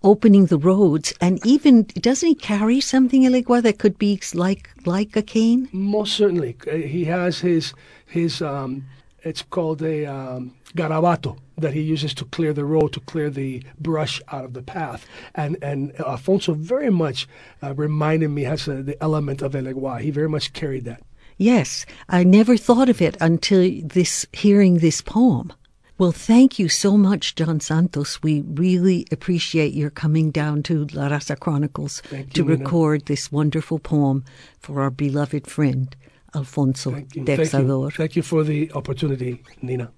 opening 0.03 0.45
the 0.45 0.57
roads, 0.57 1.13
and 1.19 1.43
even 1.45 1.83
doesn't 1.83 2.29
he 2.29 2.35
carry 2.35 2.79
something 2.79 3.23
Elegua 3.23 3.61
that 3.63 3.79
could 3.79 3.97
be 3.97 4.19
like 4.33 4.69
like 4.85 5.15
a 5.15 5.21
cane? 5.21 5.67
Most 5.71 6.13
certainly, 6.13 6.55
uh, 6.67 6.75
he 6.75 7.05
has 7.05 7.39
his 7.39 7.73
his. 8.05 8.41
Um, 8.41 8.85
it's 9.25 9.41
called 9.41 9.81
a 9.81 10.05
um, 10.05 10.55
garabato 10.75 11.37
that 11.57 11.73
he 11.73 11.81
uses 11.81 12.13
to 12.13 12.25
clear 12.25 12.53
the 12.53 12.63
road, 12.63 12.93
to 12.93 12.99
clear 13.01 13.29
the 13.29 13.63
brush 13.79 14.21
out 14.31 14.45
of 14.45 14.53
the 14.53 14.61
path. 14.61 15.05
And 15.33 15.57
and 15.61 15.99
Alfonso 15.99 16.53
very 16.53 16.91
much 16.91 17.27
uh, 17.61 17.73
reminded 17.73 18.29
me 18.29 18.43
has 18.43 18.67
a, 18.67 18.83
the 18.83 19.01
element 19.03 19.41
of 19.41 19.53
Elegua. 19.53 19.99
He 19.99 20.11
very 20.11 20.29
much 20.29 20.53
carried 20.53 20.85
that. 20.85 21.01
Yes, 21.37 21.85
I 22.07 22.23
never 22.23 22.55
thought 22.55 22.87
of 22.87 23.01
it 23.01 23.17
until 23.19 23.81
this 23.83 24.25
hearing 24.31 24.75
this 24.77 25.01
poem. 25.01 25.51
Well, 25.97 26.11
thank 26.11 26.59
you 26.59 26.67
so 26.67 26.97
much, 26.97 27.35
John 27.35 27.61
Santos. 27.61 28.21
We 28.21 28.41
really 28.41 29.07
appreciate 29.13 29.73
your 29.73 29.89
coming 29.89 30.29
down 30.29 30.61
to 30.63 30.85
La 30.87 31.07
Raza 31.07 31.39
Chronicles 31.39 32.01
you, 32.11 32.25
to 32.25 32.43
Nina. 32.43 32.57
record 32.57 33.05
this 33.05 33.31
wonderful 33.31 33.79
poem 33.79 34.25
for 34.59 34.81
our 34.81 34.89
beloved 34.91 35.47
friend, 35.47 35.95
Alfonso 36.35 36.91
thank 36.91 37.15
you. 37.15 37.23
Texador. 37.23 37.91
Thank 37.91 37.91
you. 37.91 37.97
thank 37.97 38.15
you 38.15 38.23
for 38.23 38.43
the 38.43 38.71
opportunity, 38.73 39.41
Nina. 39.61 39.91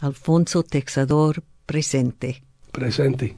Alfonso 0.00 0.62
Texador 0.62 1.42
presente. 1.66 2.42
Presente. 2.70 3.36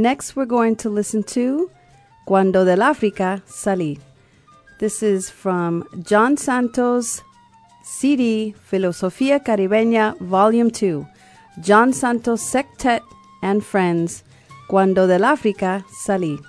Next, 0.00 0.34
we're 0.34 0.46
going 0.46 0.76
to 0.76 0.88
listen 0.88 1.22
to 1.24 1.70
Cuando 2.24 2.64
del 2.64 2.78
África 2.80 3.42
Salí. 3.46 4.00
This 4.78 5.02
is 5.02 5.28
from 5.28 5.84
John 6.02 6.38
Santos' 6.38 7.20
CD 7.84 8.54
Filosofía 8.70 9.44
Caribeña, 9.44 10.16
Volume 10.18 10.70
2, 10.70 11.06
John 11.60 11.92
Santos 11.92 12.40
Sextet 12.40 13.02
and 13.42 13.62
Friends, 13.62 14.24
Cuando 14.70 15.06
del 15.06 15.22
África 15.22 15.84
Salí. 15.90 16.40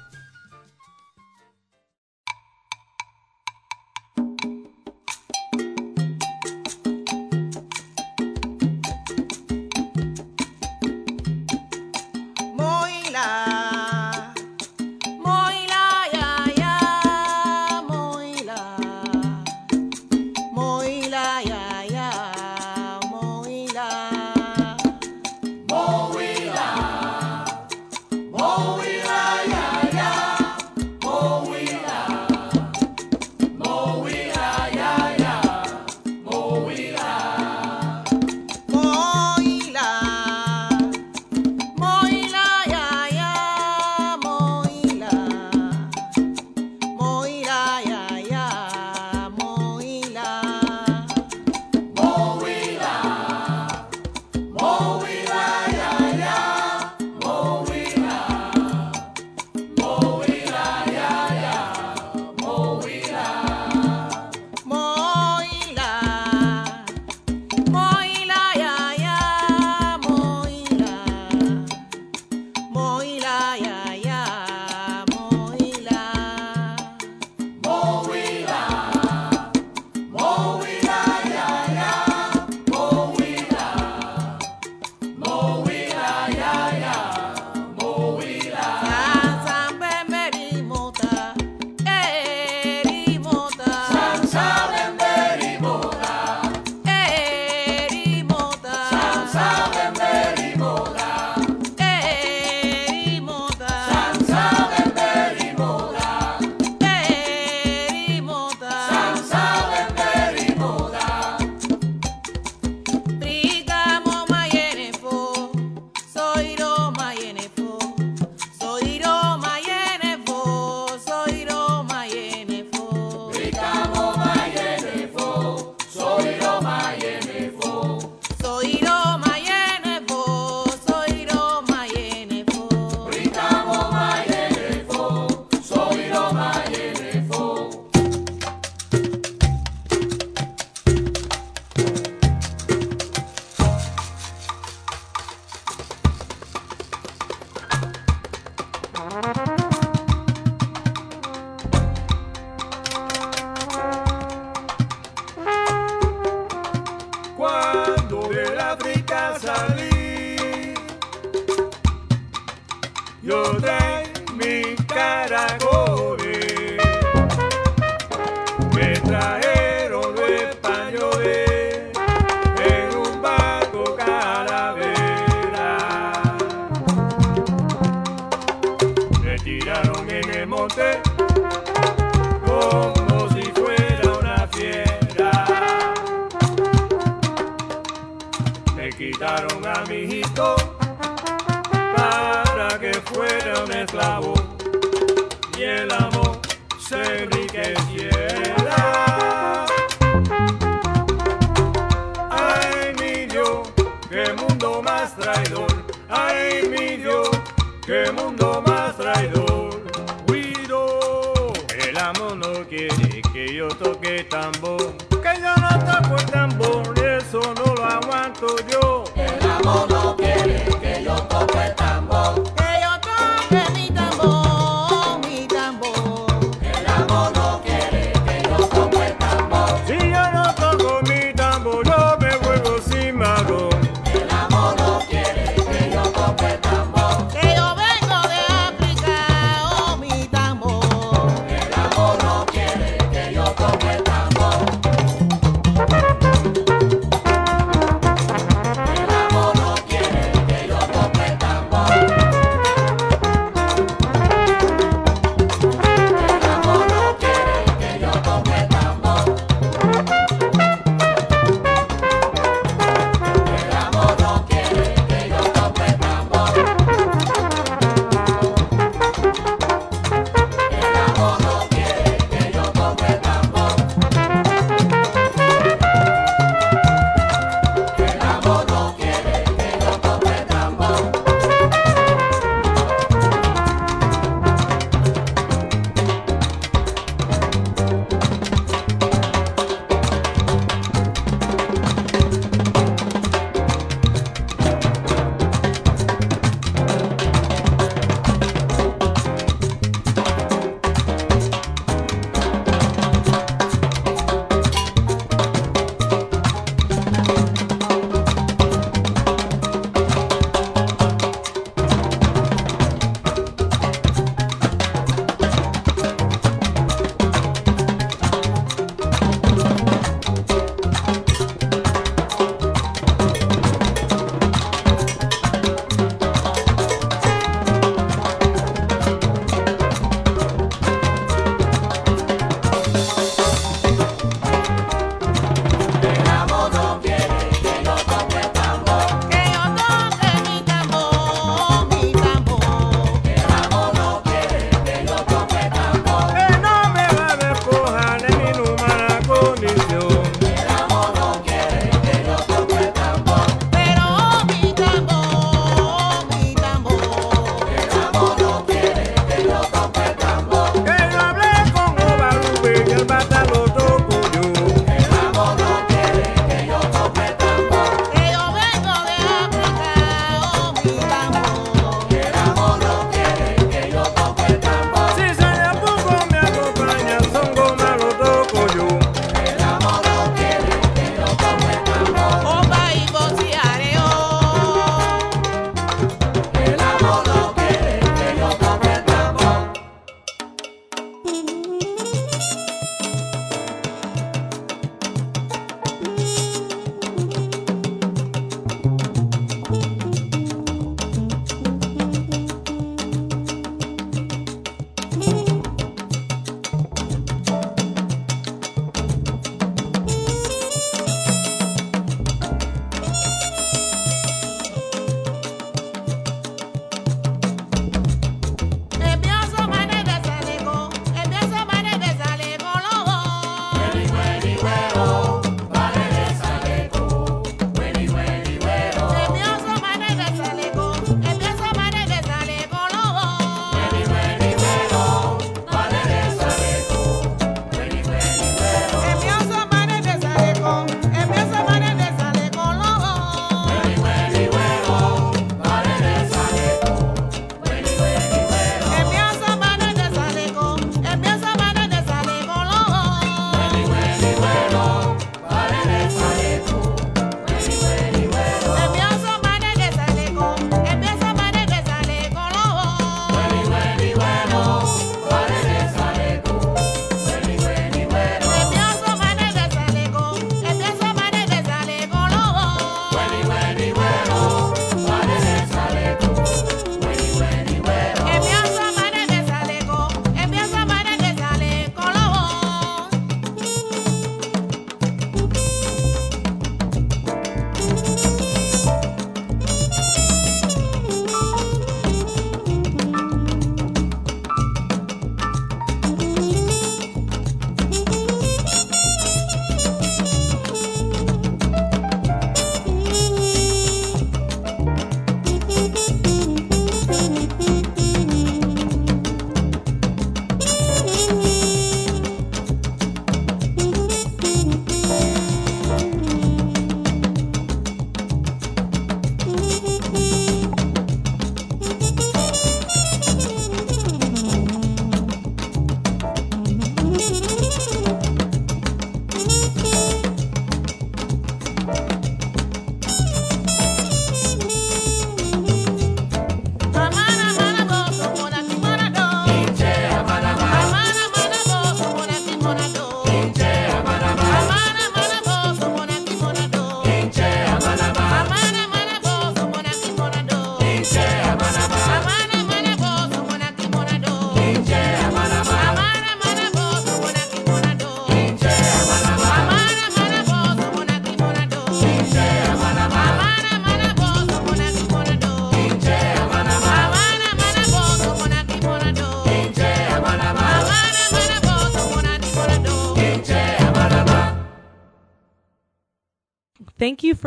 qué 207.86 208.12
mundo 208.12 208.64
más 208.66 208.98
traidor. 208.98 209.82
Guido, 210.28 211.54
el 211.88 211.98
amo 211.98 212.36
no 212.36 212.68
quiere 212.68 213.22
que 213.34 213.54
yo 213.56 213.68
toque 213.70 214.24
tambor, 214.26 214.96
que 215.10 215.42
yo 215.42 215.56
no 215.56 215.70
toco 215.86 216.16
tambor, 216.32 217.00
eso 217.00 217.42
no 217.56 217.74
lo 217.76 217.86
aguanto 217.86 218.56
yo. 218.70 219.04
El 219.16 219.50
amo 219.50 219.86
no 219.90 220.18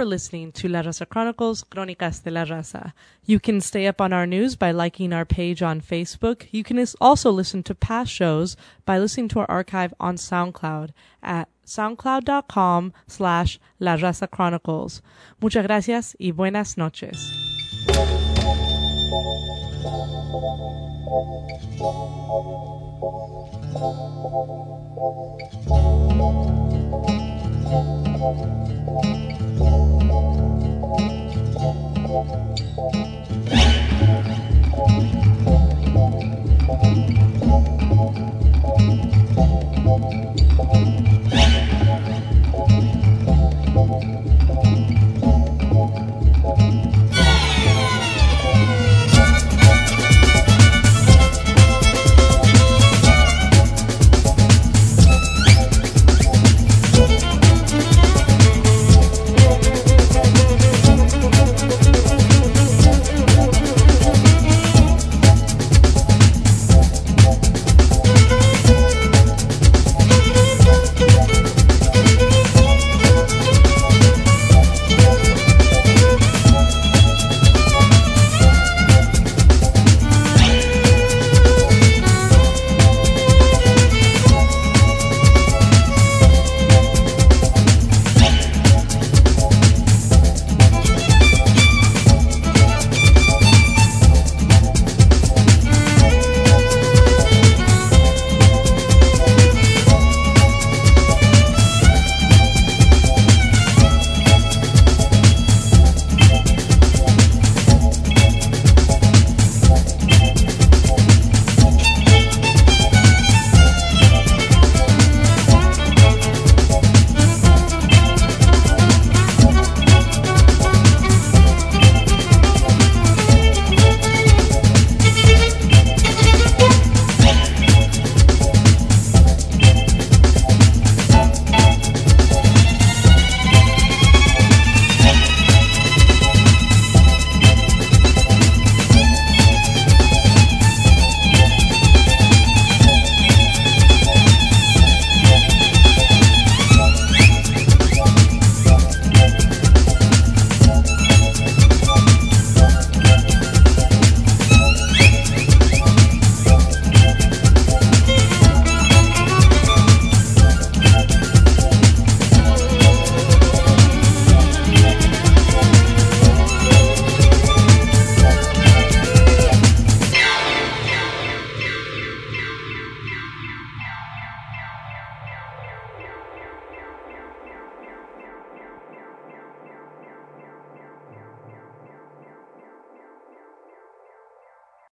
for 0.05 0.11
listening 0.11 0.53
to 0.53 0.69
La 0.69 0.83
Raza 0.83 1.09
Chronicles, 1.09 1.65
Crónicas 1.65 2.23
de 2.23 2.31
la 2.31 2.45
Raza. 2.45 2.93
You 3.25 3.41
can 3.41 3.63
stay 3.63 3.87
up 3.87 4.03
on 4.03 4.13
our 4.13 4.27
news 4.27 4.55
by 4.55 4.71
liking 4.71 5.15
our 5.15 5.25
page 5.25 5.63
on 5.63 5.81
Facebook. 5.81 6.47
You 6.51 6.63
can 6.63 6.85
also 7.01 7.31
listen 7.31 7.63
to 7.63 7.75
past 7.75 8.13
shows 8.13 8.55
by 8.85 8.99
listening 8.99 9.29
to 9.29 9.41
our 9.41 9.51
archive 9.51 9.95
on 9.99 10.17
SoundCloud 10.17 10.91
at 11.23 11.49
soundcloud.com 11.67 12.93
slash 13.07 13.59
La 13.81 13.97
Raza 13.97 14.31
Chronicles. 14.31 15.01
Muchas 15.41 15.67
gracias 15.67 16.15
y 16.21 16.33
buenas 16.33 16.77
noches. 16.77 17.17